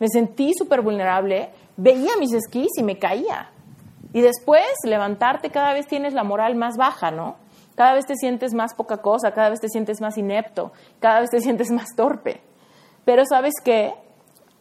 me 0.00 0.08
sentí 0.08 0.52
súper 0.58 0.80
vulnerable, 0.80 1.50
veía 1.76 2.16
mis 2.18 2.32
esquís 2.32 2.70
y 2.76 2.82
me 2.82 2.98
caía. 2.98 3.50
Y 4.12 4.22
después 4.22 4.64
levantarte 4.84 5.50
cada 5.50 5.72
vez 5.72 5.86
tienes 5.86 6.14
la 6.14 6.24
moral 6.24 6.56
más 6.56 6.76
baja, 6.76 7.10
¿no? 7.12 7.36
Cada 7.76 7.94
vez 7.94 8.06
te 8.06 8.16
sientes 8.16 8.52
más 8.54 8.74
poca 8.74 8.96
cosa, 8.96 9.32
cada 9.32 9.50
vez 9.50 9.60
te 9.60 9.68
sientes 9.68 10.00
más 10.00 10.18
inepto, 10.18 10.72
cada 10.98 11.20
vez 11.20 11.30
te 11.30 11.40
sientes 11.42 11.70
más 11.70 11.94
torpe. 11.94 12.40
Pero 13.04 13.24
sabes 13.24 13.54
qué? 13.62 13.94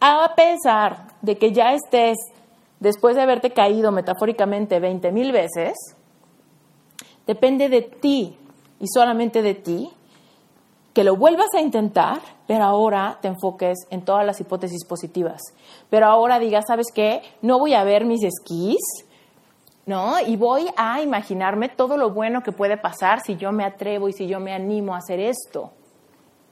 A 0.02 0.36
pesar 0.36 1.08
de 1.22 1.38
que 1.38 1.52
ya 1.52 1.74
estés, 1.74 2.18
después 2.80 3.16
de 3.16 3.22
haberte 3.22 3.52
caído 3.52 3.92
metafóricamente 3.92 4.80
20 4.80 5.12
mil 5.12 5.32
veces, 5.32 5.74
depende 7.26 7.70
de 7.70 7.82
ti 7.82 8.38
y 8.80 8.88
solamente 8.88 9.42
de 9.42 9.56
ti 9.56 9.90
que 11.00 11.06
lo 11.06 11.16
vuelvas 11.16 11.48
a 11.56 11.62
intentar, 11.62 12.20
pero 12.46 12.66
ahora 12.66 13.20
te 13.22 13.30
enfoques 13.30 13.88
en 13.90 14.04
todas 14.04 14.26
las 14.26 14.42
hipótesis 14.42 14.84
positivas. 14.84 15.42
Pero 15.90 16.08
ahora 16.08 16.40
digas, 16.40 16.66
¿sabes 16.68 16.88
qué? 16.94 17.22
No 17.42 17.58
voy 17.58 17.74
a 17.74 17.86
ver 17.86 18.04
mis 18.04 18.22
esquís, 18.22 18.82
¿no? 19.86 20.20
Y 20.20 20.36
voy 20.36 20.68
a 20.76 21.02
imaginarme 21.02 21.70
todo 21.70 21.96
lo 21.96 22.10
bueno 22.10 22.44
que 22.44 22.52
puede 22.52 22.76
pasar 22.76 23.22
si 23.22 23.38
yo 23.38 23.54
me 23.54 23.64
atrevo 23.64 24.10
y 24.10 24.12
si 24.12 24.28
yo 24.28 24.42
me 24.42 24.52
animo 24.52 24.94
a 24.94 24.98
hacer 24.98 25.22
esto. 25.22 25.72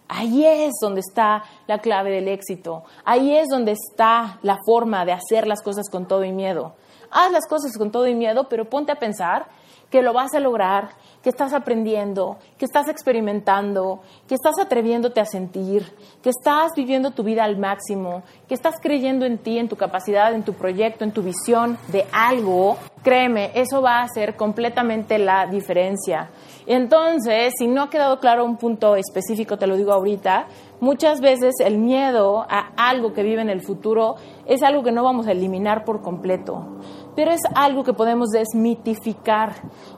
Ahí 0.07 0.45
es 0.45 0.75
donde 0.81 1.01
está 1.01 1.43
la 1.67 1.79
clave 1.79 2.09
del 2.09 2.29
éxito. 2.29 2.85
Ahí 3.03 3.35
es 3.35 3.49
donde 3.49 3.73
está 3.73 4.39
la 4.43 4.59
forma 4.65 5.03
de 5.03 5.11
hacer 5.11 5.45
las 5.45 5.61
cosas 5.61 5.89
con 5.89 6.07
todo 6.07 6.23
y 6.23 6.31
miedo. 6.31 6.71
Haz 7.11 7.33
las 7.33 7.47
cosas 7.47 7.77
con 7.77 7.91
todo 7.91 8.07
y 8.07 8.15
miedo, 8.15 8.47
pero 8.47 8.63
ponte 8.69 8.93
a 8.93 8.95
pensar 8.95 9.47
que 9.89 10.01
lo 10.01 10.13
vas 10.13 10.33
a 10.33 10.39
lograr, 10.39 10.89
que 11.23 11.29
estás 11.29 11.53
aprendiendo, 11.53 12.37
que 12.57 12.65
estás 12.65 12.87
experimentando, 12.87 14.01
que 14.27 14.35
estás 14.35 14.59
atreviéndote 14.59 15.19
a 15.19 15.25
sentir, 15.25 15.85
que 16.21 16.29
estás 16.29 16.71
viviendo 16.75 17.11
tu 17.11 17.23
vida 17.23 17.43
al 17.43 17.57
máximo, 17.57 18.23
que 18.47 18.53
estás 18.53 18.75
creyendo 18.81 19.25
en 19.25 19.37
ti, 19.37 19.59
en 19.59 19.69
tu 19.69 19.75
capacidad, 19.75 20.33
en 20.33 20.43
tu 20.43 20.53
proyecto, 20.53 21.03
en 21.03 21.11
tu 21.11 21.21
visión 21.21 21.77
de 21.89 22.05
algo, 22.11 22.77
créeme, 23.03 23.51
eso 23.55 23.81
va 23.81 23.99
a 23.99 24.03
hacer 24.03 24.35
completamente 24.35 25.17
la 25.17 25.45
diferencia. 25.47 26.29
Entonces, 26.65 27.53
si 27.57 27.67
no 27.67 27.83
ha 27.83 27.89
quedado 27.89 28.19
claro 28.19 28.43
un 28.43 28.57
punto 28.57 28.95
específico, 28.95 29.57
te 29.57 29.67
lo 29.67 29.77
digo 29.77 29.93
ahorita, 29.93 30.47
muchas 30.79 31.21
veces 31.21 31.55
el 31.59 31.77
miedo 31.77 32.45
a 32.49 32.71
algo 32.77 33.13
que 33.13 33.23
vive 33.23 33.41
en 33.41 33.49
el 33.49 33.61
futuro 33.61 34.15
es 34.45 34.63
algo 34.63 34.83
que 34.83 34.91
no 34.91 35.03
vamos 35.03 35.27
a 35.27 35.31
eliminar 35.31 35.85
por 35.85 36.01
completo 36.01 36.65
pero 37.17 37.31
es 37.31 37.41
algo 37.55 37.83
que 37.83 37.93
podemos 37.93 38.29
desmitificar. 38.29 39.55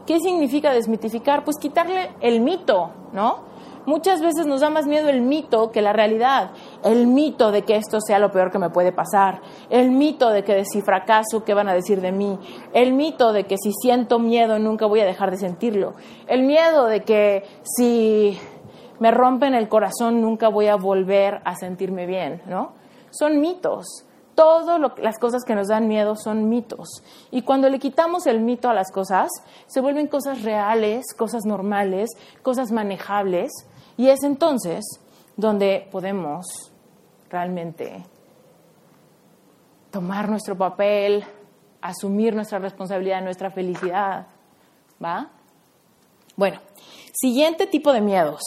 ¿Qué 0.07 0.21
significa 0.21 0.71
desmitificar? 0.71 1.43
Pues 1.43 1.57
quitarle 1.57 2.11
el 2.21 2.39
mito, 2.39 2.91
¿no? 3.11 3.49
Muchas 3.85 4.21
veces 4.21 4.45
nos 4.45 4.61
da 4.61 4.69
más 4.69 4.87
miedo 4.87 5.09
el 5.09 5.21
mito 5.21 5.69
que 5.69 5.81
la 5.81 5.91
realidad. 5.91 6.51
El 6.81 7.07
mito 7.07 7.51
de 7.51 7.63
que 7.63 7.75
esto 7.75 7.99
sea 7.99 8.19
lo 8.19 8.31
peor 8.31 8.51
que 8.51 8.57
me 8.57 8.69
puede 8.69 8.93
pasar. 8.93 9.41
El 9.69 9.91
mito 9.91 10.29
de 10.29 10.45
que 10.45 10.63
si 10.63 10.81
fracaso, 10.81 11.43
¿qué 11.43 11.53
van 11.53 11.67
a 11.67 11.73
decir 11.73 11.99
de 11.99 12.13
mí? 12.13 12.39
El 12.71 12.93
mito 12.93 13.33
de 13.33 13.43
que 13.43 13.57
si 13.57 13.73
siento 13.73 14.17
miedo, 14.17 14.57
nunca 14.57 14.85
voy 14.85 15.01
a 15.01 15.05
dejar 15.05 15.29
de 15.29 15.37
sentirlo. 15.37 15.95
El 16.25 16.43
miedo 16.43 16.85
de 16.85 17.01
que 17.01 17.43
si 17.63 18.39
me 18.99 19.11
rompen 19.11 19.53
el 19.53 19.69
corazón, 19.69 20.21
nunca 20.21 20.49
voy 20.49 20.67
a 20.67 20.75
volver 20.75 21.41
a 21.45 21.55
sentirme 21.55 22.05
bien, 22.05 22.41
¿no? 22.45 22.73
Son 23.11 23.39
mitos. 23.39 24.05
Todas 24.35 24.79
las 24.99 25.19
cosas 25.19 25.43
que 25.43 25.55
nos 25.55 25.67
dan 25.67 25.87
miedo 25.87 26.15
son 26.15 26.47
mitos. 26.47 27.03
Y 27.31 27.41
cuando 27.41 27.69
le 27.69 27.79
quitamos 27.79 28.25
el 28.25 28.39
mito 28.39 28.69
a 28.69 28.73
las 28.73 28.91
cosas, 28.91 29.29
se 29.67 29.81
vuelven 29.81 30.07
cosas 30.07 30.43
reales, 30.43 31.13
cosas 31.17 31.45
normales, 31.45 32.09
cosas 32.41 32.71
manejables. 32.71 33.51
Y 33.97 34.09
es 34.09 34.23
entonces 34.23 34.85
donde 35.35 35.87
podemos 35.91 36.45
realmente 37.29 38.05
tomar 39.91 40.29
nuestro 40.29 40.57
papel, 40.57 41.25
asumir 41.81 42.33
nuestra 42.33 42.59
responsabilidad, 42.59 43.21
nuestra 43.21 43.51
felicidad. 43.51 44.27
¿Va? 45.03 45.31
Bueno, 46.37 46.59
siguiente 47.11 47.67
tipo 47.67 47.91
de 47.91 47.99
miedos 47.99 48.41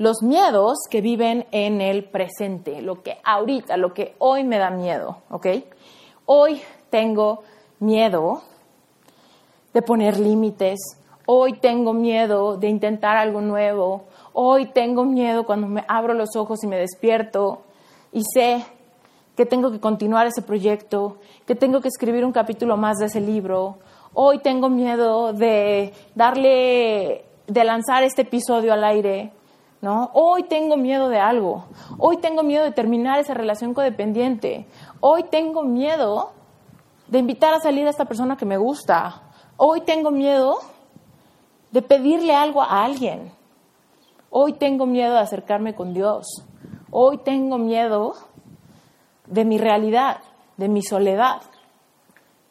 los 0.00 0.22
miedos 0.22 0.78
que 0.88 1.02
viven 1.02 1.44
en 1.50 1.82
el 1.82 2.04
presente, 2.04 2.80
lo 2.80 3.02
que 3.02 3.18
ahorita, 3.22 3.76
lo 3.76 3.92
que 3.92 4.14
hoy 4.16 4.44
me 4.44 4.56
da 4.56 4.70
miedo, 4.70 5.18
¿ok? 5.28 5.46
Hoy 6.24 6.62
tengo 6.88 7.42
miedo 7.80 8.40
de 9.74 9.82
poner 9.82 10.18
límites, 10.18 10.78
hoy 11.26 11.52
tengo 11.58 11.92
miedo 11.92 12.56
de 12.56 12.70
intentar 12.70 13.18
algo 13.18 13.42
nuevo, 13.42 14.04
hoy 14.32 14.68
tengo 14.72 15.04
miedo 15.04 15.44
cuando 15.44 15.66
me 15.66 15.84
abro 15.86 16.14
los 16.14 16.34
ojos 16.34 16.64
y 16.64 16.66
me 16.66 16.78
despierto 16.78 17.60
y 18.10 18.22
sé 18.24 18.64
que 19.36 19.44
tengo 19.44 19.70
que 19.70 19.80
continuar 19.80 20.26
ese 20.26 20.40
proyecto, 20.40 21.18
que 21.46 21.54
tengo 21.54 21.82
que 21.82 21.88
escribir 21.88 22.24
un 22.24 22.32
capítulo 22.32 22.78
más 22.78 22.96
de 22.96 23.04
ese 23.04 23.20
libro, 23.20 23.76
hoy 24.14 24.38
tengo 24.38 24.70
miedo 24.70 25.34
de 25.34 25.92
darle, 26.14 27.26
de 27.46 27.64
lanzar 27.64 28.02
este 28.02 28.22
episodio 28.22 28.72
al 28.72 28.82
aire, 28.82 29.34
¿no? 29.80 30.10
Hoy 30.12 30.44
tengo 30.44 30.76
miedo 30.76 31.08
de 31.08 31.18
algo, 31.18 31.64
hoy 31.98 32.18
tengo 32.18 32.42
miedo 32.42 32.64
de 32.64 32.72
terminar 32.72 33.18
esa 33.18 33.34
relación 33.34 33.72
codependiente, 33.72 34.66
hoy 35.00 35.24
tengo 35.24 35.62
miedo 35.62 36.32
de 37.06 37.18
invitar 37.18 37.54
a 37.54 37.60
salir 37.60 37.86
a 37.86 37.90
esta 37.90 38.04
persona 38.04 38.36
que 38.36 38.44
me 38.44 38.58
gusta, 38.58 39.22
hoy 39.56 39.80
tengo 39.82 40.10
miedo 40.10 40.58
de 41.70 41.82
pedirle 41.82 42.34
algo 42.34 42.62
a 42.62 42.84
alguien, 42.84 43.32
hoy 44.28 44.52
tengo 44.52 44.86
miedo 44.86 45.14
de 45.14 45.20
acercarme 45.20 45.74
con 45.74 45.94
Dios, 45.94 46.26
hoy 46.90 47.18
tengo 47.18 47.56
miedo 47.56 48.14
de 49.26 49.44
mi 49.44 49.58
realidad, 49.58 50.18
de 50.56 50.68
mi 50.68 50.82
soledad. 50.82 51.40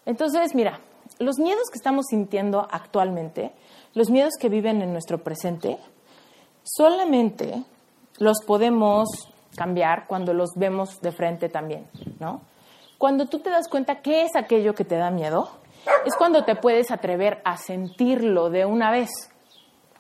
Entonces, 0.05 0.55
mira, 0.55 0.79
los 1.19 1.37
miedos 1.37 1.69
que 1.71 1.77
estamos 1.77 2.07
sintiendo 2.09 2.67
actualmente, 2.71 3.53
los 3.93 4.09
miedos 4.09 4.33
que 4.39 4.49
viven 4.49 4.81
en 4.81 4.93
nuestro 4.93 5.21
presente, 5.23 5.77
solamente 6.75 7.63
los 8.17 8.37
podemos 8.45 9.07
cambiar 9.55 10.07
cuando 10.07 10.33
los 10.33 10.51
vemos 10.55 10.99
de 11.01 11.11
frente 11.11 11.49
también, 11.49 11.87
¿no? 12.19 12.41
Cuando 12.97 13.27
tú 13.27 13.39
te 13.39 13.49
das 13.49 13.67
cuenta 13.67 14.01
qué 14.01 14.23
es 14.23 14.35
aquello 14.35 14.73
que 14.73 14.85
te 14.85 14.97
da 14.97 15.09
miedo, 15.09 15.49
es 16.05 16.15
cuando 16.15 16.43
te 16.43 16.55
puedes 16.55 16.91
atrever 16.91 17.41
a 17.45 17.57
sentirlo 17.57 18.49
de 18.49 18.65
una 18.65 18.91
vez, 18.91 19.09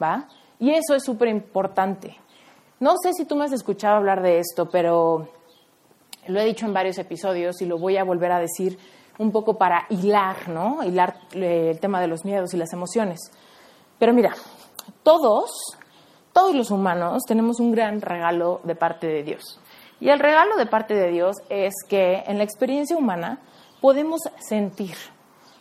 ¿va? 0.01 0.27
Y 0.59 0.71
eso 0.71 0.95
es 0.95 1.03
súper 1.03 1.29
importante. 1.29 2.17
No 2.79 2.95
sé 3.01 3.13
si 3.13 3.25
tú 3.25 3.35
me 3.35 3.45
has 3.45 3.53
escuchado 3.53 3.95
hablar 3.95 4.21
de 4.21 4.39
esto, 4.39 4.69
pero 4.69 5.29
lo 6.27 6.39
he 6.39 6.45
dicho 6.45 6.65
en 6.65 6.73
varios 6.73 6.97
episodios 6.97 7.61
y 7.61 7.65
lo 7.65 7.77
voy 7.77 7.97
a 7.97 8.03
volver 8.03 8.31
a 8.31 8.39
decir 8.39 8.77
un 9.17 9.31
poco 9.31 9.57
para 9.57 9.85
hilar, 9.89 10.49
¿no? 10.49 10.83
Hilar 10.83 11.15
eh, 11.33 11.71
el 11.71 11.79
tema 11.79 11.99
de 11.99 12.07
los 12.07 12.23
miedos 12.23 12.53
y 12.53 12.57
las 12.57 12.71
emociones. 12.73 13.19
Pero 13.97 14.13
mira, 14.13 14.33
todos 15.03 15.51
todos 16.39 16.55
los 16.55 16.71
humanos 16.71 17.23
tenemos 17.27 17.59
un 17.59 17.73
gran 17.73 17.99
regalo 17.99 18.61
de 18.63 18.73
parte 18.73 19.07
de 19.07 19.23
Dios. 19.23 19.59
Y 19.99 20.07
el 20.07 20.19
regalo 20.19 20.55
de 20.55 20.67
parte 20.67 20.93
de 20.93 21.11
Dios 21.11 21.35
es 21.49 21.73
que 21.89 22.23
en 22.27 22.37
la 22.37 22.45
experiencia 22.45 22.95
humana 22.95 23.39
podemos 23.81 24.21
sentir, 24.39 24.95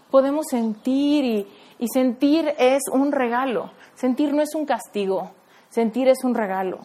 podemos 0.09 0.47
sentir 0.49 1.49
y, 1.81 1.87
sentir 1.93 2.55
es 2.59 2.83
un 2.93 3.11
regalo, 3.11 3.73
sentir 3.97 4.33
no 4.33 4.41
es 4.41 4.55
un 4.55 4.67
castigo, 4.67 5.33
sentir 5.69 6.07
es 6.07 6.23
un 6.23 6.37
regalo. 6.37 6.79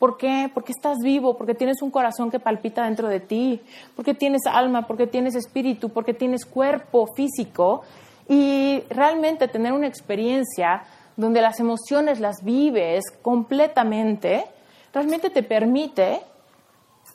¿Por 0.00 0.16
qué? 0.16 0.50
Porque 0.52 0.72
estás 0.72 0.96
vivo, 1.00 1.36
porque 1.36 1.54
tienes 1.54 1.82
un 1.82 1.92
corazón 1.92 2.32
que 2.32 2.40
palpita 2.40 2.84
dentro 2.84 3.06
de 3.06 3.20
ti, 3.20 3.60
porque 3.94 4.12
tienes 4.12 4.42
alma, 4.44 4.88
porque 4.88 5.06
tienes 5.06 5.36
espíritu, 5.36 5.90
porque 5.90 6.14
tienes 6.14 6.44
cuerpo 6.44 7.06
físico 7.14 7.82
y 8.28 8.82
realmente 8.90 9.46
tener 9.46 9.72
una 9.72 9.86
experiencia 9.86 10.82
donde 11.16 11.40
las 11.40 11.60
emociones 11.60 12.20
las 12.20 12.42
vives 12.42 13.04
completamente, 13.22 14.44
realmente 14.92 15.30
te 15.30 15.42
permite 15.42 16.20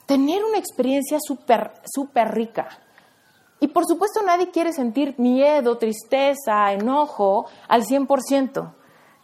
tener 0.06 0.44
una 0.44 0.58
experiencia 0.58 1.18
súper, 1.20 1.72
súper 1.84 2.32
rica. 2.34 2.68
Y 3.60 3.68
por 3.68 3.86
supuesto 3.86 4.22
nadie 4.22 4.50
quiere 4.50 4.72
sentir 4.72 5.14
miedo, 5.18 5.78
tristeza, 5.78 6.72
enojo 6.72 7.46
al 7.68 7.84
100%. 7.84 8.72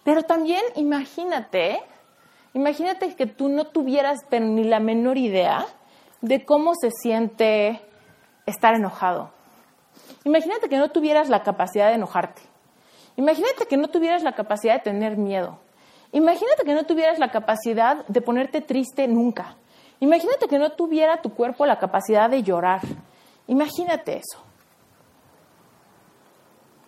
Pero 0.04 0.22
también 0.22 0.62
imagínate, 0.76 1.80
imagínate 2.54 3.16
que 3.16 3.26
tú 3.26 3.48
no 3.48 3.66
tuvieras 3.66 4.20
ni 4.30 4.62
la 4.64 4.78
menor 4.78 5.18
idea 5.18 5.66
de 6.20 6.44
cómo 6.44 6.72
se 6.80 6.90
siente 6.90 7.80
estar 8.46 8.74
enojado. 8.74 9.30
Imagínate 10.24 10.68
que 10.68 10.78
no 10.78 10.90
tuvieras 10.90 11.28
la 11.28 11.42
capacidad 11.42 11.88
de 11.88 11.94
enojarte. 11.94 12.42
Imagínate 13.18 13.66
que 13.66 13.76
no 13.76 13.88
tuvieras 13.88 14.22
la 14.22 14.32
capacidad 14.32 14.74
de 14.74 14.80
tener 14.80 15.16
miedo. 15.16 15.58
Imagínate 16.12 16.62
que 16.64 16.72
no 16.72 16.86
tuvieras 16.86 17.18
la 17.18 17.32
capacidad 17.32 18.06
de 18.06 18.20
ponerte 18.20 18.60
triste 18.60 19.08
nunca. 19.08 19.56
Imagínate 19.98 20.46
que 20.46 20.56
no 20.56 20.70
tuviera 20.70 21.20
tu 21.20 21.34
cuerpo 21.34 21.66
la 21.66 21.80
capacidad 21.80 22.30
de 22.30 22.44
llorar. 22.44 22.80
Imagínate 23.48 24.18
eso. 24.18 24.38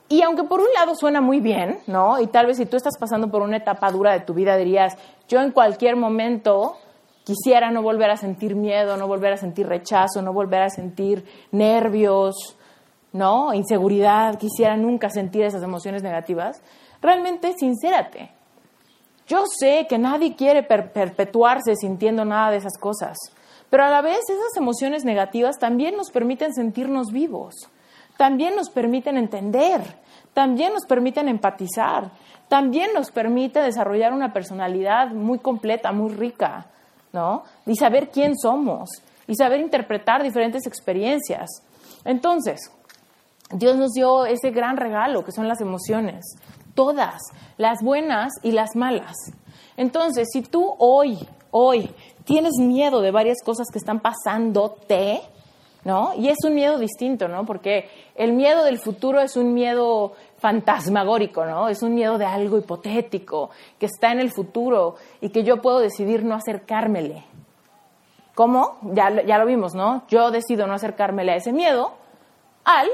Y 0.08 0.22
aunque 0.22 0.44
por 0.44 0.60
un 0.60 0.72
lado 0.72 0.94
suena 0.94 1.20
muy 1.20 1.40
bien, 1.40 1.80
¿no? 1.88 2.20
Y 2.20 2.28
tal 2.28 2.46
vez 2.46 2.58
si 2.58 2.66
tú 2.66 2.76
estás 2.76 2.96
pasando 2.96 3.28
por 3.28 3.42
una 3.42 3.56
etapa 3.56 3.90
dura 3.90 4.12
de 4.12 4.20
tu 4.20 4.32
vida 4.32 4.56
dirías, 4.56 4.96
yo 5.28 5.40
en 5.40 5.50
cualquier 5.50 5.96
momento 5.96 6.76
quisiera 7.24 7.72
no 7.72 7.82
volver 7.82 8.10
a 8.10 8.16
sentir 8.16 8.54
miedo, 8.54 8.96
no 8.96 9.08
volver 9.08 9.32
a 9.32 9.36
sentir 9.36 9.66
rechazo, 9.66 10.22
no 10.22 10.32
volver 10.32 10.62
a 10.62 10.70
sentir 10.70 11.24
nervios, 11.50 12.56
¿no? 13.12 13.54
Inseguridad, 13.54 14.38
quisiera 14.38 14.76
nunca 14.76 15.10
sentir 15.10 15.42
esas 15.42 15.62
emociones 15.62 16.02
negativas. 16.02 16.62
Realmente, 17.00 17.54
sincérate. 17.58 18.30
Yo 19.26 19.44
sé 19.46 19.86
que 19.88 19.98
nadie 19.98 20.34
quiere 20.34 20.62
perpetuarse 20.62 21.76
sintiendo 21.76 22.24
nada 22.24 22.50
de 22.50 22.56
esas 22.56 22.76
cosas, 22.78 23.16
pero 23.70 23.84
a 23.84 23.90
la 23.90 24.02
vez 24.02 24.18
esas 24.28 24.56
emociones 24.56 25.04
negativas 25.04 25.56
también 25.58 25.96
nos 25.96 26.10
permiten 26.10 26.52
sentirnos 26.52 27.12
vivos, 27.12 27.54
también 28.16 28.56
nos 28.56 28.70
permiten 28.70 29.16
entender, 29.16 29.82
también 30.34 30.72
nos 30.72 30.84
permiten 30.84 31.28
empatizar, 31.28 32.10
también 32.48 32.92
nos 32.92 33.12
permite 33.12 33.60
desarrollar 33.60 34.12
una 34.12 34.32
personalidad 34.32 35.12
muy 35.12 35.38
completa, 35.38 35.92
muy 35.92 36.12
rica, 36.12 36.66
¿no? 37.12 37.44
Y 37.66 37.76
saber 37.76 38.10
quién 38.10 38.36
somos 38.36 38.90
y 39.28 39.36
saber 39.36 39.60
interpretar 39.60 40.24
diferentes 40.24 40.66
experiencias. 40.66 41.48
Entonces, 42.04 42.72
Dios 43.52 43.76
nos 43.76 43.92
dio 43.92 44.26
ese 44.26 44.50
gran 44.50 44.76
regalo 44.76 45.24
que 45.24 45.32
son 45.32 45.48
las 45.48 45.60
emociones, 45.60 46.24
todas, 46.74 47.20
las 47.56 47.82
buenas 47.82 48.32
y 48.42 48.52
las 48.52 48.76
malas. 48.76 49.14
Entonces, 49.76 50.28
si 50.32 50.42
tú 50.42 50.74
hoy, 50.78 51.18
hoy, 51.50 51.90
tienes 52.24 52.52
miedo 52.58 53.00
de 53.00 53.10
varias 53.10 53.38
cosas 53.44 53.66
que 53.72 53.78
están 53.78 54.00
pasándote, 54.00 55.20
¿no? 55.84 56.12
Y 56.16 56.28
es 56.28 56.36
un 56.44 56.54
miedo 56.54 56.78
distinto, 56.78 57.26
¿no? 57.26 57.44
Porque 57.44 57.88
el 58.14 58.32
miedo 58.34 58.64
del 58.64 58.78
futuro 58.78 59.20
es 59.20 59.36
un 59.36 59.52
miedo 59.52 60.12
fantasmagórico, 60.38 61.44
¿no? 61.44 61.68
Es 61.68 61.82
un 61.82 61.94
miedo 61.94 62.18
de 62.18 62.26
algo 62.26 62.58
hipotético, 62.58 63.50
que 63.78 63.86
está 63.86 64.12
en 64.12 64.20
el 64.20 64.30
futuro 64.30 64.96
y 65.20 65.30
que 65.30 65.42
yo 65.42 65.60
puedo 65.60 65.80
decidir 65.80 66.24
no 66.24 66.34
acercármele. 66.34 67.24
¿Cómo? 68.34 68.78
Ya, 68.92 69.22
ya 69.22 69.38
lo 69.38 69.46
vimos, 69.46 69.74
¿no? 69.74 70.04
Yo 70.08 70.30
decido 70.30 70.66
no 70.66 70.74
acercármele 70.74 71.32
a 71.32 71.36
ese 71.36 71.52
miedo 71.52 71.92
al 72.64 72.88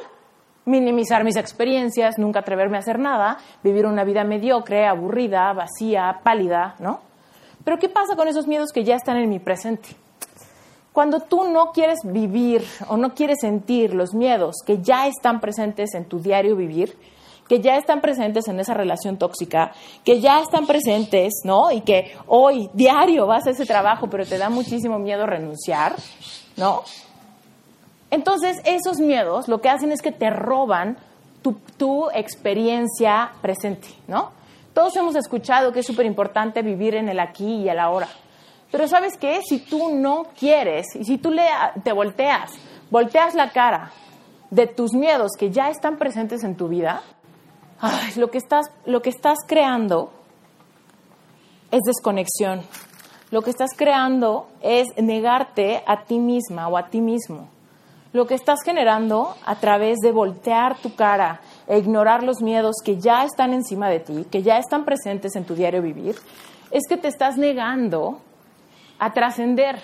minimizar 0.66 1.24
mis 1.24 1.36
experiencias, 1.36 2.18
nunca 2.18 2.40
atreverme 2.40 2.76
a 2.76 2.80
hacer 2.80 2.98
nada, 2.98 3.38
vivir 3.62 3.86
una 3.86 4.04
vida 4.04 4.24
mediocre, 4.24 4.86
aburrida, 4.86 5.52
vacía, 5.54 6.20
pálida, 6.22 6.74
¿no? 6.78 7.00
Pero 7.64 7.78
¿qué 7.78 7.88
pasa 7.88 8.14
con 8.14 8.28
esos 8.28 8.46
miedos 8.46 8.70
que 8.72 8.84
ya 8.84 8.96
están 8.96 9.16
en 9.16 9.30
mi 9.30 9.38
presente? 9.38 9.88
Cuando 10.92 11.20
tú 11.20 11.44
no 11.50 11.72
quieres 11.72 12.00
vivir 12.04 12.64
o 12.88 12.96
no 12.96 13.14
quieres 13.14 13.38
sentir 13.40 13.94
los 13.94 14.14
miedos 14.14 14.56
que 14.64 14.82
ya 14.82 15.06
están 15.06 15.40
presentes 15.40 15.94
en 15.94 16.06
tu 16.06 16.20
diario 16.20 16.56
vivir, 16.56 16.96
que 17.48 17.60
ya 17.60 17.76
están 17.76 18.00
presentes 18.00 18.48
en 18.48 18.58
esa 18.60 18.74
relación 18.74 19.18
tóxica, 19.18 19.72
que 20.04 20.20
ya 20.20 20.40
están 20.40 20.66
presentes, 20.66 21.42
¿no? 21.44 21.70
Y 21.70 21.82
que 21.82 22.16
hoy, 22.26 22.70
diario, 22.72 23.26
vas 23.26 23.46
a 23.46 23.50
ese 23.50 23.66
trabajo, 23.66 24.08
pero 24.08 24.26
te 24.26 24.38
da 24.38 24.48
muchísimo 24.48 24.98
miedo 24.98 25.26
renunciar, 25.26 25.94
¿no? 26.56 26.82
Entonces, 28.10 28.58
esos 28.64 28.98
miedos 28.98 29.48
lo 29.48 29.60
que 29.60 29.68
hacen 29.68 29.92
es 29.92 30.00
que 30.00 30.12
te 30.12 30.30
roban 30.30 30.96
tu, 31.78 32.08
experiencia 32.12 33.32
presente, 33.40 33.88
¿no? 34.08 34.32
Todos 34.74 34.96
hemos 34.96 35.14
escuchado 35.16 35.72
que 35.72 35.80
es 35.80 35.86
súper 35.86 36.06
importante 36.06 36.62
vivir 36.62 36.94
en 36.94 37.08
el 37.08 37.20
aquí 37.20 37.62
y 37.62 37.68
el 37.68 37.78
ahora. 37.78 38.08
Pero 38.70 38.88
¿sabes 38.88 39.16
qué? 39.18 39.40
Si 39.42 39.58
tú 39.60 39.94
no 39.94 40.26
quieres 40.38 40.86
y 40.96 41.04
si 41.04 41.18
tú 41.18 41.30
le, 41.30 41.44
te 41.84 41.92
volteas, 41.92 42.52
volteas 42.90 43.34
la 43.34 43.50
cara 43.50 43.92
de 44.50 44.66
tus 44.66 44.92
miedos 44.92 45.32
que 45.38 45.50
ya 45.50 45.70
están 45.70 45.98
presentes 45.98 46.42
en 46.42 46.56
tu 46.56 46.68
vida, 46.68 47.02
lo, 48.16 48.30
que 48.30 48.38
estás, 48.38 48.66
lo 48.84 49.00
que 49.02 49.10
estás 49.10 49.38
creando 49.46 50.10
es 51.70 51.80
desconexión. 51.82 52.62
Lo 53.30 53.42
que 53.42 53.50
estás 53.50 53.70
creando 53.76 54.48
es 54.62 54.88
negarte 54.96 55.82
a 55.86 56.04
ti 56.04 56.18
misma 56.18 56.68
o 56.68 56.76
a 56.76 56.88
ti 56.88 57.00
mismo 57.00 57.48
lo 58.16 58.26
que 58.26 58.34
estás 58.34 58.60
generando 58.64 59.36
a 59.44 59.56
través 59.56 59.98
de 59.98 60.10
voltear 60.10 60.78
tu 60.78 60.94
cara 60.94 61.40
e 61.68 61.78
ignorar 61.78 62.22
los 62.22 62.40
miedos 62.40 62.76
que 62.82 62.96
ya 62.96 63.24
están 63.24 63.52
encima 63.52 63.90
de 63.90 64.00
ti, 64.00 64.26
que 64.30 64.42
ya 64.42 64.56
están 64.56 64.86
presentes 64.86 65.36
en 65.36 65.44
tu 65.44 65.54
diario 65.54 65.82
vivir, 65.82 66.16
es 66.70 66.84
que 66.88 66.96
te 66.96 67.08
estás 67.08 67.36
negando 67.36 68.20
a 68.98 69.12
trascender. 69.12 69.80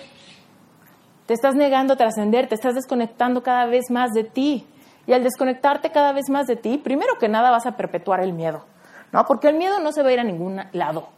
Te 1.27 1.35
estás 1.35 1.53
negando 1.53 1.93
a 1.93 1.95
trascender, 1.95 2.49
te 2.49 2.55
estás 2.55 2.73
desconectando 2.73 3.43
cada 3.43 3.67
vez 3.67 3.91
más 3.91 4.11
de 4.11 4.23
ti. 4.23 4.65
Y 5.05 5.13
al 5.13 5.23
desconectarte 5.23 5.91
cada 5.91 6.11
vez 6.11 6.29
más 6.29 6.47
de 6.47 6.55
ti, 6.55 6.79
primero 6.79 7.19
que 7.19 7.29
nada 7.29 7.51
vas 7.51 7.67
a 7.67 7.77
perpetuar 7.77 8.21
el 8.21 8.33
miedo, 8.33 8.65
¿no? 9.11 9.25
Porque 9.25 9.49
el 9.49 9.57
miedo 9.57 9.79
no 9.79 9.91
se 9.91 10.01
va 10.01 10.09
a 10.09 10.13
ir 10.13 10.19
a 10.19 10.23
ningún 10.23 10.59
lado. 10.71 11.09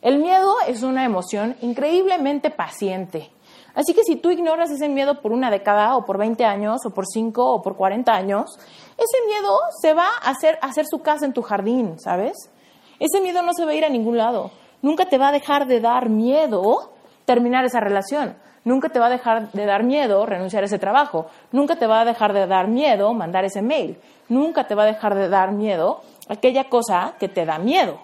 El 0.00 0.18
miedo 0.18 0.54
es 0.66 0.82
una 0.82 1.04
emoción 1.04 1.54
increíblemente 1.60 2.50
paciente 2.50 3.30
Así 3.74 3.94
que 3.94 4.04
si 4.04 4.16
tú 4.16 4.30
ignoras 4.30 4.70
ese 4.70 4.88
miedo 4.88 5.20
por 5.20 5.32
una 5.32 5.50
década 5.50 5.96
o 5.96 6.04
por 6.04 6.18
20 6.18 6.44
años 6.44 6.84
o 6.84 6.90
por 6.90 7.06
5 7.06 7.54
o 7.54 7.62
por 7.62 7.76
40 7.76 8.12
años, 8.12 8.58
ese 8.96 9.26
miedo 9.26 9.58
se 9.80 9.94
va 9.94 10.08
a 10.22 10.30
hacer, 10.30 10.58
hacer 10.60 10.86
su 10.86 11.00
casa 11.00 11.24
en 11.24 11.32
tu 11.32 11.42
jardín, 11.42 11.98
¿sabes? 11.98 12.50
Ese 12.98 13.20
miedo 13.20 13.42
no 13.42 13.52
se 13.54 13.64
va 13.64 13.72
a 13.72 13.74
ir 13.74 13.84
a 13.84 13.88
ningún 13.88 14.18
lado. 14.18 14.50
Nunca 14.82 15.06
te 15.06 15.18
va 15.18 15.28
a 15.28 15.32
dejar 15.32 15.66
de 15.66 15.80
dar 15.80 16.08
miedo 16.08 16.92
terminar 17.24 17.64
esa 17.64 17.80
relación. 17.80 18.36
Nunca 18.64 18.90
te 18.90 19.00
va 19.00 19.06
a 19.06 19.10
dejar 19.10 19.50
de 19.52 19.66
dar 19.66 19.82
miedo 19.82 20.24
renunciar 20.24 20.62
a 20.62 20.66
ese 20.66 20.78
trabajo. 20.78 21.26
Nunca 21.50 21.76
te 21.76 21.86
va 21.86 22.02
a 22.02 22.04
dejar 22.04 22.32
de 22.32 22.46
dar 22.46 22.68
miedo 22.68 23.12
mandar 23.12 23.44
ese 23.44 23.62
mail. 23.62 23.98
Nunca 24.28 24.68
te 24.68 24.74
va 24.74 24.84
a 24.84 24.86
dejar 24.86 25.14
de 25.14 25.28
dar 25.28 25.50
miedo 25.52 26.02
aquella 26.28 26.68
cosa 26.68 27.14
que 27.18 27.28
te 27.28 27.44
da 27.44 27.58
miedo. 27.58 27.98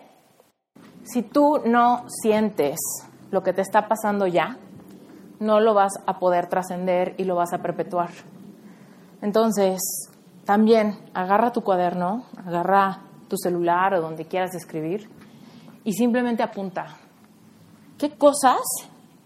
Si 1.04 1.22
tú 1.22 1.62
no 1.64 2.04
sientes 2.08 2.78
lo 3.30 3.42
que 3.42 3.52
te 3.52 3.62
está 3.62 3.86
pasando 3.86 4.26
ya, 4.26 4.56
no 5.41 5.61
lo 5.61 5.74
vas 5.74 5.93
a 6.07 6.18
poder 6.18 6.49
trascender 6.49 7.14
y 7.18 7.24
lo 7.24 7.36
vas 7.36 7.53
a 7.53 7.59
perpetuar. 7.59 8.11
Entonces, 9.22 9.80
también 10.45 10.99
agarra 11.14 11.53
tu 11.53 11.62
cuaderno, 11.62 12.24
agarra 12.47 13.03
tu 13.28 13.36
celular 13.36 13.95
o 13.95 14.01
donde 14.01 14.24
quieras 14.24 14.55
escribir 14.55 15.09
y 15.84 15.93
simplemente 15.93 16.43
apunta. 16.43 16.97
¿Qué 17.99 18.16
cosas 18.16 18.61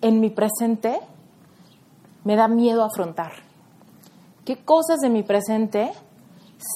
en 0.01 0.21
mi 0.21 0.31
presente 0.31 1.01
me 2.25 2.37
da 2.37 2.49
miedo 2.49 2.85
afrontar? 2.85 3.33
¿Qué 4.45 4.65
cosas 4.65 4.99
de 5.01 5.11
mi 5.11 5.23
presente 5.23 5.93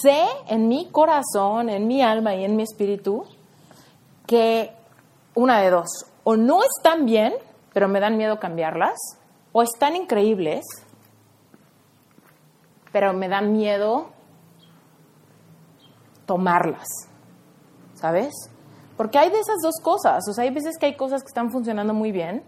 sé 0.03 0.25
en 0.49 0.69
mi 0.69 0.87
corazón, 0.91 1.69
en 1.69 1.87
mi 1.87 2.03
alma 2.03 2.35
y 2.35 2.45
en 2.45 2.57
mi 2.57 2.63
espíritu 2.63 3.25
que 4.27 4.73
una 5.35 5.61
de 5.61 5.71
dos, 5.71 5.87
o 6.25 6.37
no 6.37 6.61
están 6.63 7.07
bien, 7.07 7.35
pero 7.73 7.89
me 7.89 8.01
dan 8.01 8.17
miedo 8.17 8.41
cambiarlas, 8.41 8.97
o 9.59 9.63
están 9.63 9.97
increíbles, 9.97 10.67
pero 12.93 13.15
me 13.15 13.27
dan 13.27 13.55
miedo 13.55 14.11
tomarlas, 16.27 16.87
¿sabes? 17.95 18.35
Porque 18.99 19.17
hay 19.17 19.31
de 19.31 19.39
esas 19.39 19.57
dos 19.63 19.77
cosas, 19.83 20.29
o 20.29 20.35
sea, 20.35 20.45
hay 20.45 20.51
veces 20.51 20.77
que 20.79 20.85
hay 20.85 20.95
cosas 20.95 21.23
que 21.23 21.29
están 21.29 21.51
funcionando 21.51 21.95
muy 21.95 22.13
bien, 22.13 22.43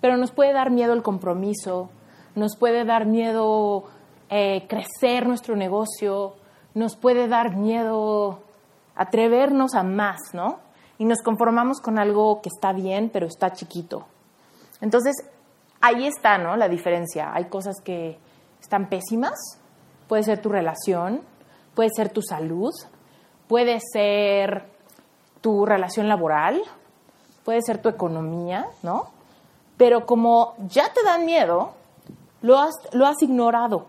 pero 0.00 0.16
nos 0.16 0.32
puede 0.32 0.54
dar 0.54 0.70
miedo 0.70 0.94
el 0.94 1.02
compromiso, 1.02 1.90
nos 2.34 2.56
puede 2.56 2.86
dar 2.86 3.04
miedo 3.04 3.84
eh, 4.30 4.66
crecer 4.66 5.26
nuestro 5.26 5.56
negocio, 5.56 6.36
nos 6.72 6.96
puede 6.96 7.28
dar 7.28 7.54
miedo 7.54 8.40
atrevernos 8.94 9.74
a 9.74 9.82
más, 9.82 10.32
¿no? 10.32 10.60
Y 10.96 11.04
nos 11.04 11.20
conformamos 11.20 11.82
con 11.82 11.98
algo 11.98 12.40
que 12.40 12.48
está 12.48 12.72
bien, 12.72 13.10
pero 13.12 13.26
está 13.26 13.52
chiquito. 13.52 14.06
Entonces, 14.80 15.16
ahí 15.86 16.06
está, 16.06 16.38
¿no? 16.38 16.56
La 16.56 16.68
diferencia. 16.68 17.32
Hay 17.32 17.46
cosas 17.46 17.76
que 17.82 18.18
están 18.60 18.88
pésimas. 18.88 19.58
Puede 20.08 20.22
ser 20.22 20.40
tu 20.40 20.48
relación, 20.48 21.22
puede 21.74 21.90
ser 21.94 22.10
tu 22.10 22.22
salud, 22.22 22.72
puede 23.48 23.80
ser 23.92 24.66
tu 25.40 25.66
relación 25.66 26.08
laboral, 26.08 26.62
puede 27.44 27.62
ser 27.62 27.78
tu 27.78 27.88
economía, 27.88 28.66
¿no? 28.82 29.10
Pero 29.76 30.06
como 30.06 30.54
ya 30.68 30.92
te 30.92 31.02
dan 31.04 31.24
miedo, 31.26 31.72
lo 32.42 32.58
has, 32.58 32.74
lo 32.92 33.06
has 33.06 33.20
ignorado, 33.22 33.86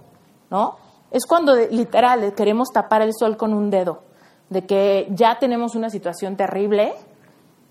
¿no? 0.50 0.78
Es 1.12 1.26
cuando 1.26 1.56
literal 1.56 2.34
queremos 2.34 2.70
tapar 2.74 3.02
el 3.02 3.14
sol 3.18 3.38
con 3.38 3.54
un 3.54 3.70
dedo, 3.70 4.02
de 4.50 4.66
que 4.66 5.08
ya 5.12 5.40
tenemos 5.40 5.76
una 5.76 5.90
situación 5.90 6.36
terrible, 6.36 6.94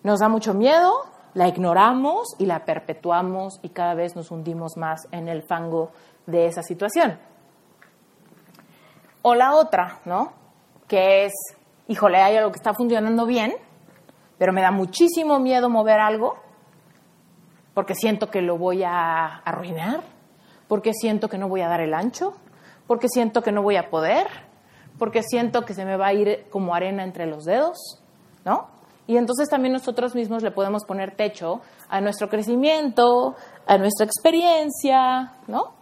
nos 0.03 0.21
da 0.21 0.29
mucho 0.29 0.55
miedo, 0.55 0.93
la 1.37 1.49
ignoramos 1.49 2.35
y 2.39 2.47
la 2.47 2.65
perpetuamos 2.65 3.61
y 3.63 3.69
cada 3.69 3.93
vez 3.93 4.17
nos 4.17 4.31
hundimos 4.31 4.79
más 4.79 5.07
en 5.13 5.29
el 5.29 5.43
fango 5.43 5.91
de 6.25 6.47
esa 6.47 6.63
situación. 6.63 7.19
O 9.21 9.35
la 9.35 9.55
otra, 9.55 10.01
¿no? 10.07 10.33
Que 10.89 11.27
es 11.27 11.33
híjole, 11.89 12.23
hay 12.23 12.39
algo 12.39 12.53
que 12.53 12.57
está 12.57 12.73
funcionando 12.73 13.27
bien, 13.27 13.53
pero 14.39 14.55
me 14.55 14.63
da 14.63 14.71
muchísimo 14.71 15.39
miedo 15.39 15.69
mover 15.69 16.01
algo 16.01 16.37
porque 17.75 17.95
siento 17.95 18.31
que 18.31 18.41
lo 18.41 18.57
voy 18.57 18.83
a 18.83 19.27
arruinar, 19.45 20.03
porque 20.69 20.95
siento 20.95 21.29
que 21.29 21.37
no 21.37 21.51
voy 21.51 21.61
a 21.61 21.69
dar 21.69 21.83
el 21.83 21.93
ancho, 21.93 22.33
porque 22.87 23.09
siento 23.11 23.43
que 23.43 23.53
no 23.53 23.63
voy 23.63 23.77
a 23.77 23.91
poder, 23.91 24.27
porque 24.99 25.23
siento 25.23 25.67
que 25.67 25.75
se 25.75 25.85
me 25.85 25.99
va 25.99 26.07
a 26.07 26.15
ir 26.15 26.47
como 26.49 26.75
arena 26.75 27.05
entre 27.05 27.27
los 27.27 27.45
dedos, 27.45 27.77
¿no? 28.47 28.76
Y 29.07 29.17
entonces 29.17 29.49
también 29.49 29.73
nosotros 29.73 30.15
mismos 30.15 30.43
le 30.43 30.51
podemos 30.51 30.85
poner 30.85 31.15
techo 31.15 31.61
a 31.89 32.01
nuestro 32.01 32.29
crecimiento, 32.29 33.37
a 33.67 33.79
nuestra 33.79 34.05
experiencia, 34.05 35.33
¿no? 35.47 35.73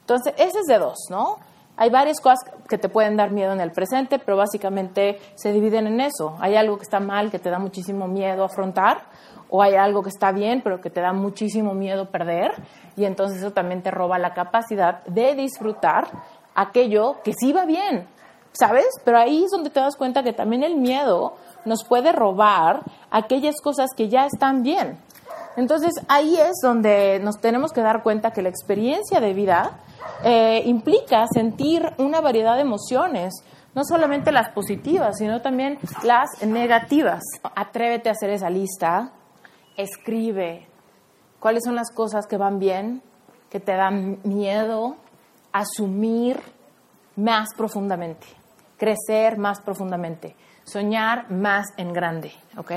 Entonces, 0.00 0.34
ese 0.36 0.60
es 0.60 0.66
de 0.66 0.78
dos, 0.78 0.98
¿no? 1.10 1.38
Hay 1.76 1.90
varias 1.90 2.20
cosas 2.20 2.38
que 2.68 2.78
te 2.78 2.88
pueden 2.88 3.16
dar 3.16 3.30
miedo 3.30 3.52
en 3.52 3.60
el 3.60 3.72
presente, 3.72 4.18
pero 4.18 4.36
básicamente 4.36 5.18
se 5.34 5.52
dividen 5.52 5.86
en 5.86 6.00
eso. 6.00 6.36
Hay 6.38 6.54
algo 6.54 6.76
que 6.76 6.82
está 6.82 7.00
mal, 7.00 7.30
que 7.30 7.38
te 7.38 7.50
da 7.50 7.58
muchísimo 7.58 8.06
miedo 8.06 8.44
afrontar, 8.44 9.04
o 9.48 9.62
hay 9.62 9.74
algo 9.74 10.02
que 10.02 10.10
está 10.10 10.32
bien, 10.32 10.60
pero 10.62 10.80
que 10.80 10.90
te 10.90 11.00
da 11.00 11.12
muchísimo 11.12 11.74
miedo 11.74 12.10
perder, 12.10 12.52
y 12.96 13.04
entonces 13.04 13.38
eso 13.38 13.52
también 13.52 13.82
te 13.82 13.90
roba 13.90 14.18
la 14.18 14.34
capacidad 14.34 15.04
de 15.04 15.34
disfrutar 15.34 16.08
aquello 16.54 17.16
que 17.22 17.32
sí 17.32 17.52
va 17.52 17.64
bien, 17.64 18.06
¿sabes? 18.52 18.88
Pero 19.04 19.18
ahí 19.18 19.44
es 19.44 19.50
donde 19.50 19.70
te 19.70 19.80
das 19.80 19.96
cuenta 19.96 20.22
que 20.22 20.32
también 20.32 20.62
el 20.62 20.76
miedo 20.76 21.34
nos 21.64 21.84
puede 21.84 22.12
robar 22.12 22.82
aquellas 23.10 23.60
cosas 23.60 23.90
que 23.96 24.08
ya 24.08 24.26
están 24.26 24.62
bien. 24.62 24.98
Entonces 25.56 25.92
ahí 26.08 26.36
es 26.36 26.56
donde 26.62 27.20
nos 27.22 27.38
tenemos 27.40 27.72
que 27.72 27.82
dar 27.82 28.02
cuenta 28.02 28.32
que 28.32 28.42
la 28.42 28.48
experiencia 28.48 29.20
de 29.20 29.34
vida 29.34 29.78
eh, 30.24 30.62
implica 30.66 31.26
sentir 31.32 31.92
una 31.98 32.20
variedad 32.20 32.54
de 32.56 32.62
emociones, 32.62 33.34
no 33.74 33.84
solamente 33.84 34.32
las 34.32 34.50
positivas, 34.50 35.18
sino 35.18 35.40
también 35.42 35.78
las 36.02 36.28
negativas. 36.42 37.22
Atrévete 37.54 38.08
a 38.08 38.12
hacer 38.12 38.30
esa 38.30 38.50
lista, 38.50 39.12
escribe 39.76 40.66
cuáles 41.40 41.64
son 41.64 41.74
las 41.74 41.90
cosas 41.90 42.26
que 42.26 42.36
van 42.36 42.58
bien, 42.58 43.02
que 43.50 43.60
te 43.60 43.74
dan 43.74 44.18
miedo, 44.24 44.96
asumir 45.52 46.40
más 47.16 47.48
profundamente, 47.56 48.26
crecer 48.78 49.36
más 49.36 49.60
profundamente, 49.60 50.34
soñar 50.64 51.30
más 51.30 51.66
en 51.76 51.92
grande, 51.92 52.32
¿ok? 52.56 52.72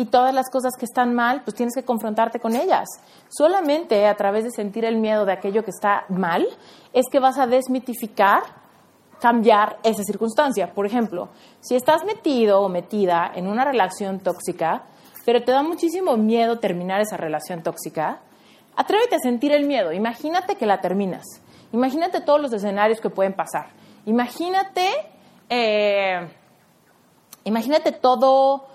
y 0.00 0.06
todas 0.06 0.34
las 0.34 0.48
cosas 0.48 0.72
que 0.78 0.86
están 0.86 1.14
mal, 1.14 1.42
pues 1.44 1.54
tienes 1.54 1.74
que 1.74 1.84
confrontarte 1.84 2.40
con 2.40 2.56
ellas. 2.56 2.88
Solamente 3.28 4.06
a 4.06 4.16
través 4.16 4.44
de 4.44 4.50
sentir 4.50 4.86
el 4.86 4.96
miedo 4.96 5.26
de 5.26 5.32
aquello 5.32 5.62
que 5.62 5.70
está 5.70 6.04
mal 6.08 6.46
es 6.94 7.04
que 7.12 7.20
vas 7.20 7.38
a 7.38 7.46
desmitificar, 7.46 8.42
cambiar 9.20 9.78
esa 9.82 10.02
circunstancia. 10.02 10.72
Por 10.72 10.86
ejemplo, 10.86 11.28
si 11.60 11.74
estás 11.74 12.04
metido 12.06 12.62
o 12.62 12.70
metida 12.70 13.30
en 13.34 13.46
una 13.46 13.62
relación 13.62 14.20
tóxica, 14.20 14.84
pero 15.26 15.42
te 15.42 15.52
da 15.52 15.62
muchísimo 15.62 16.16
miedo 16.16 16.58
terminar 16.58 17.02
esa 17.02 17.18
relación 17.18 17.62
tóxica, 17.62 18.20
atrévete 18.76 19.16
a 19.16 19.18
sentir 19.18 19.52
el 19.52 19.66
miedo. 19.66 19.92
Imagínate 19.92 20.56
que 20.56 20.64
la 20.64 20.80
terminas. 20.80 21.26
Imagínate 21.72 22.22
todos 22.22 22.40
los 22.40 22.54
escenarios 22.54 23.02
que 23.02 23.10
pueden 23.10 23.34
pasar. 23.34 23.66
Imagínate, 24.06 24.88
eh, 25.50 26.26
imagínate 27.44 27.92
todo 27.92 28.66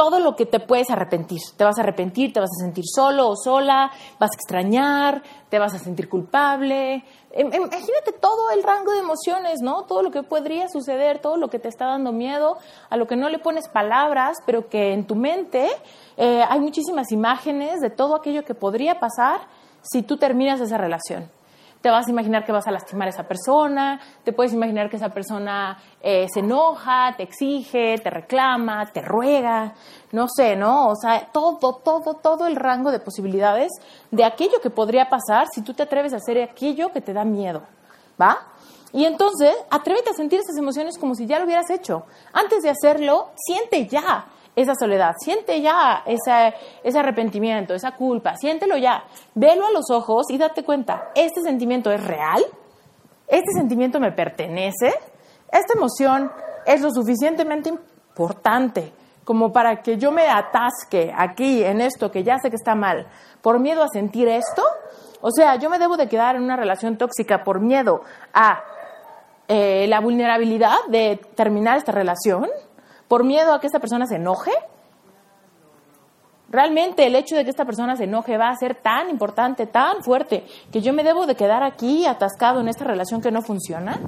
todo 0.00 0.18
lo 0.18 0.34
que 0.34 0.46
te 0.46 0.60
puedes 0.60 0.88
arrepentir. 0.88 1.40
Te 1.58 1.64
vas 1.64 1.76
a 1.76 1.82
arrepentir, 1.82 2.32
te 2.32 2.40
vas 2.40 2.48
a 2.48 2.64
sentir 2.64 2.84
solo 2.86 3.28
o 3.28 3.36
sola, 3.36 3.90
vas 4.18 4.30
a 4.32 4.34
extrañar, 4.34 5.22
te 5.50 5.58
vas 5.58 5.74
a 5.74 5.78
sentir 5.78 6.08
culpable. 6.08 7.04
Imagínate 7.36 8.12
todo 8.18 8.50
el 8.52 8.62
rango 8.62 8.92
de 8.92 9.00
emociones, 9.00 9.60
¿no? 9.60 9.82
Todo 9.82 10.02
lo 10.02 10.10
que 10.10 10.22
podría 10.22 10.68
suceder, 10.68 11.18
todo 11.18 11.36
lo 11.36 11.50
que 11.50 11.58
te 11.58 11.68
está 11.68 11.84
dando 11.84 12.12
miedo, 12.12 12.56
a 12.88 12.96
lo 12.96 13.06
que 13.06 13.16
no 13.16 13.28
le 13.28 13.38
pones 13.40 13.68
palabras, 13.68 14.38
pero 14.46 14.70
que 14.70 14.94
en 14.94 15.06
tu 15.06 15.16
mente 15.16 15.68
eh, 16.16 16.44
hay 16.48 16.60
muchísimas 16.60 17.12
imágenes 17.12 17.80
de 17.80 17.90
todo 17.90 18.14
aquello 18.14 18.42
que 18.42 18.54
podría 18.54 19.00
pasar 19.00 19.40
si 19.82 20.02
tú 20.02 20.16
terminas 20.16 20.60
esa 20.60 20.78
relación 20.78 21.30
te 21.80 21.90
vas 21.90 22.06
a 22.06 22.10
imaginar 22.10 22.44
que 22.44 22.52
vas 22.52 22.66
a 22.66 22.70
lastimar 22.70 23.08
a 23.08 23.10
esa 23.10 23.26
persona, 23.26 24.00
te 24.24 24.32
puedes 24.32 24.52
imaginar 24.52 24.90
que 24.90 24.96
esa 24.96 25.08
persona 25.08 25.78
eh, 26.02 26.26
se 26.32 26.40
enoja, 26.40 27.14
te 27.16 27.22
exige, 27.22 27.96
te 27.98 28.10
reclama, 28.10 28.86
te 28.92 29.00
ruega, 29.00 29.74
no 30.12 30.28
sé, 30.28 30.56
¿no? 30.56 30.88
O 30.88 30.96
sea, 30.96 31.28
todo, 31.32 31.76
todo, 31.76 32.14
todo 32.14 32.46
el 32.46 32.56
rango 32.56 32.90
de 32.90 33.00
posibilidades 33.00 33.70
de 34.10 34.24
aquello 34.24 34.60
que 34.62 34.70
podría 34.70 35.08
pasar 35.08 35.46
si 35.52 35.62
tú 35.62 35.72
te 35.72 35.82
atreves 35.82 36.12
a 36.12 36.16
hacer 36.16 36.42
aquello 36.42 36.92
que 36.92 37.00
te 37.00 37.12
da 37.12 37.24
miedo, 37.24 37.62
¿va? 38.20 38.38
Y 38.92 39.04
entonces, 39.04 39.54
atrévete 39.70 40.10
a 40.10 40.14
sentir 40.14 40.40
esas 40.40 40.56
emociones 40.56 40.98
como 40.98 41.14
si 41.14 41.26
ya 41.26 41.38
lo 41.38 41.44
hubieras 41.44 41.70
hecho. 41.70 42.04
Antes 42.32 42.62
de 42.62 42.70
hacerlo, 42.70 43.28
siente 43.36 43.86
ya 43.86 44.26
esa 44.56 44.74
soledad, 44.74 45.14
siente 45.18 45.60
ya 45.60 46.02
ese 46.06 46.98
arrepentimiento, 46.98 47.74
esa 47.74 47.92
culpa, 47.92 48.36
siéntelo 48.36 48.76
ya, 48.76 49.04
velo 49.34 49.66
a 49.66 49.70
los 49.70 49.90
ojos 49.90 50.26
y 50.30 50.38
date 50.38 50.64
cuenta, 50.64 51.10
¿este 51.14 51.40
sentimiento 51.42 51.90
es 51.90 52.04
real? 52.04 52.42
¿Este 53.26 53.52
sentimiento 53.56 54.00
me 54.00 54.12
pertenece? 54.12 54.92
¿Esta 55.50 55.74
emoción 55.76 56.30
es 56.66 56.80
lo 56.80 56.90
suficientemente 56.90 57.70
importante 57.70 58.92
como 59.24 59.52
para 59.52 59.82
que 59.82 59.96
yo 59.96 60.10
me 60.10 60.28
atasque 60.28 61.12
aquí 61.16 61.62
en 61.62 61.80
esto 61.80 62.10
que 62.10 62.24
ya 62.24 62.38
sé 62.38 62.50
que 62.50 62.56
está 62.56 62.74
mal 62.74 63.06
por 63.40 63.60
miedo 63.60 63.82
a 63.82 63.88
sentir 63.88 64.28
esto? 64.28 64.62
O 65.20 65.30
sea, 65.30 65.56
yo 65.56 65.70
me 65.70 65.78
debo 65.78 65.96
de 65.96 66.08
quedar 66.08 66.36
en 66.36 66.42
una 66.42 66.56
relación 66.56 66.96
tóxica 66.96 67.44
por 67.44 67.60
miedo 67.60 68.02
a 68.32 68.62
eh, 69.48 69.86
la 69.88 70.00
vulnerabilidad 70.00 70.76
de 70.88 71.20
terminar 71.34 71.76
esta 71.76 71.92
relación 71.92 72.48
por 73.10 73.24
miedo 73.24 73.52
a 73.52 73.58
que 73.58 73.66
esta 73.66 73.80
persona 73.80 74.06
se 74.06 74.14
enoje? 74.14 74.52
Realmente 76.48 77.04
el 77.04 77.16
hecho 77.16 77.34
de 77.34 77.42
que 77.42 77.50
esta 77.50 77.64
persona 77.64 77.96
se 77.96 78.04
enoje 78.04 78.38
va 78.38 78.50
a 78.50 78.54
ser 78.54 78.76
tan 78.76 79.10
importante, 79.10 79.66
tan 79.66 80.04
fuerte, 80.04 80.46
que 80.70 80.80
yo 80.80 80.92
me 80.92 81.02
debo 81.02 81.26
de 81.26 81.34
quedar 81.34 81.64
aquí 81.64 82.06
atascado 82.06 82.60
en 82.60 82.68
esta 82.68 82.84
relación 82.84 83.20
que 83.20 83.32
no 83.32 83.42
funciona. 83.42 83.98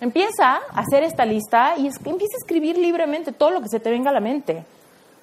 Empieza 0.00 0.54
a 0.54 0.80
hacer 0.80 1.02
esta 1.02 1.24
lista 1.24 1.74
y 1.78 1.88
empieza 1.88 2.36
a 2.36 2.40
escribir 2.40 2.78
libremente 2.78 3.32
todo 3.32 3.50
lo 3.50 3.60
que 3.60 3.68
se 3.68 3.80
te 3.80 3.90
venga 3.90 4.10
a 4.10 4.14
la 4.14 4.20
mente. 4.20 4.64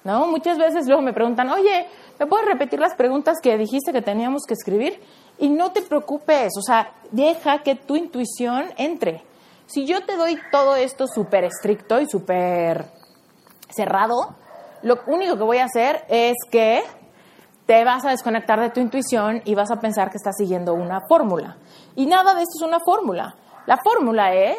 ¿no? 0.04 0.26
Muchas 0.26 0.58
veces 0.58 0.86
luego 0.86 1.00
me 1.00 1.14
preguntan, 1.14 1.48
oye, 1.48 1.86
¿me 2.18 2.26
puedes 2.26 2.44
repetir 2.44 2.78
las 2.78 2.94
preguntas 2.96 3.38
que 3.42 3.56
dijiste 3.56 3.94
que 3.94 4.02
teníamos 4.02 4.42
que 4.46 4.52
escribir? 4.52 5.00
Y 5.38 5.48
no 5.48 5.72
te 5.72 5.80
preocupes, 5.80 6.52
o 6.58 6.60
sea, 6.60 6.92
deja 7.12 7.62
que 7.62 7.76
tu 7.76 7.96
intuición 7.96 8.66
entre. 8.76 9.22
Si 9.64 9.86
yo 9.86 10.04
te 10.04 10.16
doy 10.16 10.38
todo 10.52 10.76
esto 10.76 11.06
súper 11.06 11.44
estricto 11.44 11.98
y 11.98 12.06
súper 12.06 12.95
cerrado, 13.68 14.34
lo 14.82 15.00
único 15.06 15.36
que 15.36 15.42
voy 15.42 15.58
a 15.58 15.64
hacer 15.64 16.04
es 16.08 16.34
que 16.50 16.82
te 17.66 17.84
vas 17.84 18.04
a 18.04 18.10
desconectar 18.10 18.60
de 18.60 18.70
tu 18.70 18.80
intuición 18.80 19.42
y 19.44 19.54
vas 19.54 19.70
a 19.70 19.80
pensar 19.80 20.10
que 20.10 20.16
estás 20.16 20.36
siguiendo 20.36 20.74
una 20.74 21.00
fórmula. 21.08 21.56
Y 21.96 22.06
nada 22.06 22.34
de 22.34 22.42
esto 22.42 22.58
es 22.60 22.68
una 22.68 22.78
fórmula. 22.80 23.34
La 23.66 23.78
fórmula 23.78 24.32
es, 24.34 24.58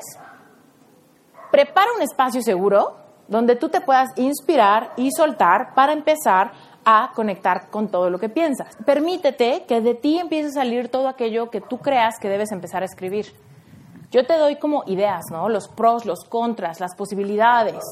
prepara 1.52 1.88
un 1.96 2.02
espacio 2.02 2.42
seguro 2.42 2.98
donde 3.28 3.56
tú 3.56 3.70
te 3.70 3.82
puedas 3.82 4.10
inspirar 4.18 4.92
y 4.98 5.12
soltar 5.12 5.74
para 5.74 5.94
empezar 5.94 6.52
a 6.84 7.12
conectar 7.14 7.70
con 7.70 7.90
todo 7.90 8.10
lo 8.10 8.20
que 8.20 8.30
piensas. 8.30 8.76
Permítete 8.86 9.66
que 9.68 9.82
de 9.82 9.94
ti 9.94 10.20
empiece 10.20 10.50
a 10.50 10.52
salir 10.52 10.90
todo 10.90 11.08
aquello 11.08 11.50
que 11.50 11.62
tú 11.62 11.80
creas 11.80 12.16
que 12.20 12.30
debes 12.30 12.52
empezar 12.52 12.82
a 12.82 12.86
escribir. 12.86 13.34
Yo 14.12 14.26
te 14.26 14.38
doy 14.38 14.56
como 14.56 14.84
ideas, 14.88 15.26
¿no? 15.32 15.50
Los 15.50 15.68
pros, 15.68 16.06
los 16.06 16.24
contras, 16.24 16.80
las 16.80 16.96
posibilidades. 16.96 17.84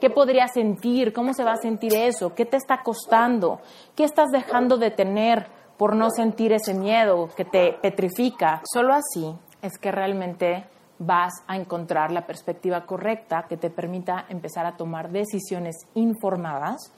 ¿Qué 0.00 0.10
podrías 0.10 0.52
sentir? 0.52 1.12
¿Cómo 1.12 1.34
se 1.34 1.42
va 1.42 1.52
a 1.52 1.56
sentir 1.56 1.94
eso? 1.94 2.32
¿Qué 2.34 2.46
te 2.46 2.56
está 2.56 2.82
costando? 2.82 3.60
¿Qué 3.96 4.04
estás 4.04 4.28
dejando 4.30 4.76
de 4.76 4.92
tener 4.92 5.46
por 5.76 5.96
no 5.96 6.10
sentir 6.10 6.52
ese 6.52 6.72
miedo 6.72 7.28
que 7.36 7.44
te 7.44 7.72
petrifica? 7.82 8.62
Solo 8.72 8.94
así 8.94 9.34
es 9.60 9.76
que 9.78 9.90
realmente 9.90 10.66
vas 11.00 11.32
a 11.48 11.56
encontrar 11.56 12.12
la 12.12 12.26
perspectiva 12.26 12.86
correcta 12.86 13.46
que 13.48 13.56
te 13.56 13.70
permita 13.70 14.24
empezar 14.28 14.66
a 14.66 14.76
tomar 14.76 15.10
decisiones 15.10 15.76
informadas, 15.94 16.92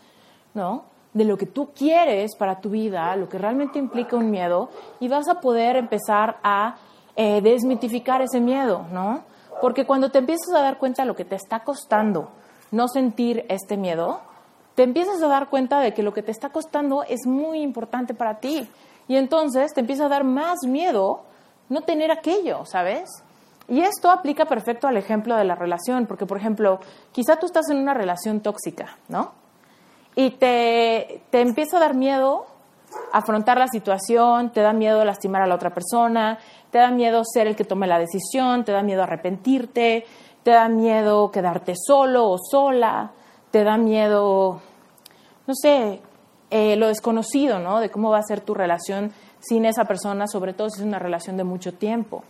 ¿no? 0.52 0.84
De 1.14 1.24
lo 1.24 1.38
que 1.38 1.46
tú 1.46 1.70
quieres 1.74 2.36
para 2.36 2.60
tu 2.60 2.68
vida, 2.68 3.16
lo 3.16 3.28
que 3.28 3.38
realmente 3.38 3.78
implica 3.78 4.16
un 4.16 4.30
miedo, 4.30 4.68
y 5.00 5.08
vas 5.08 5.28
a 5.28 5.40
poder 5.40 5.76
empezar 5.76 6.38
a 6.42 6.76
eh, 7.16 7.40
desmitificar 7.40 8.20
ese 8.22 8.40
miedo, 8.40 8.86
¿no? 8.92 9.24
Porque 9.60 9.86
cuando 9.86 10.10
te 10.10 10.18
empiezas 10.18 10.54
a 10.54 10.62
dar 10.62 10.78
cuenta 10.78 11.02
de 11.02 11.08
lo 11.08 11.16
que 11.16 11.24
te 11.24 11.34
está 11.34 11.60
costando, 11.60 12.30
no 12.70 12.88
sentir 12.88 13.44
este 13.48 13.76
miedo, 13.76 14.20
te 14.74 14.82
empiezas 14.82 15.22
a 15.22 15.28
dar 15.28 15.48
cuenta 15.48 15.80
de 15.80 15.92
que 15.92 16.02
lo 16.02 16.12
que 16.12 16.22
te 16.22 16.30
está 16.30 16.50
costando 16.50 17.02
es 17.02 17.26
muy 17.26 17.60
importante 17.60 18.14
para 18.14 18.38
ti. 18.40 18.68
Y 19.08 19.16
entonces 19.16 19.72
te 19.74 19.80
empieza 19.80 20.06
a 20.06 20.08
dar 20.08 20.24
más 20.24 20.60
miedo 20.66 21.22
no 21.68 21.82
tener 21.82 22.10
aquello, 22.10 22.64
¿sabes? 22.64 23.10
Y 23.68 23.80
esto 23.80 24.10
aplica 24.10 24.46
perfecto 24.46 24.88
al 24.88 24.96
ejemplo 24.96 25.36
de 25.36 25.44
la 25.44 25.54
relación, 25.54 26.06
porque 26.06 26.26
por 26.26 26.36
ejemplo, 26.38 26.80
quizá 27.12 27.36
tú 27.36 27.46
estás 27.46 27.68
en 27.70 27.78
una 27.78 27.94
relación 27.94 28.40
tóxica, 28.40 28.98
¿no? 29.08 29.32
Y 30.16 30.30
te, 30.30 31.22
te 31.30 31.40
empieza 31.40 31.76
a 31.76 31.80
dar 31.80 31.94
miedo 31.94 32.46
afrontar 33.12 33.58
la 33.58 33.68
situación, 33.68 34.50
te 34.50 34.60
da 34.60 34.72
miedo 34.72 35.04
lastimar 35.04 35.42
a 35.42 35.46
la 35.46 35.54
otra 35.54 35.70
persona, 35.70 36.38
te 36.70 36.78
da 36.78 36.90
miedo 36.90 37.22
ser 37.24 37.46
el 37.46 37.56
que 37.56 37.64
tome 37.64 37.86
la 37.86 37.98
decisión, 37.98 38.64
te 38.64 38.72
da 38.72 38.82
miedo 38.82 39.02
arrepentirte, 39.02 40.04
te 40.42 40.52
da 40.52 40.68
miedo 40.68 41.30
quedarte 41.30 41.74
solo 41.76 42.30
o 42.30 42.38
sola, 42.38 43.12
te 43.50 43.64
da 43.64 43.76
miedo, 43.76 44.60
no 45.46 45.54
sé, 45.54 46.00
eh, 46.50 46.76
lo 46.76 46.88
desconocido, 46.88 47.58
¿no? 47.58 47.80
De 47.80 47.90
cómo 47.90 48.10
va 48.10 48.18
a 48.18 48.22
ser 48.22 48.40
tu 48.40 48.54
relación 48.54 49.12
sin 49.40 49.64
esa 49.64 49.84
persona, 49.84 50.26
sobre 50.26 50.52
todo 50.52 50.70
si 50.70 50.80
es 50.80 50.86
una 50.86 50.98
relación 50.98 51.36
de 51.36 51.44
mucho 51.44 51.74
tiempo. 51.74 52.24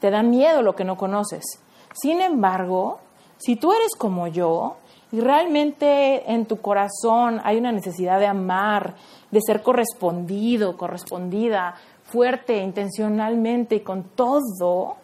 Te 0.00 0.10
da 0.10 0.22
miedo 0.22 0.62
lo 0.62 0.74
que 0.74 0.84
no 0.84 0.96
conoces. 0.96 1.44
Sin 1.92 2.20
embargo, 2.20 3.00
si 3.38 3.56
tú 3.56 3.72
eres 3.72 3.94
como 3.96 4.28
yo 4.28 4.76
y 5.12 5.20
realmente 5.20 6.30
en 6.30 6.46
tu 6.46 6.60
corazón 6.60 7.40
hay 7.42 7.56
una 7.56 7.72
necesidad 7.72 8.20
de 8.20 8.26
amar, 8.26 8.94
de 9.30 9.40
ser 9.40 9.62
correspondido, 9.62 10.76
correspondida, 10.76 11.74
fuerte, 12.04 12.58
intencionalmente 12.58 13.76
y 13.76 13.80
con 13.80 14.04
todo, 14.14 14.96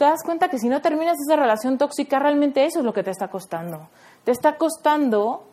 te 0.00 0.06
das 0.06 0.22
cuenta 0.24 0.48
que 0.48 0.58
si 0.58 0.70
no 0.70 0.80
terminas 0.80 1.18
esa 1.20 1.36
relación 1.36 1.76
tóxica, 1.76 2.18
realmente 2.18 2.64
eso 2.64 2.78
es 2.78 2.86
lo 2.86 2.94
que 2.94 3.02
te 3.02 3.10
está 3.10 3.28
costando. 3.28 3.90
Te 4.24 4.30
está 4.30 4.56
costando 4.56 5.44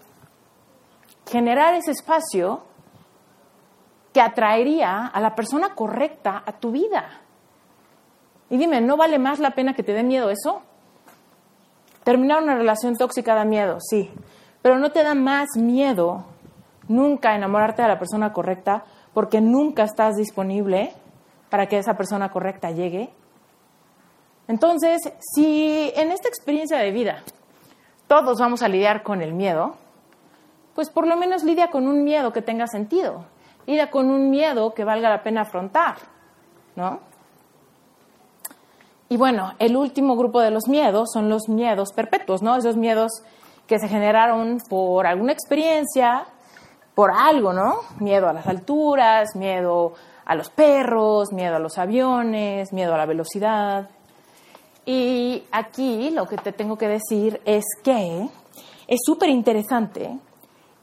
generar 1.30 1.74
ese 1.74 1.91
espacio 1.91 2.62
que 4.14 4.22
atraería 4.22 5.06
a 5.06 5.20
la 5.20 5.36
persona 5.36 5.76
correcta 5.76 6.43
a 6.45 6.54
tu 6.54 6.72
vida. 6.72 7.10
Y 8.50 8.56
dime, 8.56 8.80
¿no 8.80 8.95
vale 8.95 9.20
más 9.20 9.39
la 9.39 9.52
pena 9.52 9.74
que 9.74 9.84
te 9.84 9.91
dé 9.91 10.02
miedo 10.02 10.30
eso? 10.30 10.62
Terminar 12.06 12.41
una 12.41 12.56
relación 12.56 12.95
tóxica 12.95 13.36
da 13.36 13.43
miedo, 13.43 13.80
sí, 13.82 14.10
pero 14.62 14.80
no 14.80 14.91
te 14.93 15.04
da 15.04 15.14
más 15.14 15.58
miedo 15.58 16.24
nunca 16.88 17.36
enamorarte 17.36 17.82
de 17.82 17.89
la 17.89 18.00
persona 18.00 18.32
correcta 18.32 18.86
porque 19.14 19.41
nunca 19.41 19.84
estás 19.84 20.16
disponible 20.16 20.93
para 21.50 21.66
que 21.66 21.80
esa 21.80 21.98
persona 21.98 22.32
correcta 22.32 22.72
llegue. 22.72 23.12
Entonces, 24.48 25.02
si 25.20 25.91
en 25.95 26.12
esta 26.12 26.30
experiencia 26.30 26.78
de 26.78 26.91
vida 26.91 27.24
todos 28.08 28.39
vamos 28.39 28.62
a 28.62 28.70
lidiar 28.70 29.04
con 29.04 29.22
el 29.22 29.34
miedo, 29.34 29.76
pues 30.74 30.89
por 30.89 31.08
lo 31.08 31.18
menos 31.18 31.43
lidia 31.43 31.70
con 31.70 31.88
un 31.88 32.04
miedo 32.04 32.32
que 32.32 32.41
tenga 32.41 32.68
sentido, 32.68 33.26
lidia 33.66 33.91
con 33.91 34.10
un 34.10 34.30
miedo 34.30 34.74
que 34.74 34.84
valga 34.84 35.10
la 35.10 35.24
pena 35.24 35.41
afrontar, 35.41 35.95
¿no? 36.76 37.00
Y 39.10 39.18
bueno, 39.18 39.54
el 39.60 39.76
último 39.76 40.16
grupo 40.16 40.41
de 40.41 40.52
los 40.52 40.68
miedos 40.68 41.12
son 41.14 41.30
los 41.30 41.48
miedos 41.50 41.93
perpetuos, 41.93 42.41
¿no? 42.41 42.56
Esos 42.56 42.78
miedos 42.78 43.24
que 43.66 43.80
se 43.80 43.88
generaron 43.88 44.60
por 44.70 45.08
alguna 45.08 45.34
experiencia, 45.34 46.26
por 46.93 47.12
algo, 47.12 47.54
¿no? 47.54 47.80
Miedo 48.00 48.28
a 48.28 48.34
las 48.34 48.48
alturas, 48.48 49.36
miedo 49.36 49.93
a 50.26 50.36
los 50.36 50.50
perros, 50.50 51.32
miedo 51.32 51.56
a 51.56 51.60
los 51.60 51.78
aviones, 51.78 52.74
miedo 52.74 52.93
a 52.93 52.98
la 52.98 53.06
velocidad. 53.06 53.89
Y 54.89 55.43
aquí 55.51 56.11
lo 56.11 56.25
que 56.27 56.38
te 56.38 56.53
tengo 56.53 56.77
que 56.77 56.88
decir 56.88 57.41
es 57.43 57.65
que 57.83 58.29
es 58.88 58.99
súper 59.05 59.27
interesante 59.27 60.17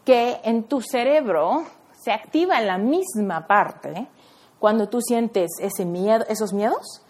que 0.04 0.40
en 0.44 0.64
tu 0.64 0.82
cerebro 0.82 1.62
se 2.02 2.12
activa 2.12 2.60
la 2.60 2.76
misma 2.76 3.46
parte 3.46 4.06
cuando 4.58 4.90
tú 4.90 5.00
sientes 5.00 5.52
ese 5.58 5.86
miedo, 5.86 6.26
esos 6.28 6.52
miedos 6.52 7.00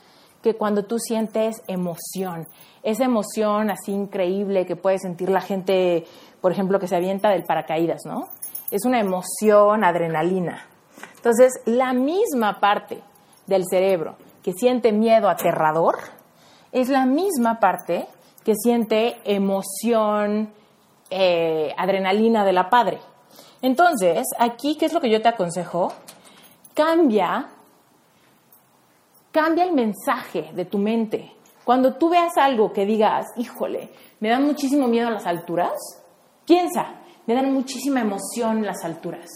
que 0.40 0.54
cuando 0.54 0.84
tú 0.84 1.00
sientes 1.00 1.62
emoción. 1.66 2.46
Esa 2.84 3.06
emoción 3.06 3.72
así 3.72 3.90
increíble 3.90 4.64
que 4.64 4.76
puede 4.76 5.00
sentir 5.00 5.30
la 5.30 5.40
gente, 5.40 6.06
por 6.40 6.52
ejemplo, 6.52 6.78
que 6.78 6.86
se 6.86 6.94
avienta 6.94 7.28
del 7.30 7.42
paracaídas, 7.42 8.02
¿no? 8.04 8.28
Es 8.70 8.84
una 8.84 9.00
emoción, 9.00 9.82
adrenalina. 9.82 10.68
Entonces, 11.16 11.60
la 11.64 11.92
misma 11.92 12.60
parte 12.60 13.02
del 13.48 13.64
cerebro 13.68 14.14
que 14.44 14.52
siente 14.52 14.92
miedo 14.92 15.28
aterrador 15.28 15.96
es 16.74 16.88
la 16.88 17.06
misma 17.06 17.60
parte 17.60 18.06
que 18.44 18.54
siente 18.56 19.16
emoción, 19.24 20.52
eh, 21.08 21.72
adrenalina 21.78 22.44
de 22.44 22.52
la 22.52 22.68
padre. 22.68 22.98
Entonces, 23.62 24.26
aquí, 24.38 24.76
¿qué 24.76 24.86
es 24.86 24.92
lo 24.92 25.00
que 25.00 25.08
yo 25.08 25.22
te 25.22 25.28
aconsejo? 25.28 25.92
Cambia, 26.74 27.48
cambia 29.30 29.64
el 29.64 29.72
mensaje 29.72 30.50
de 30.52 30.64
tu 30.64 30.78
mente. 30.78 31.32
Cuando 31.64 31.94
tú 31.94 32.10
veas 32.10 32.36
algo 32.36 32.72
que 32.72 32.84
digas, 32.84 33.26
híjole, 33.36 33.90
me 34.18 34.28
da 34.28 34.40
muchísimo 34.40 34.88
miedo 34.88 35.10
las 35.10 35.26
alturas, 35.26 35.72
piensa, 36.44 36.96
me 37.26 37.34
dan 37.34 37.54
muchísima 37.54 38.00
emoción 38.00 38.66
las 38.66 38.84
alturas. 38.84 39.30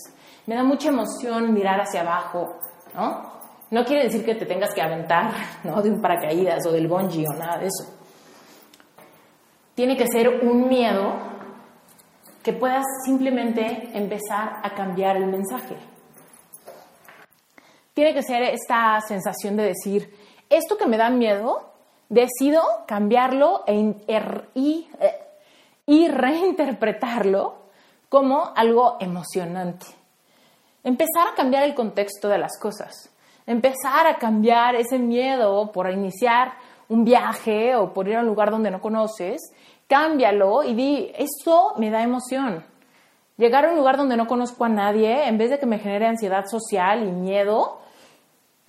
Me 0.46 0.56
da 0.56 0.64
mucha 0.64 0.88
emoción 0.88 1.54
mirar 1.54 1.80
hacia 1.80 2.00
abajo, 2.00 2.56
¿no? 2.94 3.37
No 3.70 3.84
quiere 3.84 4.04
decir 4.04 4.24
que 4.24 4.34
te 4.34 4.46
tengas 4.46 4.74
que 4.74 4.82
aventar, 4.82 5.32
¿no? 5.64 5.82
De 5.82 5.90
un 5.90 6.00
paracaídas 6.00 6.66
o 6.66 6.72
del 6.72 6.88
bungee 6.88 7.26
o 7.28 7.34
nada 7.34 7.58
de 7.58 7.66
eso. 7.66 7.94
Tiene 9.74 9.96
que 9.96 10.06
ser 10.06 10.44
un 10.44 10.68
miedo 10.68 11.14
que 12.42 12.52
puedas 12.52 12.84
simplemente 13.04 13.90
empezar 13.92 14.60
a 14.62 14.74
cambiar 14.74 15.16
el 15.16 15.26
mensaje. 15.26 15.76
Tiene 17.94 18.14
que 18.14 18.22
ser 18.22 18.42
esta 18.42 19.00
sensación 19.06 19.56
de 19.56 19.64
decir, 19.64 20.16
esto 20.48 20.76
que 20.76 20.86
me 20.86 20.96
da 20.96 21.10
miedo, 21.10 21.72
decido 22.08 22.62
cambiarlo 22.86 23.64
e 23.66 23.94
er, 24.06 24.48
eh, 24.54 25.28
y 25.86 26.08
reinterpretarlo 26.08 27.58
como 28.08 28.52
algo 28.54 28.96
emocionante. 29.00 29.86
Empezar 30.84 31.28
a 31.28 31.34
cambiar 31.34 31.64
el 31.64 31.74
contexto 31.74 32.28
de 32.28 32.38
las 32.38 32.58
cosas. 32.58 33.10
Empezar 33.48 34.06
a 34.06 34.18
cambiar 34.18 34.76
ese 34.76 34.98
miedo 34.98 35.72
por 35.72 35.90
iniciar 35.90 36.52
un 36.88 37.04
viaje 37.04 37.74
o 37.74 37.94
por 37.94 38.06
ir 38.06 38.16
a 38.16 38.20
un 38.20 38.26
lugar 38.26 38.50
donde 38.50 38.70
no 38.70 38.80
conoces 38.80 39.40
cámbialo 39.88 40.64
y 40.64 40.74
di, 40.74 41.12
esto 41.16 41.72
me 41.78 41.90
da 41.90 42.02
emoción. 42.02 42.62
Llegar 43.38 43.64
a 43.64 43.70
un 43.70 43.76
lugar 43.76 43.96
donde 43.96 44.16
no 44.16 44.26
conozco 44.26 44.64
a 44.64 44.68
nadie, 44.68 45.26
en 45.26 45.38
vez 45.38 45.50
de 45.50 45.58
que 45.58 45.66
me 45.66 45.78
genere 45.78 46.06
ansiedad 46.06 46.44
social 46.46 47.08
y 47.08 47.10
miedo, 47.10 47.80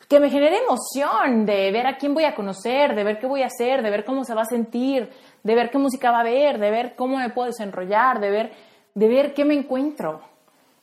que 0.08 0.20
me 0.20 0.30
genere 0.30 0.60
emoción 0.60 1.46
de 1.46 1.72
ver 1.72 1.86
a 1.86 1.98
quién 1.98 2.14
voy 2.14 2.24
a 2.24 2.34
conocer, 2.34 2.96
de 2.96 3.04
ver 3.04 3.20
qué 3.20 3.28
voy 3.28 3.44
a 3.44 3.48
hacer, 3.48 3.84
de 3.84 3.90
ver 3.90 4.06
cómo 4.06 4.24
se 4.24 4.34
va 4.34 4.44
a 4.44 4.46
sentir, 4.46 5.10
de 5.44 5.56
ver 5.56 5.70
qué 5.70 5.78
música 5.78 6.10
va 6.10 6.18
a 6.18 6.22
haber, 6.22 6.58
de 6.58 6.72
ver 6.72 6.96
cómo 6.96 7.18
me 7.18 7.30
puedo 7.30 7.48
desenrollar, 7.48 8.22
de 8.22 8.30
ver, 8.30 8.54
de 8.96 9.08
ver 9.08 9.34
qué 9.34 9.44
me 9.44 9.56
encuentro. 9.56 10.22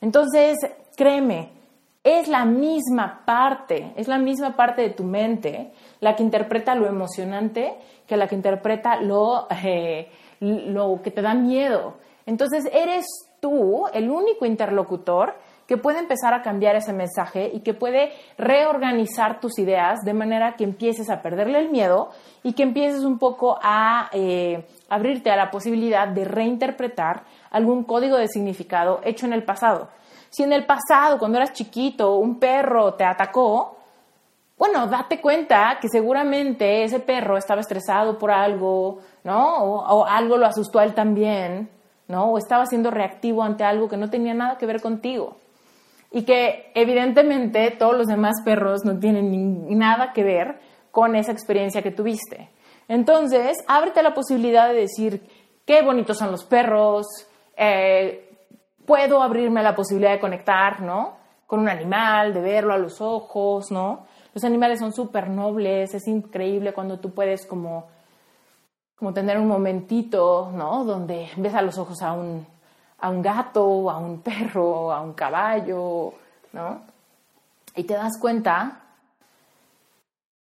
Entonces, 0.00 0.56
créeme, 0.96 1.55
es 2.06 2.28
la 2.28 2.44
misma 2.44 3.22
parte, 3.26 3.92
es 3.96 4.06
la 4.06 4.18
misma 4.18 4.54
parte 4.54 4.80
de 4.80 4.90
tu 4.90 5.02
mente 5.02 5.72
la 5.98 6.14
que 6.14 6.22
interpreta 6.22 6.76
lo 6.76 6.86
emocionante 6.86 7.74
que 8.06 8.16
la 8.16 8.28
que 8.28 8.36
interpreta 8.36 9.00
lo, 9.00 9.48
eh, 9.50 10.08
lo 10.38 11.00
que 11.02 11.10
te 11.10 11.20
da 11.20 11.34
miedo. 11.34 11.94
Entonces 12.24 12.68
eres 12.72 13.06
tú 13.40 13.88
el 13.92 14.08
único 14.08 14.46
interlocutor 14.46 15.34
que 15.66 15.76
puede 15.76 15.98
empezar 15.98 16.32
a 16.32 16.42
cambiar 16.42 16.76
ese 16.76 16.92
mensaje 16.92 17.50
y 17.52 17.58
que 17.60 17.74
puede 17.74 18.12
reorganizar 18.38 19.40
tus 19.40 19.58
ideas 19.58 19.98
de 20.04 20.14
manera 20.14 20.54
que 20.54 20.62
empieces 20.62 21.10
a 21.10 21.22
perderle 21.22 21.58
el 21.58 21.70
miedo 21.70 22.10
y 22.44 22.52
que 22.52 22.62
empieces 22.62 23.02
un 23.02 23.18
poco 23.18 23.58
a 23.60 24.10
eh, 24.12 24.64
abrirte 24.88 25.32
a 25.32 25.36
la 25.36 25.50
posibilidad 25.50 26.06
de 26.06 26.24
reinterpretar 26.24 27.24
algún 27.50 27.82
código 27.82 28.16
de 28.16 28.28
significado 28.28 29.00
hecho 29.02 29.26
en 29.26 29.32
el 29.32 29.42
pasado. 29.42 29.88
Si 30.36 30.42
en 30.42 30.52
el 30.52 30.66
pasado, 30.66 31.18
cuando 31.18 31.38
eras 31.38 31.54
chiquito, 31.54 32.16
un 32.16 32.38
perro 32.38 32.92
te 32.92 33.04
atacó, 33.04 33.78
bueno, 34.58 34.86
date 34.86 35.18
cuenta 35.18 35.78
que 35.80 35.88
seguramente 35.88 36.84
ese 36.84 37.00
perro 37.00 37.38
estaba 37.38 37.62
estresado 37.62 38.18
por 38.18 38.30
algo, 38.30 38.98
¿no? 39.24 39.56
O, 39.64 40.04
algo 40.04 40.36
lo 40.36 40.44
asustó 40.44 40.78
a 40.78 40.84
él 40.84 40.92
también, 40.92 41.70
¿no? 42.08 42.32
O 42.32 42.36
estaba 42.36 42.66
siendo 42.66 42.90
reactivo 42.90 43.42
ante 43.42 43.64
algo 43.64 43.88
que 43.88 43.96
no 43.96 44.10
tenía 44.10 44.34
nada 44.34 44.58
que 44.58 44.66
ver 44.66 44.82
contigo. 44.82 45.38
Y 46.10 46.24
que 46.24 46.70
evidentemente 46.74 47.70
todos 47.70 47.96
los 47.96 48.06
demás 48.06 48.42
perros 48.44 48.84
no 48.84 48.98
tienen 48.98 49.78
nada 49.78 50.12
que 50.12 50.22
ver 50.22 50.60
con 50.90 51.16
esa 51.16 51.32
experiencia 51.32 51.80
que 51.80 51.92
tuviste. 51.92 52.50
Entonces, 52.88 53.56
ábrete 53.66 54.02
la 54.02 54.12
posibilidad 54.12 54.68
de 54.68 54.74
decir, 54.82 55.26
qué 55.64 55.80
bonitos 55.80 56.18
son 56.18 56.30
los 56.30 56.44
perros, 56.44 57.06
eh, 57.56 58.25
puedo 58.86 59.22
abrirme 59.22 59.60
a 59.60 59.62
la 59.62 59.74
posibilidad 59.74 60.12
de 60.12 60.20
conectar, 60.20 60.80
¿no? 60.80 61.14
Con 61.46 61.60
un 61.60 61.68
animal, 61.68 62.32
de 62.32 62.40
verlo 62.40 62.72
a 62.72 62.78
los 62.78 63.00
ojos, 63.00 63.70
¿no? 63.70 64.06
Los 64.32 64.44
animales 64.44 64.80
son 64.80 64.92
súper 64.92 65.28
nobles, 65.28 65.94
es 65.94 66.06
increíble 66.06 66.72
cuando 66.72 66.98
tú 66.98 67.12
puedes 67.12 67.46
como, 67.46 67.88
como 68.96 69.12
tener 69.12 69.38
un 69.38 69.48
momentito, 69.48 70.50
¿no? 70.52 70.84
Donde 70.84 71.28
ves 71.36 71.54
a 71.54 71.62
los 71.62 71.78
ojos 71.78 72.02
a 72.02 72.12
un, 72.12 72.46
a 73.00 73.10
un 73.10 73.22
gato, 73.22 73.90
a 73.90 73.98
un 73.98 74.20
perro, 74.20 74.92
a 74.92 75.00
un 75.00 75.14
caballo, 75.14 76.12
¿no? 76.52 76.82
Y 77.74 77.84
te 77.84 77.94
das 77.94 78.18
cuenta 78.20 78.85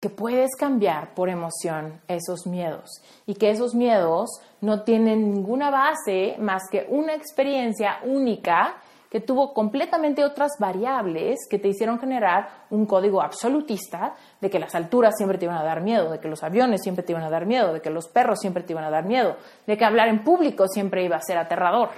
que 0.06 0.10
puedes 0.12 0.52
cambiar 0.56 1.16
por 1.16 1.30
emoción 1.30 2.00
esos 2.08 2.46
miedos 2.46 3.02
y 3.26 3.34
que 3.34 3.50
esos 3.50 3.74
miedos 3.74 4.40
no 4.62 4.84
tienen 4.84 5.32
ninguna 5.32 5.72
base 5.72 6.36
más 6.38 6.62
que 6.70 6.86
una 6.90 7.16
experiencia 7.16 7.98
única 8.04 8.76
que 9.10 9.20
tuvo 9.20 9.52
completamente 9.52 10.24
otras 10.24 10.52
variables 10.60 11.40
que 11.50 11.58
te 11.58 11.70
hicieron 11.70 11.98
generar 11.98 12.66
un 12.70 12.86
código 12.86 13.20
absolutista 13.20 14.14
de 14.40 14.48
que 14.52 14.60
las 14.60 14.76
alturas 14.76 15.16
siempre 15.18 15.40
te 15.40 15.46
iban 15.46 15.58
a 15.58 15.64
dar 15.64 15.82
miedo, 15.82 16.12
de 16.12 16.20
que 16.20 16.28
los 16.28 16.44
aviones 16.44 16.84
siempre 16.84 17.04
te 17.04 17.14
iban 17.14 17.24
a 17.24 17.32
dar 17.32 17.48
miedo, 17.48 17.74
de 17.74 17.82
que 17.82 17.90
los 17.90 18.08
perros 18.08 18.38
siempre 18.40 18.62
te 18.62 18.74
iban 18.74 18.84
a 18.84 18.92
dar 18.92 19.06
miedo, 19.06 19.38
de 19.66 19.76
que 19.76 19.86
hablar 19.86 20.08
en 20.10 20.24
público 20.24 20.68
siempre 20.68 21.04
iba 21.04 21.16
a 21.16 21.22
ser 21.22 21.40
aterrador. 21.40 21.90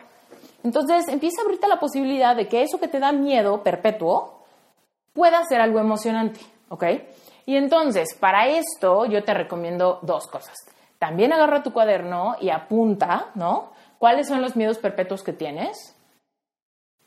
Entonces 0.63 1.09
empieza 1.09 1.41
a 1.41 1.43
abrirte 1.43 1.67
la 1.67 1.81
posibilidad 1.81 2.37
de 2.37 2.47
que 2.47 2.61
eso 2.61 2.79
que 2.79 2.87
te 2.87 2.99
da 2.99 3.11
miedo 3.11 3.63
perpetuo 3.63 4.45
pueda 5.11 5.43
ser 5.43 5.59
algo 5.59 5.79
emocionante, 5.79 6.39
¿ok? 6.69 6.85
Y 7.47 7.55
entonces, 7.55 8.13
para 8.19 8.49
esto 8.49 9.05
yo 9.05 9.23
te 9.23 9.33
recomiendo 9.33 9.99
dos 10.01 10.27
cosas. 10.27 10.53
También 10.99 11.31
agarra 11.31 11.63
tu 11.63 11.71
cuaderno 11.71 12.35
y 12.41 12.49
apunta, 12.49 13.27
¿no? 13.35 13.71
¿Cuáles 13.99 14.27
son 14.27 14.41
los 14.41 14.57
miedos 14.57 14.79
perpetuos 14.79 15.23
que 15.23 15.31
tienes? 15.31 15.95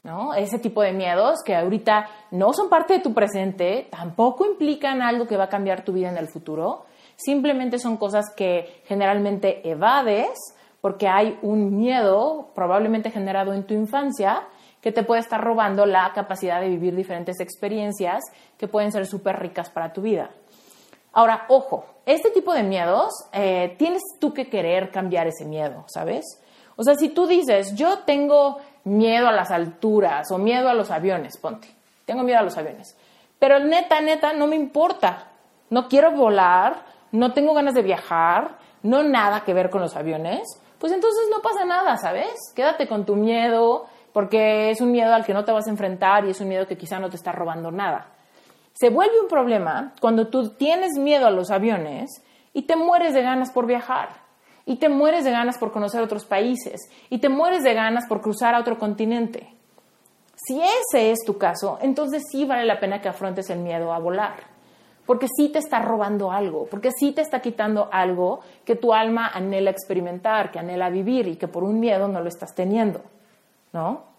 ¿No? 0.03 0.33
Ese 0.33 0.59
tipo 0.59 0.81
de 0.81 0.95
miedos 0.95 1.41
que 1.45 1.55
ahorita 1.55 2.09
no 2.31 2.55
son 2.55 2.71
parte 2.71 2.95
de 2.95 3.01
tu 3.01 3.13
presente, 3.13 3.87
tampoco 3.91 4.47
implican 4.47 5.03
algo 5.03 5.27
que 5.27 5.37
va 5.37 5.45
a 5.45 5.49
cambiar 5.51 5.85
tu 5.85 5.93
vida 5.93 6.09
en 6.09 6.17
el 6.17 6.29
futuro, 6.29 6.87
simplemente 7.17 7.79
son 7.79 7.99
cosas 7.99 8.25
que 8.35 8.83
generalmente 8.87 9.69
evades 9.69 10.31
porque 10.81 11.07
hay 11.07 11.39
un 11.43 11.77
miedo 11.77 12.49
probablemente 12.55 13.11
generado 13.11 13.53
en 13.53 13.65
tu 13.65 13.75
infancia 13.75 14.45
que 14.81 14.93
te 14.93 15.03
puede 15.03 15.21
estar 15.21 15.43
robando 15.43 15.85
la 15.85 16.13
capacidad 16.15 16.61
de 16.63 16.69
vivir 16.71 16.97
diferentes 16.97 17.39
experiencias 17.41 18.23
que 18.61 18.69
pueden 18.69 18.93
ser 18.93 19.07
súper 19.07 19.41
ricas 19.41 19.71
para 19.71 19.91
tu 19.91 20.03
vida. 20.03 20.29
Ahora, 21.15 21.47
ojo, 21.49 21.87
este 22.05 22.31
tipo 22.31 22.53
de 22.53 22.63
miedos 22.63 23.09
eh, 23.33 23.75
tienes 23.79 24.03
tú 24.21 24.35
que 24.35 24.51
querer 24.51 24.91
cambiar 24.91 25.27
ese 25.27 25.47
miedo, 25.47 25.87
¿sabes? 25.89 26.27
O 26.77 26.85
sea, 26.85 26.95
si 26.95 27.09
tú 27.09 27.27
dices, 27.27 27.75
yo 27.75 28.01
tengo 28.01 28.59
miedo 28.85 29.29
a 29.29 29.33
las 29.33 29.51
alturas 29.51 30.31
o 30.31 30.37
miedo 30.37 30.69
a 30.69 30.75
los 30.75 30.91
aviones, 30.91 31.39
ponte, 31.39 31.75
tengo 32.05 32.23
miedo 32.23 32.39
a 32.39 32.43
los 32.43 32.59
aviones, 32.59 32.99
pero 33.39 33.61
neta, 33.61 34.03
neta, 34.03 34.35
no 34.35 34.47
me 34.47 34.57
importa, 34.57 35.29
no 35.71 35.89
quiero 35.89 36.13
volar, 36.13 36.85
no 37.13 37.33
tengo 37.33 37.55
ganas 37.55 37.73
de 37.73 37.81
viajar, 37.81 38.59
no 38.83 39.03
nada 39.03 39.41
que 39.41 39.55
ver 39.55 39.71
con 39.71 39.81
los 39.81 39.97
aviones, 39.97 40.43
pues 40.79 40.93
entonces 40.93 41.29
no 41.31 41.41
pasa 41.41 41.65
nada, 41.65 41.97
¿sabes? 41.97 42.35
Quédate 42.55 42.87
con 42.87 43.07
tu 43.07 43.17
miedo, 43.17 43.87
porque 44.13 44.71
es 44.71 44.83
un 44.83 44.93
miedo 44.93 45.15
al 45.15 45.25
que 45.25 45.33
no 45.33 45.47
te 45.47 45.53
vas 45.53 45.67
a 45.67 45.71
enfrentar 45.71 46.27
y 46.27 46.31
es 46.33 46.41
un 46.43 46.49
miedo 46.49 46.67
que 46.67 46.77
quizá 46.77 46.99
no 46.99 47.09
te 47.09 47.17
está 47.17 47.33
robando 47.33 47.71
nada. 47.71 48.20
Se 48.75 48.89
vuelve 48.89 49.21
un 49.21 49.29
problema 49.29 49.93
cuando 50.01 50.29
tú 50.29 50.51
tienes 50.51 50.99
miedo 50.99 51.27
a 51.27 51.31
los 51.31 51.51
aviones 51.51 52.23
y 52.53 52.63
te 52.63 52.77
mueres 52.77 53.15
de 53.15 53.23
ganas 53.23 53.51
por 53.51 53.67
viajar, 53.67 54.09
y 54.67 54.77
te 54.77 54.89
mueres 54.89 55.25
de 55.25 55.31
ganas 55.31 55.59
por 55.59 55.73
conocer 55.73 56.01
otros 56.01 56.25
países, 56.25 56.81
y 57.09 57.19
te 57.19 57.29
mueres 57.29 57.63
de 57.63 57.75
ganas 57.75 58.07
por 58.07 58.21
cruzar 58.21 58.55
a 58.55 58.61
otro 58.61 58.79
continente. 58.79 59.55
Si 60.37 60.61
ese 60.61 61.11
es 61.11 61.21
tu 61.25 61.39
caso, 61.39 61.79
entonces 61.83 62.23
sí 62.31 62.45
vale 62.45 62.65
la 62.65 62.81
pena 62.81 63.01
que 63.01 63.09
afrontes 63.09 63.51
el 63.51 63.59
miedo 63.59 63.93
a 63.93 63.99
volar, 63.99 64.37
porque 65.07 65.27
sí 65.37 65.49
te 65.49 65.59
está 65.59 65.81
robando 65.81 66.31
algo, 66.31 66.67
porque 66.71 66.91
sí 66.93 67.13
te 67.13 67.21
está 67.21 67.41
quitando 67.41 67.89
algo 67.93 68.41
que 68.65 68.77
tu 68.77 68.95
alma 68.95 69.29
anhela 69.29 69.71
experimentar, 69.71 70.51
que 70.51 70.59
anhela 70.59 70.89
vivir 70.89 71.27
y 71.27 71.37
que 71.37 71.49
por 71.49 71.65
un 71.65 71.81
miedo 71.81 72.09
no 72.09 72.21
lo 72.21 72.29
estás 72.29 72.55
teniendo, 72.55 73.03
¿no? 73.73 74.10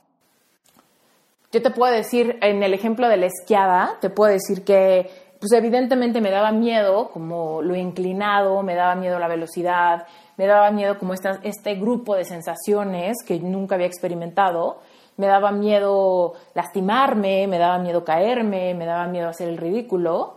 Yo 1.51 1.61
te 1.61 1.69
puedo 1.69 1.93
decir, 1.93 2.37
en 2.41 2.63
el 2.63 2.73
ejemplo 2.73 3.09
de 3.09 3.17
la 3.17 3.25
esquiada, 3.25 3.97
te 3.99 4.09
puedo 4.09 4.31
decir 4.31 4.63
que, 4.63 5.09
pues 5.37 5.51
evidentemente 5.51 6.21
me 6.21 6.31
daba 6.31 6.53
miedo 6.53 7.09
como 7.09 7.61
lo 7.61 7.75
inclinado, 7.75 8.63
me 8.63 8.73
daba 8.73 8.95
miedo 8.95 9.19
la 9.19 9.27
velocidad, 9.27 10.07
me 10.37 10.47
daba 10.47 10.71
miedo 10.71 10.97
como 10.97 11.13
este 11.13 11.75
grupo 11.75 12.15
de 12.15 12.23
sensaciones 12.23 13.17
que 13.27 13.37
nunca 13.39 13.75
había 13.75 13.87
experimentado, 13.87 14.79
me 15.17 15.27
daba 15.27 15.51
miedo 15.51 16.35
lastimarme, 16.53 17.47
me 17.47 17.57
daba 17.57 17.79
miedo 17.79 18.05
caerme, 18.05 18.73
me 18.73 18.85
daba 18.85 19.07
miedo 19.07 19.27
hacer 19.27 19.49
el 19.49 19.57
ridículo, 19.57 20.35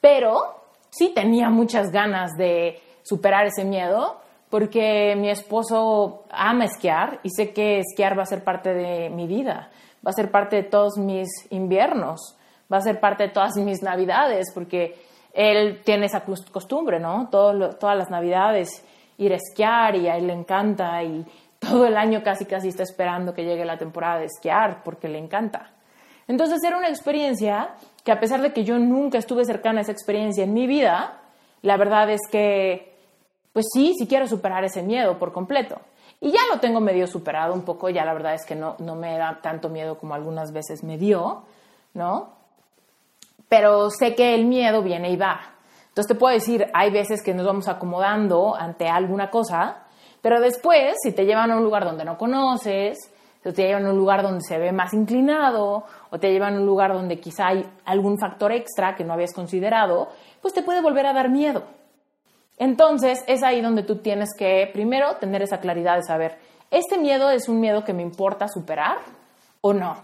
pero 0.00 0.54
sí 0.88 1.10
tenía 1.12 1.50
muchas 1.50 1.90
ganas 1.90 2.30
de 2.38 2.80
superar 3.02 3.46
ese 3.46 3.64
miedo 3.64 4.20
porque 4.50 5.16
mi 5.16 5.30
esposo 5.30 6.26
ama 6.30 6.66
esquiar 6.66 7.18
y 7.24 7.30
sé 7.30 7.52
que 7.52 7.80
esquiar 7.80 8.16
va 8.16 8.22
a 8.22 8.26
ser 8.26 8.44
parte 8.44 8.72
de 8.72 9.10
mi 9.10 9.26
vida 9.26 9.70
va 10.04 10.10
a 10.10 10.12
ser 10.12 10.30
parte 10.30 10.56
de 10.56 10.62
todos 10.64 10.98
mis 10.98 11.28
inviernos, 11.50 12.36
va 12.72 12.78
a 12.78 12.82
ser 12.82 13.00
parte 13.00 13.24
de 13.24 13.28
todas 13.30 13.56
mis 13.56 13.82
navidades, 13.82 14.46
porque 14.52 14.96
él 15.32 15.82
tiene 15.84 16.06
esa 16.06 16.24
costumbre, 16.24 17.00
¿no? 17.00 17.28
todas 17.30 17.96
las 17.96 18.10
navidades 18.10 18.84
ir 19.18 19.32
a 19.32 19.36
esquiar 19.36 19.96
y 19.96 20.08
a 20.08 20.16
él 20.16 20.26
le 20.26 20.32
encanta 20.32 21.02
y 21.02 21.24
todo 21.58 21.86
el 21.86 21.96
año 21.96 22.22
casi 22.22 22.44
casi 22.44 22.68
está 22.68 22.82
esperando 22.82 23.34
que 23.34 23.44
llegue 23.44 23.64
la 23.64 23.78
temporada 23.78 24.18
de 24.18 24.26
esquiar 24.26 24.82
porque 24.84 25.08
le 25.08 25.18
encanta. 25.18 25.70
Entonces 26.26 26.62
era 26.64 26.76
una 26.76 26.88
experiencia 26.88 27.74
que 28.02 28.12
a 28.12 28.20
pesar 28.20 28.40
de 28.42 28.52
que 28.52 28.64
yo 28.64 28.78
nunca 28.78 29.18
estuve 29.18 29.44
cercana 29.44 29.80
a 29.80 29.82
esa 29.82 29.92
experiencia 29.92 30.44
en 30.44 30.54
mi 30.54 30.66
vida, 30.66 31.20
la 31.62 31.76
verdad 31.76 32.10
es 32.10 32.20
que, 32.30 32.94
pues 33.52 33.66
sí, 33.72 33.94
sí 33.98 34.06
quiero 34.06 34.26
superar 34.26 34.64
ese 34.64 34.82
miedo 34.82 35.18
por 35.18 35.32
completo. 35.32 35.80
Y 36.24 36.30
ya 36.30 36.40
lo 36.50 36.58
tengo 36.58 36.80
medio 36.80 37.06
superado 37.06 37.52
un 37.52 37.66
poco, 37.66 37.90
ya 37.90 38.02
la 38.02 38.14
verdad 38.14 38.32
es 38.32 38.46
que 38.46 38.56
no, 38.56 38.76
no 38.78 38.94
me 38.94 39.18
da 39.18 39.40
tanto 39.42 39.68
miedo 39.68 39.98
como 39.98 40.14
algunas 40.14 40.54
veces 40.54 40.82
me 40.82 40.96
dio, 40.96 41.42
¿no? 41.92 42.30
Pero 43.46 43.90
sé 43.90 44.14
que 44.14 44.34
el 44.34 44.46
miedo 44.46 44.82
viene 44.82 45.10
y 45.10 45.16
va. 45.16 45.42
Entonces 45.88 46.08
te 46.08 46.14
puedo 46.14 46.32
decir, 46.32 46.70
hay 46.72 46.90
veces 46.90 47.22
que 47.22 47.34
nos 47.34 47.44
vamos 47.44 47.68
acomodando 47.68 48.56
ante 48.56 48.88
alguna 48.88 49.28
cosa, 49.28 49.82
pero 50.22 50.40
después, 50.40 50.96
si 51.02 51.12
te 51.12 51.26
llevan 51.26 51.50
a 51.50 51.58
un 51.58 51.62
lugar 51.62 51.84
donde 51.84 52.06
no 52.06 52.16
conoces, 52.16 52.96
o 53.44 53.52
te 53.52 53.64
llevan 53.64 53.84
a 53.84 53.90
un 53.90 53.98
lugar 53.98 54.22
donde 54.22 54.40
se 54.40 54.56
ve 54.56 54.72
más 54.72 54.94
inclinado, 54.94 55.84
o 56.08 56.18
te 56.18 56.32
llevan 56.32 56.54
a 56.54 56.60
un 56.60 56.64
lugar 56.64 56.94
donde 56.94 57.20
quizá 57.20 57.48
hay 57.48 57.70
algún 57.84 58.18
factor 58.18 58.50
extra 58.50 58.94
que 58.96 59.04
no 59.04 59.12
habías 59.12 59.34
considerado, 59.34 60.08
pues 60.40 60.54
te 60.54 60.62
puede 60.62 60.80
volver 60.80 61.04
a 61.04 61.12
dar 61.12 61.28
miedo. 61.28 61.64
Entonces 62.58 63.24
es 63.26 63.42
ahí 63.42 63.60
donde 63.60 63.82
tú 63.82 63.96
tienes 63.96 64.30
que 64.36 64.68
primero 64.72 65.16
tener 65.16 65.42
esa 65.42 65.58
claridad 65.58 65.96
de 65.96 66.02
saber, 66.02 66.38
¿este 66.70 66.98
miedo 66.98 67.30
es 67.30 67.48
un 67.48 67.60
miedo 67.60 67.84
que 67.84 67.92
me 67.92 68.02
importa 68.02 68.48
superar 68.48 68.98
o 69.60 69.72
no? 69.72 69.96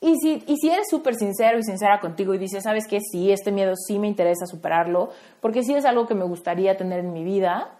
Y 0.00 0.16
si, 0.16 0.42
y 0.46 0.56
si 0.56 0.68
eres 0.68 0.88
súper 0.90 1.14
sincero 1.14 1.58
y 1.58 1.62
sincera 1.62 2.00
contigo 2.00 2.34
y 2.34 2.38
dices, 2.38 2.64
¿sabes 2.64 2.88
qué? 2.88 2.98
Sí, 3.00 3.30
este 3.30 3.52
miedo 3.52 3.74
sí 3.76 4.00
me 4.00 4.08
interesa 4.08 4.46
superarlo, 4.46 5.10
porque 5.40 5.62
sí 5.62 5.74
es 5.74 5.84
algo 5.84 6.06
que 6.06 6.14
me 6.16 6.24
gustaría 6.24 6.76
tener 6.76 7.00
en 7.00 7.12
mi 7.12 7.22
vida, 7.22 7.70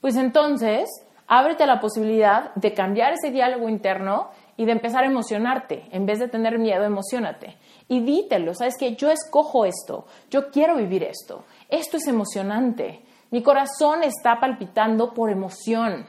pues 0.00 0.16
entonces 0.16 0.88
ábrete 1.26 1.64
a 1.64 1.66
la 1.66 1.80
posibilidad 1.80 2.54
de 2.54 2.72
cambiar 2.72 3.12
ese 3.12 3.30
diálogo 3.30 3.68
interno 3.68 4.30
y 4.56 4.64
de 4.64 4.72
empezar 4.72 5.04
a 5.04 5.06
emocionarte. 5.06 5.86
En 5.92 6.06
vez 6.06 6.18
de 6.18 6.28
tener 6.28 6.58
miedo, 6.58 6.82
emocionate. 6.84 7.56
Y 7.88 8.00
dítelo, 8.00 8.54
¿sabes 8.54 8.76
qué? 8.78 8.96
Yo 8.96 9.10
escojo 9.10 9.64
esto, 9.64 10.06
yo 10.30 10.50
quiero 10.50 10.76
vivir 10.76 11.02
esto, 11.02 11.44
esto 11.68 11.98
es 11.98 12.06
emocionante. 12.08 13.02
Mi 13.30 13.42
corazón 13.42 14.02
está 14.02 14.40
palpitando 14.40 15.14
por 15.14 15.30
emoción. 15.30 16.04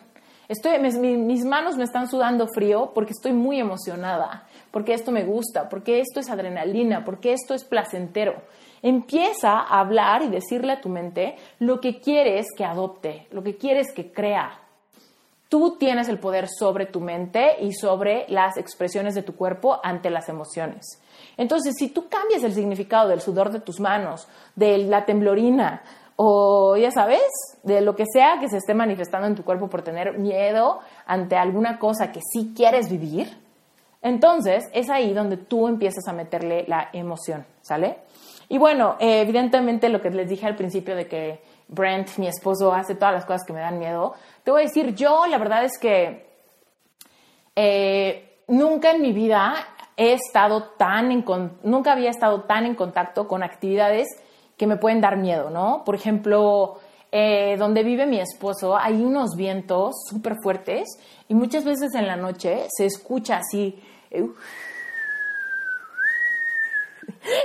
Estoy, 0.50 0.80
mis, 0.80 1.46
manos 1.46 1.78
me 1.78 1.84
están 1.84 2.10
sudando 2.10 2.48
frío 2.48 2.92
porque 2.94 3.12
estoy 3.12 3.32
muy 3.32 3.60
emocionada, 3.60 4.48
porque 4.72 4.94
esto 4.94 5.12
me 5.12 5.24
gusta, 5.24 5.70
porque 5.70 6.00
esto 6.00 6.20
es 6.20 6.30
adrenalina, 6.30 7.06
porque 7.06 7.32
esto 7.32 7.54
es 7.54 7.64
placentero. 7.64 8.42
Empieza 8.82 9.52
a 9.52 9.80
hablar 9.80 10.24
y 10.24 10.30
decirle 10.30 10.74
a 10.74 10.82
tu 10.82 10.90
mente 10.90 11.36
lo 11.60 11.80
que 11.80 12.02
quieres 12.02 12.48
que 12.58 12.66
adopte, 12.66 13.28
lo 13.32 13.44
que 13.44 13.56
quieres 13.56 13.94
que 13.94 14.12
crea. 14.12 14.60
Tú 15.48 15.78
tienes 15.78 16.10
el 16.10 16.18
poder 16.18 16.48
sobre 16.50 16.86
tu 16.86 17.02
mente 17.02 17.58
y 17.62 17.74
sobre 17.74 18.26
las 18.30 18.58
expresiones 18.58 19.14
de 19.16 19.22
tu 19.22 19.36
cuerpo 19.36 19.80
ante 19.84 20.10
las 20.10 20.28
emociones. 20.28 21.02
Entonces, 21.38 21.76
si 21.78 21.90
tú 21.90 22.10
cambias 22.10 22.44
el 22.44 22.54
significado 22.54 23.10
del 23.10 23.22
sudor 23.22 23.52
de 23.52 23.60
tus 23.60 23.80
manos, 23.80 24.28
de 24.56 24.80
la 24.80 25.06
temblorina, 25.06 25.84
o 26.24 26.78
ya 26.78 26.92
sabes, 26.92 27.24
de 27.64 27.82
lo 27.82 27.96
que 27.96 28.06
sea 28.14 28.38
que 28.40 28.48
se 28.48 28.58
esté 28.58 28.76
manifestando 28.76 29.26
en 29.26 29.34
tu 29.34 29.44
cuerpo 29.44 29.72
por 29.72 29.82
tener 29.82 30.20
miedo 30.20 30.80
ante 31.08 31.36
alguna 31.36 31.80
cosa 31.80 32.12
que 32.12 32.20
sí 32.22 32.54
quieres 32.56 32.92
vivir, 32.92 33.36
entonces 34.04 34.70
es 34.72 34.92
ahí 34.92 35.14
donde 35.14 35.38
tú 35.38 35.68
empiezas 35.68 36.08
a 36.08 36.14
meterle 36.14 36.66
la 36.68 36.90
emoción, 36.94 37.44
¿sale? 37.62 38.02
Y 38.50 38.60
bueno, 38.60 38.98
eh, 39.00 39.22
evidentemente 39.22 39.90
lo 39.90 40.00
que 40.00 40.12
les 40.12 40.30
dije 40.30 40.46
al 40.46 40.56
principio 40.56 40.96
de 40.96 41.08
que 41.08 41.42
Brent, 41.68 42.16
mi 42.20 42.28
esposo, 42.28 42.72
hace 42.72 42.94
todas 42.94 43.16
las 43.16 43.26
cosas 43.26 43.42
que 43.48 43.54
me 43.54 43.60
dan 43.60 43.80
miedo, 43.80 44.14
te 44.44 44.52
voy 44.52 44.62
a 44.62 44.66
decir, 44.66 44.94
yo 44.94 45.26
la 45.26 45.40
verdad 45.40 45.64
es 45.64 45.80
que 45.80 46.28
eh, 47.56 48.44
nunca 48.48 48.92
en 48.92 49.02
mi 49.02 49.12
vida 49.12 49.56
he 49.98 50.14
estado 50.14 50.66
tan 50.78 51.26
nunca 51.64 51.94
había 51.94 52.12
estado 52.12 52.42
tan 52.42 52.68
en 52.68 52.76
contacto 52.76 53.28
con 53.28 53.42
actividades 53.42 54.08
que 54.62 54.68
me 54.68 54.78
pueden 54.78 55.02
dar 55.02 55.18
miedo, 55.18 55.50
¿no? 55.50 55.82
Por 55.84 55.96
ejemplo, 55.96 56.78
eh, 57.12 57.56
donde 57.58 57.82
vive 57.82 58.06
mi 58.06 58.20
esposo 58.20 58.78
hay 58.78 59.04
unos 59.04 59.36
vientos 59.36 59.96
súper 60.08 60.36
fuertes 60.44 60.88
y 61.28 61.34
muchas 61.34 61.66
veces 61.66 61.96
en 61.96 62.06
la 62.06 62.16
noche 62.16 62.68
se 62.70 62.86
escucha 62.86 63.38
así. 63.38 63.82
Eh, 64.12 64.22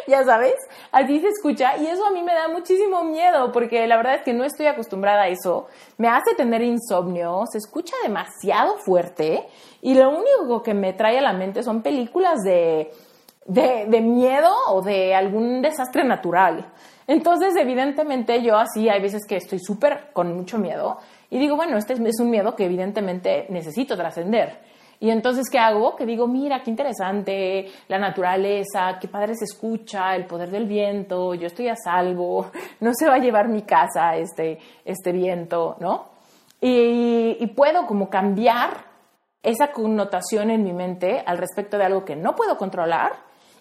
ya 0.07 0.25
sabes, 0.25 0.57
así 0.93 1.19
se 1.23 1.29
escucha 1.29 1.79
y 1.79 1.87
eso 1.87 2.05
a 2.05 2.11
mí 2.11 2.23
me 2.23 2.35
da 2.35 2.49
muchísimo 2.49 3.03
miedo 3.05 3.51
porque 3.51 3.87
la 3.87 3.97
verdad 3.97 4.17
es 4.17 4.23
que 4.23 4.35
no 4.35 4.45
estoy 4.45 4.67
acostumbrada 4.67 5.23
a 5.23 5.29
eso, 5.29 5.69
me 5.97 6.09
hace 6.09 6.35
tener 6.35 6.61
insomnio, 6.61 7.45
se 7.51 7.57
escucha 7.57 7.95
demasiado 8.03 8.77
fuerte 8.77 9.49
y 9.81 9.95
lo 9.95 10.11
único 10.11 10.63
que 10.63 10.75
me 10.75 10.93
trae 10.93 11.17
a 11.17 11.23
la 11.23 11.33
mente 11.33 11.63
son 11.63 11.81
películas 11.81 12.43
de, 12.45 12.93
de, 13.47 14.01
miedo 14.01 14.53
o 14.69 14.83
de 14.83 15.15
algún 15.15 15.63
desastre 15.63 16.05
natural. 16.05 16.67
Entonces, 17.07 17.55
evidentemente, 17.57 18.43
yo 18.43 18.57
así 18.57 18.89
hay 18.89 19.01
veces 19.01 19.23
que 19.27 19.37
estoy 19.37 19.61
súper 19.61 20.11
con 20.13 20.35
mucho 20.37 20.59
miedo 20.59 20.99
y 21.31 21.39
digo, 21.39 21.57
bueno, 21.57 21.77
este 21.77 21.95
es 21.95 22.21
un 22.21 22.31
miedo 22.31 22.57
que 22.57 22.65
evidentemente 22.65 23.47
necesito 23.49 23.97
trascender. 23.97 24.59
Y 24.99 25.11
entonces, 25.11 25.49
¿qué 25.51 25.59
hago? 25.59 25.95
Que 25.95 26.07
digo, 26.07 26.27
mira, 26.27 26.63
qué 26.63 26.71
interesante, 26.71 27.71
la 27.89 27.99
naturaleza, 27.99 28.99
qué 29.01 29.09
padre 29.09 29.35
se 29.35 29.45
escucha, 29.45 30.17
el 30.17 30.27
poder 30.27 30.51
del 30.51 30.67
viento, 30.67 31.35
yo 31.35 31.47
estoy 31.47 31.69
a 31.69 31.77
salvo, 31.77 32.51
no 32.81 32.93
se 32.95 33.07
va 33.07 33.15
a 33.15 33.19
llevar 33.19 33.49
mi 33.49 33.63
casa 33.63 34.17
este, 34.17 34.59
este 34.85 35.13
viento, 35.13 35.77
¿no? 35.81 36.17
Y, 36.61 37.37
y 37.39 37.47
puedo 37.49 37.87
como 37.87 38.09
cambiar 38.09 38.87
esa 39.43 39.71
connotación 39.71 40.51
en 40.51 40.65
mi 40.65 40.73
mente 40.73 41.23
al 41.25 41.39
respecto 41.39 41.77
de 41.77 41.85
algo 41.85 42.05
que 42.05 42.17
no 42.17 42.35
puedo 42.35 42.57
controlar 42.57 43.13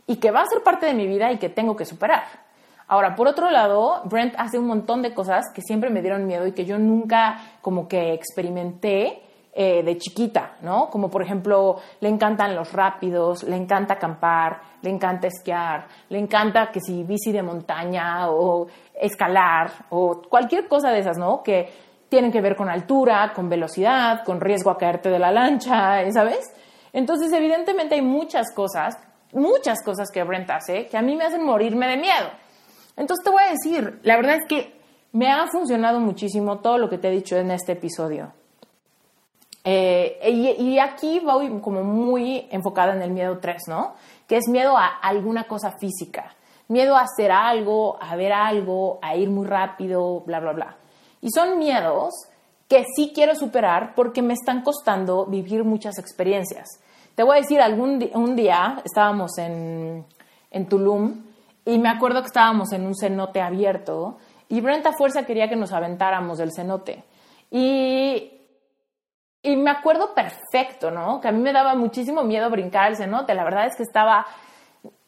y 0.07 0.15
que 0.15 0.31
va 0.31 0.41
a 0.41 0.47
ser 0.47 0.63
parte 0.63 0.85
de 0.85 0.93
mi 0.93 1.05
vida 1.05 1.31
y 1.31 1.37
que 1.37 1.49
tengo 1.49 1.75
que 1.75 1.85
superar. 1.85 2.44
Ahora, 2.87 3.15
por 3.15 3.27
otro 3.27 3.49
lado, 3.49 4.01
Brent 4.05 4.35
hace 4.37 4.59
un 4.59 4.67
montón 4.67 5.01
de 5.01 5.13
cosas 5.13 5.45
que 5.53 5.61
siempre 5.61 5.89
me 5.89 6.01
dieron 6.01 6.27
miedo 6.27 6.45
y 6.45 6.51
que 6.51 6.65
yo 6.65 6.77
nunca 6.77 7.39
como 7.61 7.87
que 7.87 8.13
experimenté 8.13 9.23
eh, 9.57 9.83
de 9.83 9.97
chiquita, 9.97 10.57
¿no? 10.61 10.89
Como 10.89 11.09
por 11.09 11.23
ejemplo, 11.23 11.77
le 12.01 12.09
encantan 12.09 12.53
los 12.55 12.73
rápidos, 12.73 13.43
le 13.43 13.55
encanta 13.55 13.93
acampar, 13.93 14.59
le 14.81 14.89
encanta 14.89 15.27
esquiar, 15.27 15.87
le 16.09 16.19
encanta 16.19 16.69
que 16.71 16.81
si 16.81 17.03
bici 17.03 17.31
de 17.31 17.41
montaña 17.41 18.29
o 18.29 18.67
escalar 18.93 19.71
o 19.91 20.21
cualquier 20.29 20.67
cosa 20.67 20.91
de 20.91 20.99
esas, 20.99 21.17
¿no? 21.17 21.41
Que 21.41 21.69
tienen 22.09 22.33
que 22.33 22.41
ver 22.41 22.55
con 22.55 22.69
altura, 22.69 23.31
con 23.33 23.47
velocidad, 23.47 24.23
con 24.25 24.41
riesgo 24.41 24.71
a 24.71 24.77
caerte 24.77 25.09
de 25.09 25.19
la 25.19 25.31
lancha, 25.31 25.99
¿sabes? 26.11 26.53
Entonces, 26.91 27.31
evidentemente 27.31 27.95
hay 27.95 28.01
muchas 28.01 28.53
cosas, 28.53 28.95
muchas 29.31 29.81
cosas 29.83 30.11
que 30.11 30.21
Brent 30.23 30.49
hace 30.51 30.87
que 30.87 30.97
a 30.97 31.01
mí 31.01 31.15
me 31.15 31.23
hacen 31.23 31.45
morirme 31.45 31.87
de 31.87 31.95
miedo. 31.95 32.44
Entonces 32.97 33.23
te 33.23 33.29
voy 33.29 33.43
a 33.43 33.51
decir, 33.51 33.99
la 34.03 34.15
verdad 34.15 34.35
es 34.35 34.45
que 34.47 34.75
me 35.11 35.31
ha 35.31 35.47
funcionado 35.47 35.99
muchísimo 35.99 36.59
todo 36.59 36.77
lo 36.77 36.89
que 36.89 36.97
te 36.97 37.07
he 37.07 37.11
dicho 37.11 37.35
en 37.37 37.51
este 37.51 37.73
episodio. 37.73 38.33
Eh, 39.63 40.19
y, 40.59 40.77
aquí 40.77 41.19
voy 41.21 41.59
como 41.59 41.83
muy 41.83 42.47
enfocada 42.51 42.93
en 42.93 43.01
el 43.01 43.09
miedo 43.09 43.39
3, 43.39 43.63
¿no? 43.67 43.95
Que 44.27 44.37
es 44.37 44.47
miedo 44.47 44.77
a 44.77 44.85
alguna 44.85 45.45
cosa 45.45 45.71
física, 45.71 46.35
miedo 46.67 46.95
a 46.95 47.01
hacer 47.01 47.31
algo, 47.31 47.97
a 47.99 48.15
ver 48.15 48.31
algo, 48.31 48.99
a 49.01 49.15
ir 49.15 49.29
muy 49.31 49.47
rápido, 49.47 50.21
bla, 50.21 50.39
bla, 50.39 50.53
bla. 50.53 50.77
Y 51.21 51.31
son 51.31 51.57
miedos 51.57 52.13
que 52.67 52.85
sí 52.95 53.11
quiero 53.15 53.33
superar 53.35 53.95
porque 53.95 54.21
me 54.21 54.33
están 54.33 54.61
costando 54.61 55.25
vivir 55.25 55.63
muchas 55.63 55.97
experiencias. 55.97 56.67
Te 57.15 57.23
voy 57.23 57.37
a 57.37 57.41
decir, 57.41 57.59
algún 57.59 58.07
un 58.13 58.35
día 58.35 58.81
estábamos 58.83 59.37
en, 59.39 60.05
en 60.51 60.69
Tulum 60.69 61.23
y 61.65 61.77
me 61.79 61.89
acuerdo 61.89 62.21
que 62.21 62.27
estábamos 62.27 62.71
en 62.71 62.85
un 62.85 62.95
cenote 62.95 63.41
abierto 63.41 64.17
y 64.47 64.61
Brenta 64.61 64.93
Fuerza 64.93 65.25
quería 65.25 65.49
que 65.49 65.55
nos 65.55 65.73
aventáramos 65.73 66.37
del 66.37 66.51
cenote. 66.53 67.03
Y 67.51 68.35
y 69.45 69.55
me 69.57 69.69
acuerdo 69.69 70.15
perfecto, 70.15 70.89
¿no? 70.89 71.21
Que 71.21 71.27
a 71.27 71.31
mí 71.31 71.39
me 71.39 71.53
daba 71.53 71.75
muchísimo 71.75 72.23
miedo 72.23 72.49
brincar 72.49 72.89
el 72.89 72.97
cenote. 72.97 73.35
La 73.35 73.43
verdad 73.43 73.67
es 73.67 73.75
que 73.75 73.83
estaba, 73.83 74.25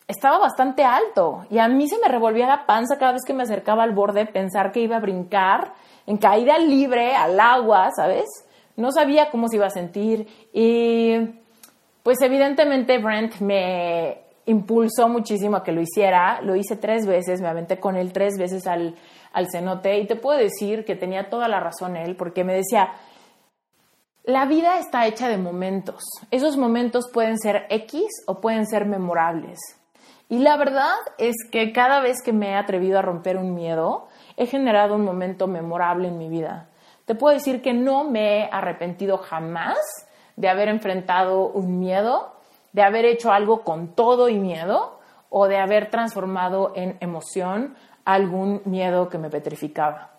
estaba 0.07 0.37
bastante 0.37 0.83
alto 0.83 1.47
y 1.49 1.57
a 1.57 1.67
mí 1.67 1.89
se 1.89 1.97
me 1.97 2.07
revolvía 2.07 2.45
la 2.45 2.67
panza 2.67 2.99
cada 2.99 3.13
vez 3.13 3.23
que 3.25 3.33
me 3.33 3.41
acercaba 3.41 3.81
al 3.81 3.95
borde 3.95 4.27
pensar 4.27 4.71
que 4.71 4.81
iba 4.81 4.97
a 4.97 4.99
brincar 4.99 5.73
en 6.05 6.17
caída 6.17 6.59
libre 6.59 7.15
al 7.15 7.39
agua, 7.39 7.89
¿sabes? 7.95 8.25
No 8.75 8.91
sabía 8.91 9.31
cómo 9.31 9.47
se 9.47 9.55
iba 9.55 9.65
a 9.65 9.71
sentir 9.71 10.27
y 10.53 11.17
pues 12.03 12.21
evidentemente 12.21 12.99
Brent 12.99 13.39
me 13.39 14.26
impulsó 14.47 15.07
muchísimo 15.07 15.57
a 15.57 15.63
que 15.63 15.71
lo 15.71 15.81
hiciera. 15.81 16.41
Lo 16.41 16.55
hice 16.55 16.75
tres 16.75 17.05
veces, 17.05 17.39
me 17.39 17.47
aventé 17.47 17.79
con 17.79 17.95
él 17.95 18.11
tres 18.11 18.33
veces 18.37 18.65
al, 18.65 18.95
al 19.31 19.47
cenote 19.51 19.99
y 19.99 20.07
te 20.07 20.15
puedo 20.15 20.39
decir 20.39 20.83
que 20.83 20.95
tenía 20.95 21.29
toda 21.29 21.47
la 21.47 21.59
razón 21.59 21.95
él 21.95 22.15
porque 22.15 22.43
me 22.43 22.53
decía, 22.53 22.91
la 24.23 24.45
vida 24.45 24.79
está 24.79 25.05
hecha 25.05 25.29
de 25.29 25.37
momentos. 25.37 26.03
Esos 26.31 26.57
momentos 26.57 27.05
pueden 27.13 27.37
ser 27.37 27.65
X 27.69 28.03
o 28.25 28.41
pueden 28.41 28.65
ser 28.65 28.85
memorables. 28.85 29.59
Y 30.29 30.39
la 30.39 30.57
verdad 30.57 30.95
es 31.17 31.35
que 31.51 31.71
cada 31.71 32.01
vez 32.01 32.17
que 32.21 32.33
me 32.33 32.49
he 32.49 32.55
atrevido 32.55 32.99
a 32.99 33.01
romper 33.01 33.37
un 33.37 33.53
miedo, 33.53 34.07
he 34.35 34.45
generado 34.45 34.95
un 34.95 35.05
momento 35.05 35.47
memorable 35.47 36.09
en 36.09 36.17
mi 36.17 36.27
vida. 36.27 36.67
Te 37.05 37.15
puedo 37.15 37.33
decir 37.33 37.61
que 37.61 37.73
no 37.73 38.03
me 38.03 38.39
he 38.39 38.49
arrepentido 38.51 39.17
jamás 39.17 39.77
de 40.35 40.49
haber 40.49 40.67
enfrentado 40.67 41.47
un 41.47 41.79
miedo, 41.79 42.33
de 42.74 42.84
haber 42.84 43.05
hecho 43.05 43.32
algo 43.32 43.63
con 43.63 43.95
todo 43.95 44.30
y 44.30 44.39
miedo, 44.39 44.97
o 45.30 45.47
de 45.47 45.57
haber 45.57 45.89
transformado 45.89 46.72
en 46.76 46.97
emoción 46.99 47.76
algún 48.05 48.61
miedo 48.65 49.09
que 49.09 49.18
me 49.18 49.30
petrificaba. 49.30 50.11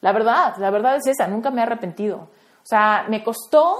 La 0.00 0.12
verdad, 0.12 0.56
la 0.58 0.70
verdad 0.70 0.96
es 0.96 1.06
esa, 1.06 1.26
nunca 1.26 1.50
me 1.50 1.60
he 1.60 1.64
arrepentido. 1.64 2.28
O 2.62 2.66
sea, 2.66 3.06
me 3.08 3.22
costó 3.22 3.76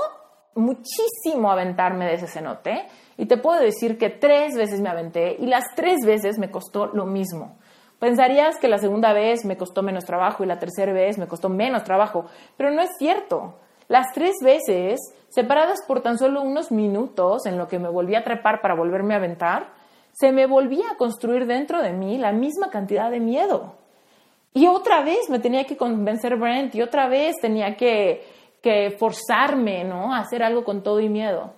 muchísimo 0.55 1.51
aventarme 1.51 2.07
de 2.07 2.15
ese 2.15 2.27
cenote 2.27 2.87
y 3.17 3.27
te 3.27 3.37
puedo 3.37 3.61
decir 3.61 3.99
que 3.99 4.11
tres 4.11 4.55
veces 4.57 4.81
me 4.81 4.89
aventé 4.89 5.37
y 5.39 5.47
las 5.47 5.65
tres 5.77 5.99
veces 6.05 6.39
me 6.39 6.51
costó 6.51 6.87
lo 6.87 7.07
mismo. 7.07 7.59
Pensarías 7.99 8.57
que 8.59 8.69
la 8.69 8.79
segunda 8.79 9.13
vez 9.13 9.45
me 9.45 9.59
costó 9.59 9.83
menos 9.83 10.05
trabajo 10.05 10.43
y 10.43 10.47
la 10.47 10.59
tercera 10.59 10.93
vez 10.93 11.19
me 11.19 11.29
costó 11.29 11.51
menos 11.51 11.85
trabajo, 11.85 12.25
pero 12.57 12.71
no 12.71 12.81
es 12.81 12.91
cierto. 12.99 13.59
Las 13.91 14.13
tres 14.15 14.37
veces, 14.41 15.01
separadas 15.31 15.81
por 15.85 16.01
tan 16.01 16.17
solo 16.17 16.43
unos 16.43 16.71
minutos 16.71 17.45
en 17.45 17.59
lo 17.59 17.67
que 17.67 17.81
me 17.81 17.89
volví 17.89 18.15
a 18.15 18.23
trepar 18.23 18.61
para 18.61 18.77
volverme 18.77 19.15
a 19.15 19.17
aventar, 19.17 19.73
se 20.13 20.31
me 20.31 20.47
volvía 20.47 20.93
a 20.93 20.97
construir 20.97 21.45
dentro 21.45 21.83
de 21.83 21.93
mí 21.93 22.17
la 22.17 22.31
misma 22.31 22.71
cantidad 22.71 23.11
de 23.11 23.19
miedo. 23.19 23.75
Y 24.55 24.69
otra 24.69 25.03
vez 25.03 25.29
me 25.29 25.41
tenía 25.41 25.65
que 25.65 25.77
convencer 25.77 26.37
Brent 26.37 26.73
y 26.77 26.83
otra 26.83 27.09
vez 27.09 27.35
tenía 27.43 27.77
que 27.77 28.23
forzarme, 28.97 29.83
¿no? 29.83 30.15
A 30.15 30.21
hacer 30.21 30.45
algo 30.45 30.63
con 30.63 30.85
todo 30.85 31.01
y 31.01 31.09
miedo. 31.09 31.55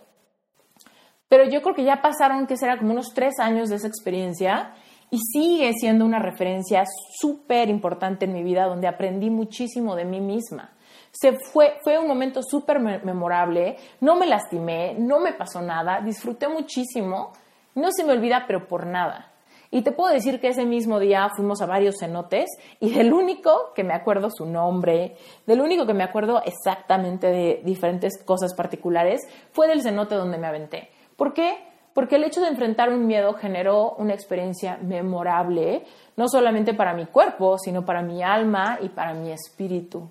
Pero 1.29 1.45
yo 1.51 1.61
creo 1.61 1.75
que 1.75 1.85
ya 1.85 2.01
pasaron, 2.01 2.47
que 2.47 2.57
será 2.57 2.79
como 2.79 2.93
unos 2.93 3.13
tres 3.13 3.39
años 3.41 3.69
de 3.69 3.77
esa 3.77 3.89
experiencia 3.89 4.73
y 5.11 5.19
sigue 5.19 5.71
siendo 5.75 6.07
una 6.07 6.19
referencia 6.19 6.85
súper 7.21 7.69
importante 7.69 8.25
en 8.25 8.33
mi 8.33 8.43
vida 8.43 8.65
donde 8.65 8.89
aprendí 8.89 9.29
muchísimo 9.29 9.97
de 9.97 10.07
mí 10.07 10.23
misma. 10.23 10.73
Se 11.13 11.39
fue, 11.53 11.79
fue 11.85 11.99
un 11.99 12.09
momento 12.09 12.43
súper 12.43 12.81
memorable, 12.81 13.77
no 14.01 14.17
me 14.17 14.27
lastimé, 14.27 14.95
no 14.99 15.21
me 15.21 15.35
pasó 15.35 15.61
nada, 15.61 16.01
disfruté 16.01 16.49
muchísimo, 16.49 17.33
no 17.75 17.93
se 17.93 18.03
me 18.05 18.13
olvida, 18.13 18.45
pero 18.47 18.67
por 18.67 18.87
nada. 18.87 19.33
Y 19.75 19.81
te 19.81 19.93
puedo 19.93 20.13
decir 20.13 20.39
que 20.39 20.49
ese 20.49 20.67
mismo 20.67 20.99
día 20.99 21.31
fuimos 21.35 21.63
a 21.63 21.67
varios 21.67 21.97
cenotes 21.99 22.51
y 22.79 22.93
del 22.93 23.15
único 23.15 23.73
que 23.75 23.85
me 23.85 23.95
acuerdo 23.95 24.29
su 24.31 24.45
nombre, 24.45 25.17
del 25.47 25.63
único 25.63 25.87
que 25.87 25.95
me 25.95 26.05
acuerdo 26.05 26.43
exactamente 26.45 27.29
de 27.29 27.63
diferentes 27.65 28.23
cosas 28.23 28.55
particulares, 28.55 29.23
fue 29.53 29.69
del 29.69 29.81
cenote 29.81 30.15
donde 30.15 30.37
me 30.37 30.47
aventé. 30.47 30.91
¿Por 31.17 31.33
qué? 31.33 31.57
Porque 31.95 32.17
el 32.17 32.25
hecho 32.25 32.43
de 32.43 32.49
enfrentar 32.49 32.91
un 32.91 33.07
miedo 33.07 33.33
generó 33.33 33.95
una 33.97 34.13
experiencia 34.13 34.77
memorable, 34.77 35.85
no 36.17 36.29
solamente 36.29 36.75
para 36.75 36.93
mi 36.93 37.07
cuerpo, 37.07 37.57
sino 37.57 37.83
para 37.85 38.03
mi 38.03 38.23
alma 38.23 38.79
y 38.81 38.91
para 38.91 39.15
mi 39.15 39.31
espíritu. 39.31 40.11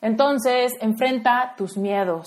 Entonces, 0.00 0.72
enfrenta 0.80 1.54
tus 1.56 1.76
miedos. 1.76 2.26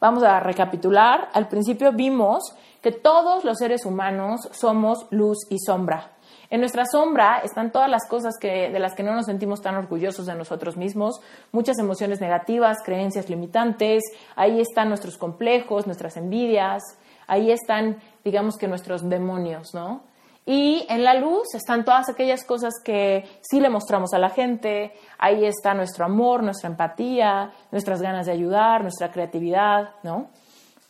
Vamos 0.00 0.22
a 0.22 0.40
recapitular. 0.40 1.28
Al 1.32 1.48
principio 1.48 1.92
vimos 1.92 2.54
que 2.80 2.92
todos 2.92 3.44
los 3.44 3.58
seres 3.58 3.84
humanos 3.84 4.48
somos 4.52 5.06
luz 5.10 5.38
y 5.50 5.58
sombra. 5.58 6.12
En 6.50 6.60
nuestra 6.60 6.84
sombra 6.86 7.40
están 7.44 7.72
todas 7.72 7.90
las 7.90 8.08
cosas 8.08 8.34
que, 8.40 8.70
de 8.70 8.78
las 8.78 8.94
que 8.94 9.02
no 9.02 9.14
nos 9.14 9.26
sentimos 9.26 9.60
tan 9.60 9.74
orgullosos 9.74 10.24
de 10.26 10.34
nosotros 10.34 10.76
mismos, 10.78 11.20
muchas 11.52 11.78
emociones 11.78 12.20
negativas, 12.20 12.78
creencias 12.84 13.28
limitantes, 13.28 14.02
ahí 14.34 14.60
están 14.60 14.88
nuestros 14.88 15.18
complejos, 15.18 15.86
nuestras 15.86 16.16
envidias, 16.16 16.82
ahí 17.26 17.50
están, 17.50 17.98
digamos 18.24 18.56
que 18.56 18.66
nuestros 18.66 19.06
demonios, 19.06 19.74
¿no? 19.74 20.07
Y 20.50 20.86
en 20.88 21.04
la 21.04 21.12
luz 21.12 21.54
están 21.54 21.84
todas 21.84 22.08
aquellas 22.08 22.42
cosas 22.42 22.72
que 22.82 23.22
sí 23.42 23.60
le 23.60 23.68
mostramos 23.68 24.14
a 24.14 24.18
la 24.18 24.30
gente, 24.30 24.94
ahí 25.18 25.44
está 25.44 25.74
nuestro 25.74 26.06
amor, 26.06 26.42
nuestra 26.42 26.70
empatía, 26.70 27.52
nuestras 27.70 28.00
ganas 28.00 28.24
de 28.24 28.32
ayudar, 28.32 28.80
nuestra 28.80 29.10
creatividad, 29.10 29.90
¿no? 30.02 30.30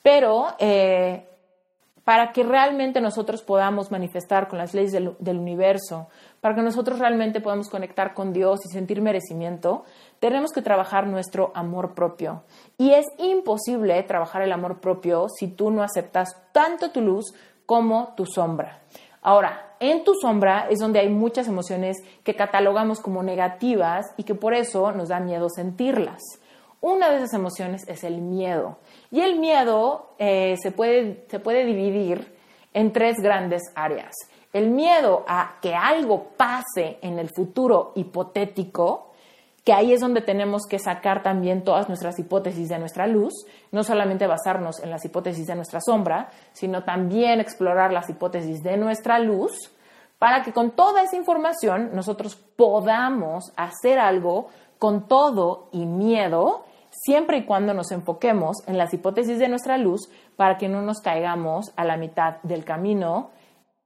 Pero 0.01 0.47
eh, 0.61 1.27
para 2.05 2.31
que 2.31 2.45
realmente 2.45 3.01
nosotros 3.01 3.43
podamos 3.43 3.91
manifestar 3.91 4.47
con 4.47 4.61
las 4.61 4.75
leyes 4.75 4.93
del, 4.93 5.37
universo, 5.37 6.07
para 6.41 6.55
que 6.55 6.63
nosotros 6.63 7.01
realmente 7.01 7.41
podamos 7.41 7.69
conectar 7.69 8.15
con 8.15 8.33
Dios 8.33 8.61
y 8.65 8.69
sentir 8.69 9.03
merecimiento, 9.03 9.83
tenemos 10.21 10.53
que 10.53 10.63
trabajar 10.63 11.09
nuestro 11.09 11.51
amor 11.57 11.97
propio. 11.97 12.45
Y 12.77 12.93
es 12.93 13.07
imposible 13.19 14.01
trabajar 14.05 14.43
el 14.43 14.53
amor 14.53 14.79
propio 14.81 15.27
si 15.29 15.49
tú 15.49 15.73
no 15.73 15.83
aceptas 15.83 16.29
tanto 16.53 16.93
tu 16.93 17.01
luz 17.01 17.35
como 17.67 18.15
tu 18.17 18.25
sombra. 18.25 18.83
Ahora, 19.23 19.75
en 19.81 20.05
tu 20.05 20.15
sombra 20.15 20.67
es 20.71 20.79
donde 20.79 21.01
hay 21.01 21.09
muchas 21.09 21.49
emociones 21.49 21.97
que 22.25 22.35
catalogamos 22.35 23.01
como 23.01 23.23
negativas 23.23 24.07
y 24.17 24.25
que 24.25 24.35
por 24.35 24.55
eso 24.55 24.93
nos 24.93 25.09
da 25.09 25.21
miedo 25.21 25.49
sentirlas. 25.49 26.23
Una 26.81 27.11
de 27.11 27.17
esas 27.17 27.35
emociones 27.35 27.87
es 27.89 28.05
el 28.05 28.21
miedo. 28.21 28.79
Y 29.11 29.21
el 29.21 29.39
miedo 29.39 30.11
eh, 30.19 30.57
se, 30.63 30.71
puede, 30.71 31.25
se 31.29 31.41
puede 31.41 31.65
dividir 31.65 32.37
en 32.73 32.93
tres 32.93 33.17
grandes 33.21 33.63
áreas. 33.75 34.15
El 34.53 34.71
miedo 34.71 35.25
a 35.27 35.57
que 35.61 35.75
algo 35.75 36.29
pase 36.37 36.99
en 37.03 37.19
el 37.19 37.29
futuro 37.29 37.93
hipotético, 37.97 39.08
que 39.69 39.75
ahí 39.75 39.93
es 39.93 40.01
donde 40.01 40.23
tenemos 40.23 40.63
que 40.67 40.79
sacar 40.79 41.23
también 41.23 41.63
todas 41.63 41.89
nuestras 41.89 42.19
hipótesis 42.19 42.71
de 42.71 42.79
nuestra 42.79 43.07
luz, 43.07 43.35
no 43.71 43.85
solamente 43.85 44.27
basarnos 44.27 44.83
en 44.83 44.89
las 44.89 45.05
hipótesis 45.05 45.47
de 45.47 45.57
nuestra 45.57 45.83
sombra, 45.83 46.31
sino 46.55 46.85
también 46.85 47.39
explorar 47.39 47.93
las 47.93 48.09
hipótesis 48.09 48.63
de 48.63 48.79
nuestra 48.79 49.19
luz, 49.19 49.53
para 50.19 50.43
que 50.43 50.55
con 50.55 50.71
toda 50.71 51.03
esa 51.03 51.17
información 51.17 51.91
nosotros 51.93 52.37
podamos 52.57 53.53
hacer 53.59 53.99
algo 53.99 54.49
con 54.79 55.07
todo 55.07 55.69
y 55.71 55.85
miedo, 55.85 56.65
siempre 56.89 57.37
y 57.37 57.45
cuando 57.45 57.75
nos 57.75 57.93
enfoquemos 57.93 58.67
en 58.67 58.79
las 58.79 58.95
hipótesis 58.95 59.39
de 59.39 59.51
nuestra 59.51 59.77
luz, 59.77 60.09
para 60.37 60.57
que 60.57 60.71
no 60.71 60.81
nos 60.81 61.01
caigamos 61.03 61.75
a 61.77 61.85
la 61.85 61.99
mitad 61.99 62.41
del 62.43 62.65
camino 62.65 63.33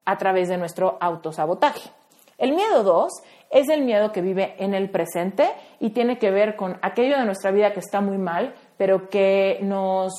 a 0.04 0.16
través 0.16 0.48
de 0.48 0.58
nuestro 0.58 0.96
autosabotaje. 1.00 1.90
El 2.38 2.52
miedo 2.52 2.82
2 2.82 3.12
es 3.50 3.68
el 3.68 3.82
miedo 3.82 4.12
que 4.12 4.22
vive 4.22 4.54
en 4.58 4.74
el 4.74 4.90
presente 4.90 5.50
y 5.78 5.90
tiene 5.90 6.18
que 6.18 6.30
ver 6.30 6.56
con 6.56 6.78
aquello 6.82 7.18
de 7.18 7.24
nuestra 7.24 7.50
vida 7.50 7.72
que 7.72 7.80
está 7.80 8.00
muy 8.00 8.18
mal, 8.18 8.54
pero 8.76 9.08
que 9.08 9.58
nos 9.62 10.12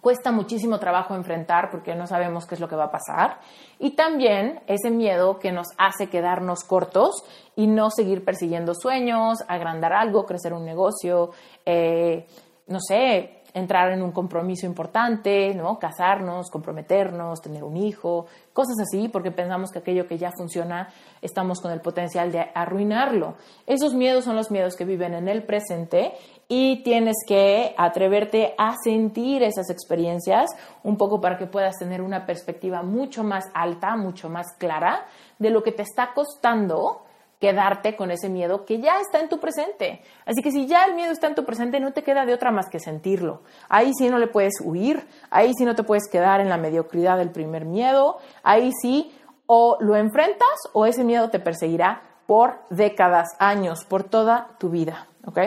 cuesta 0.00 0.30
muchísimo 0.30 0.78
trabajo 0.78 1.16
enfrentar 1.16 1.68
porque 1.68 1.96
no 1.96 2.06
sabemos 2.06 2.46
qué 2.46 2.54
es 2.54 2.60
lo 2.60 2.68
que 2.68 2.76
va 2.76 2.84
a 2.84 2.90
pasar. 2.92 3.40
Y 3.80 3.96
también 3.96 4.60
ese 4.68 4.88
miedo 4.92 5.40
que 5.40 5.50
nos 5.50 5.66
hace 5.78 6.08
quedarnos 6.08 6.60
cortos 6.62 7.24
y 7.56 7.66
no 7.66 7.90
seguir 7.90 8.24
persiguiendo 8.24 8.72
sueños, 8.72 9.38
agrandar 9.48 9.92
algo, 9.92 10.24
crecer 10.24 10.52
un 10.52 10.64
negocio, 10.64 11.32
eh, 11.64 12.24
no 12.68 12.78
sé, 12.80 13.35
entrar 13.56 13.90
en 13.90 14.02
un 14.02 14.12
compromiso 14.12 14.66
importante, 14.66 15.54
¿no? 15.54 15.78
Casarnos, 15.78 16.50
comprometernos, 16.50 17.40
tener 17.40 17.64
un 17.64 17.78
hijo, 17.78 18.26
cosas 18.52 18.76
así, 18.82 19.08
porque 19.08 19.30
pensamos 19.30 19.70
que 19.70 19.78
aquello 19.78 20.06
que 20.06 20.18
ya 20.18 20.30
funciona 20.36 20.90
estamos 21.22 21.62
con 21.62 21.72
el 21.72 21.80
potencial 21.80 22.30
de 22.30 22.50
arruinarlo. 22.54 23.36
Esos 23.66 23.94
miedos 23.94 24.24
son 24.26 24.36
los 24.36 24.50
miedos 24.50 24.76
que 24.76 24.84
viven 24.84 25.14
en 25.14 25.26
el 25.26 25.42
presente 25.42 26.12
y 26.48 26.82
tienes 26.82 27.16
que 27.26 27.74
atreverte 27.78 28.54
a 28.58 28.74
sentir 28.84 29.42
esas 29.42 29.70
experiencias 29.70 30.50
un 30.82 30.98
poco 30.98 31.22
para 31.22 31.38
que 31.38 31.46
puedas 31.46 31.78
tener 31.78 32.02
una 32.02 32.26
perspectiva 32.26 32.82
mucho 32.82 33.24
más 33.24 33.46
alta, 33.54 33.96
mucho 33.96 34.28
más 34.28 34.48
clara 34.58 35.06
de 35.38 35.48
lo 35.48 35.62
que 35.62 35.72
te 35.72 35.82
está 35.82 36.10
costando 36.14 37.05
quedarte 37.40 37.96
con 37.96 38.10
ese 38.10 38.28
miedo 38.28 38.64
que 38.64 38.80
ya 38.80 39.00
está 39.00 39.20
en 39.20 39.28
tu 39.28 39.38
presente. 39.38 40.02
Así 40.24 40.42
que 40.42 40.50
si 40.50 40.66
ya 40.66 40.84
el 40.84 40.94
miedo 40.94 41.12
está 41.12 41.26
en 41.26 41.34
tu 41.34 41.44
presente, 41.44 41.80
no 41.80 41.92
te 41.92 42.02
queda 42.02 42.24
de 42.24 42.34
otra 42.34 42.50
más 42.50 42.68
que 42.70 42.80
sentirlo. 42.80 43.42
Ahí 43.68 43.92
sí 43.98 44.08
no 44.08 44.18
le 44.18 44.26
puedes 44.26 44.54
huir, 44.62 45.06
ahí 45.30 45.52
sí 45.56 45.64
no 45.64 45.74
te 45.74 45.82
puedes 45.82 46.08
quedar 46.10 46.40
en 46.40 46.48
la 46.48 46.56
mediocridad 46.56 47.18
del 47.18 47.30
primer 47.30 47.64
miedo, 47.64 48.18
ahí 48.42 48.70
sí 48.80 49.12
o 49.46 49.76
lo 49.80 49.96
enfrentas 49.96 50.56
o 50.72 50.86
ese 50.86 51.04
miedo 51.04 51.30
te 51.30 51.38
perseguirá 51.38 52.02
por 52.26 52.58
décadas, 52.70 53.28
años, 53.38 53.84
por 53.84 54.02
toda 54.02 54.56
tu 54.58 54.70
vida, 54.70 55.06
¿ok? 55.24 55.38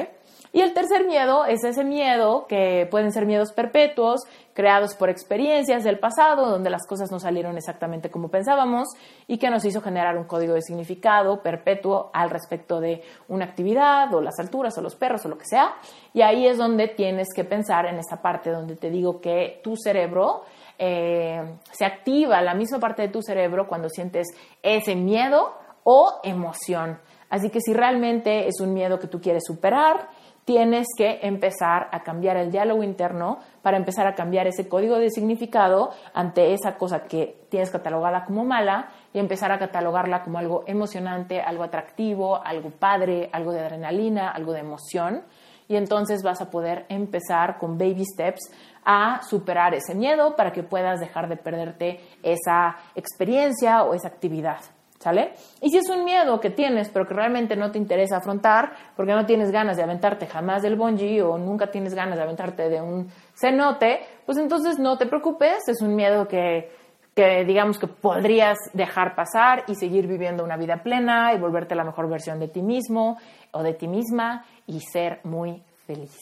Y 0.51 0.61
el 0.61 0.73
tercer 0.73 1.05
miedo 1.05 1.45
es 1.45 1.63
ese 1.63 1.83
miedo 1.83 2.47
que 2.47 2.87
pueden 2.89 3.11
ser 3.11 3.25
miedos 3.27 3.53
perpetuos, 3.53 4.21
creados 4.53 4.95
por 4.95 5.09
experiencias 5.09 5.83
del 5.83 5.99
pasado, 5.99 6.49
donde 6.49 6.71
las 6.71 6.87
cosas 6.87 7.11
no 7.11 7.19
salieron 7.19 7.55
exactamente 7.55 8.09
como 8.09 8.29
pensábamos 8.29 8.87
y 9.27 9.37
que 9.37 9.51
nos 9.51 9.63
hizo 9.63 9.81
generar 9.81 10.17
un 10.17 10.23
código 10.23 10.55
de 10.55 10.61
significado 10.61 11.43
perpetuo 11.43 12.09
al 12.13 12.31
respecto 12.31 12.79
de 12.79 13.03
una 13.27 13.45
actividad 13.45 14.13
o 14.13 14.21
las 14.21 14.39
alturas 14.39 14.75
o 14.77 14.81
los 14.81 14.95
perros 14.95 15.23
o 15.25 15.29
lo 15.29 15.37
que 15.37 15.45
sea. 15.45 15.75
Y 16.13 16.23
ahí 16.23 16.47
es 16.47 16.57
donde 16.57 16.87
tienes 16.87 17.27
que 17.35 17.43
pensar 17.43 17.85
en 17.85 17.99
esa 17.99 18.21
parte 18.21 18.49
donde 18.49 18.75
te 18.75 18.89
digo 18.89 19.21
que 19.21 19.61
tu 19.63 19.75
cerebro 19.77 20.43
eh, 20.79 21.57
se 21.71 21.85
activa, 21.85 22.41
la 22.41 22.55
misma 22.55 22.79
parte 22.79 23.03
de 23.03 23.09
tu 23.09 23.21
cerebro 23.21 23.67
cuando 23.67 23.87
sientes 23.87 24.27
ese 24.63 24.95
miedo 24.95 25.53
o 25.83 26.19
emoción. 26.23 26.99
Así 27.29 27.49
que 27.49 27.61
si 27.61 27.73
realmente 27.73 28.47
es 28.47 28.59
un 28.59 28.73
miedo 28.73 28.99
que 28.99 29.07
tú 29.07 29.21
quieres 29.21 29.43
superar, 29.45 30.09
tienes 30.49 30.87
que 30.97 31.19
empezar 31.21 31.89
a 31.91 32.01
cambiar 32.01 32.35
el 32.35 32.51
diálogo 32.51 32.81
interno 32.81 33.37
para 33.61 33.77
empezar 33.77 34.07
a 34.07 34.15
cambiar 34.15 34.47
ese 34.47 34.67
código 34.67 34.97
de 34.97 35.11
significado 35.11 35.91
ante 36.11 36.55
esa 36.55 36.75
cosa 36.75 37.03
que 37.03 37.45
tienes 37.49 37.69
catalogada 37.69 38.25
como 38.25 38.43
mala 38.45 38.89
y 39.13 39.19
empezar 39.19 39.51
a 39.51 39.59
catalogarla 39.59 40.23
como 40.23 40.39
algo 40.39 40.63
emocionante, 40.65 41.39
algo 41.39 41.61
atractivo, 41.61 42.43
algo 42.43 42.71
padre, 42.71 43.29
algo 43.31 43.51
de 43.51 43.59
adrenalina, 43.59 44.31
algo 44.31 44.53
de 44.53 44.61
emoción. 44.61 45.21
Y 45.67 45.75
entonces 45.75 46.23
vas 46.23 46.41
a 46.41 46.49
poder 46.49 46.87
empezar 46.89 47.59
con 47.59 47.77
baby 47.77 48.03
steps 48.03 48.51
a 48.83 49.21
superar 49.21 49.75
ese 49.75 49.93
miedo 49.93 50.35
para 50.35 50.51
que 50.51 50.63
puedas 50.63 50.99
dejar 50.99 51.29
de 51.29 51.37
perderte 51.37 51.99
esa 52.23 52.75
experiencia 52.95 53.83
o 53.83 53.93
esa 53.93 54.07
actividad. 54.07 54.61
¿Sale? 54.99 55.31
Y 55.61 55.69
si 55.69 55.77
es 55.77 55.89
un 55.89 56.03
miedo 56.03 56.41
que 56.41 56.49
tienes, 56.49 56.89
pero 56.89 57.07
que 57.07 57.13
realmente 57.13 57.55
no 57.55 57.71
te 57.71 57.77
interesa 57.77 58.17
afrontar, 58.17 58.73
porque 58.97 59.13
no 59.13 59.25
tienes 59.25 59.49
ganas 59.49 59.77
de 59.77 59.83
aventarte 59.83 60.27
jamás 60.27 60.61
del 60.61 60.75
bungee 60.75 61.21
o 61.21 61.37
nunca 61.37 61.71
tienes 61.71 61.93
ganas 61.93 62.17
de 62.17 62.23
aventarte 62.23 62.67
de 62.67 62.81
un 62.81 63.09
cenote, 63.33 64.01
pues 64.25 64.37
entonces 64.37 64.77
no 64.77 64.97
te 64.97 65.05
preocupes, 65.05 65.69
es 65.69 65.81
un 65.81 65.95
miedo 65.95 66.27
que, 66.27 66.69
que 67.15 67.45
digamos 67.45 67.79
que 67.79 67.87
podrías 67.87 68.57
dejar 68.73 69.15
pasar 69.15 69.63
y 69.67 69.75
seguir 69.75 70.05
viviendo 70.05 70.43
una 70.43 70.57
vida 70.57 70.83
plena 70.83 71.33
y 71.33 71.39
volverte 71.39 71.75
la 71.75 71.85
mejor 71.85 72.09
versión 72.09 72.37
de 72.37 72.49
ti 72.49 72.61
mismo 72.61 73.17
o 73.51 73.63
de 73.63 73.75
ti 73.75 73.87
misma 73.87 74.43
y 74.67 74.81
ser 74.81 75.21
muy 75.23 75.63
feliz. 75.87 76.17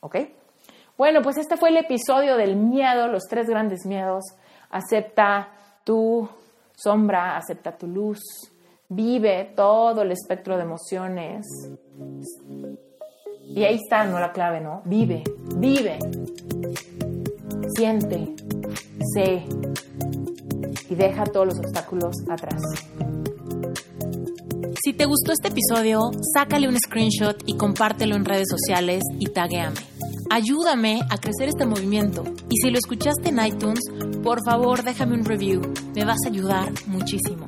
¿Ok? 0.00 0.16
Bueno, 0.96 1.20
pues 1.20 1.36
este 1.36 1.58
fue 1.58 1.68
el 1.68 1.76
episodio 1.76 2.36
del 2.38 2.56
miedo, 2.56 3.08
los 3.08 3.24
tres 3.28 3.46
grandes 3.46 3.84
miedos. 3.84 4.24
Acepta 4.70 5.48
tu 5.84 6.28
sombra, 6.82 7.36
acepta 7.36 7.76
tu 7.76 7.86
luz, 7.86 8.20
vive 8.88 9.52
todo 9.56 10.02
el 10.02 10.12
espectro 10.12 10.56
de 10.56 10.62
emociones. 10.62 11.46
Y 13.44 13.64
ahí 13.64 13.78
está, 13.82 14.04
no 14.04 14.18
la 14.18 14.32
clave, 14.32 14.60
¿no? 14.60 14.82
Vive, 14.84 15.24
vive, 15.56 15.98
siente, 17.76 18.34
sé 19.14 19.44
y 20.88 20.94
deja 20.94 21.24
todos 21.24 21.46
los 21.46 21.58
obstáculos 21.58 22.14
atrás. 22.30 22.60
Si 24.84 24.92
te 24.92 25.04
gustó 25.04 25.32
este 25.32 25.48
episodio, 25.48 26.10
sácale 26.34 26.68
un 26.68 26.76
screenshot 26.76 27.40
y 27.46 27.56
compártelo 27.56 28.16
en 28.16 28.24
redes 28.24 28.48
sociales 28.50 29.02
y 29.18 29.26
taguéame. 29.26 29.76
Ayúdame 30.30 31.00
a 31.08 31.18
crecer 31.18 31.48
este 31.48 31.66
movimiento. 31.66 32.24
Y 32.48 32.56
si 32.56 32.70
lo 32.70 32.78
escuchaste 32.78 33.28
en 33.28 33.44
iTunes, 33.44 33.80
por 34.22 34.44
favor 34.44 34.82
déjame 34.82 35.14
un 35.14 35.24
review. 35.24 35.62
Me 35.94 36.04
vas 36.04 36.18
a 36.24 36.28
ayudar 36.28 36.72
muchísimo. 36.86 37.46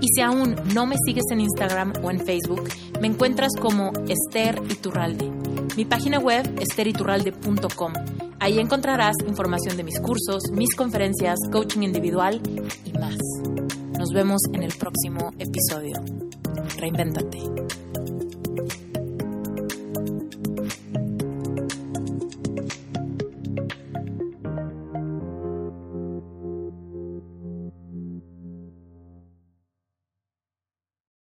Y 0.00 0.08
si 0.14 0.20
aún 0.20 0.56
no 0.74 0.86
me 0.86 0.96
sigues 1.06 1.24
en 1.30 1.40
Instagram 1.40 1.92
o 2.02 2.10
en 2.10 2.20
Facebook, 2.20 2.68
me 3.00 3.06
encuentras 3.08 3.52
como 3.60 3.92
Esther 4.08 4.60
Iturralde. 4.68 5.30
Mi 5.76 5.84
página 5.84 6.18
web, 6.18 6.58
esteriturralde.com. 6.60 7.92
Ahí 8.38 8.58
encontrarás 8.58 9.16
información 9.26 9.76
de 9.76 9.84
mis 9.84 9.98
cursos, 10.00 10.42
mis 10.52 10.74
conferencias, 10.74 11.38
coaching 11.50 11.82
individual 11.82 12.40
y 12.84 12.92
más. 12.98 13.16
Nos 13.98 14.10
vemos 14.10 14.42
en 14.52 14.62
el 14.62 14.74
próximo 14.74 15.32
episodio. 15.38 16.02
Reinvéntate. 16.78 17.85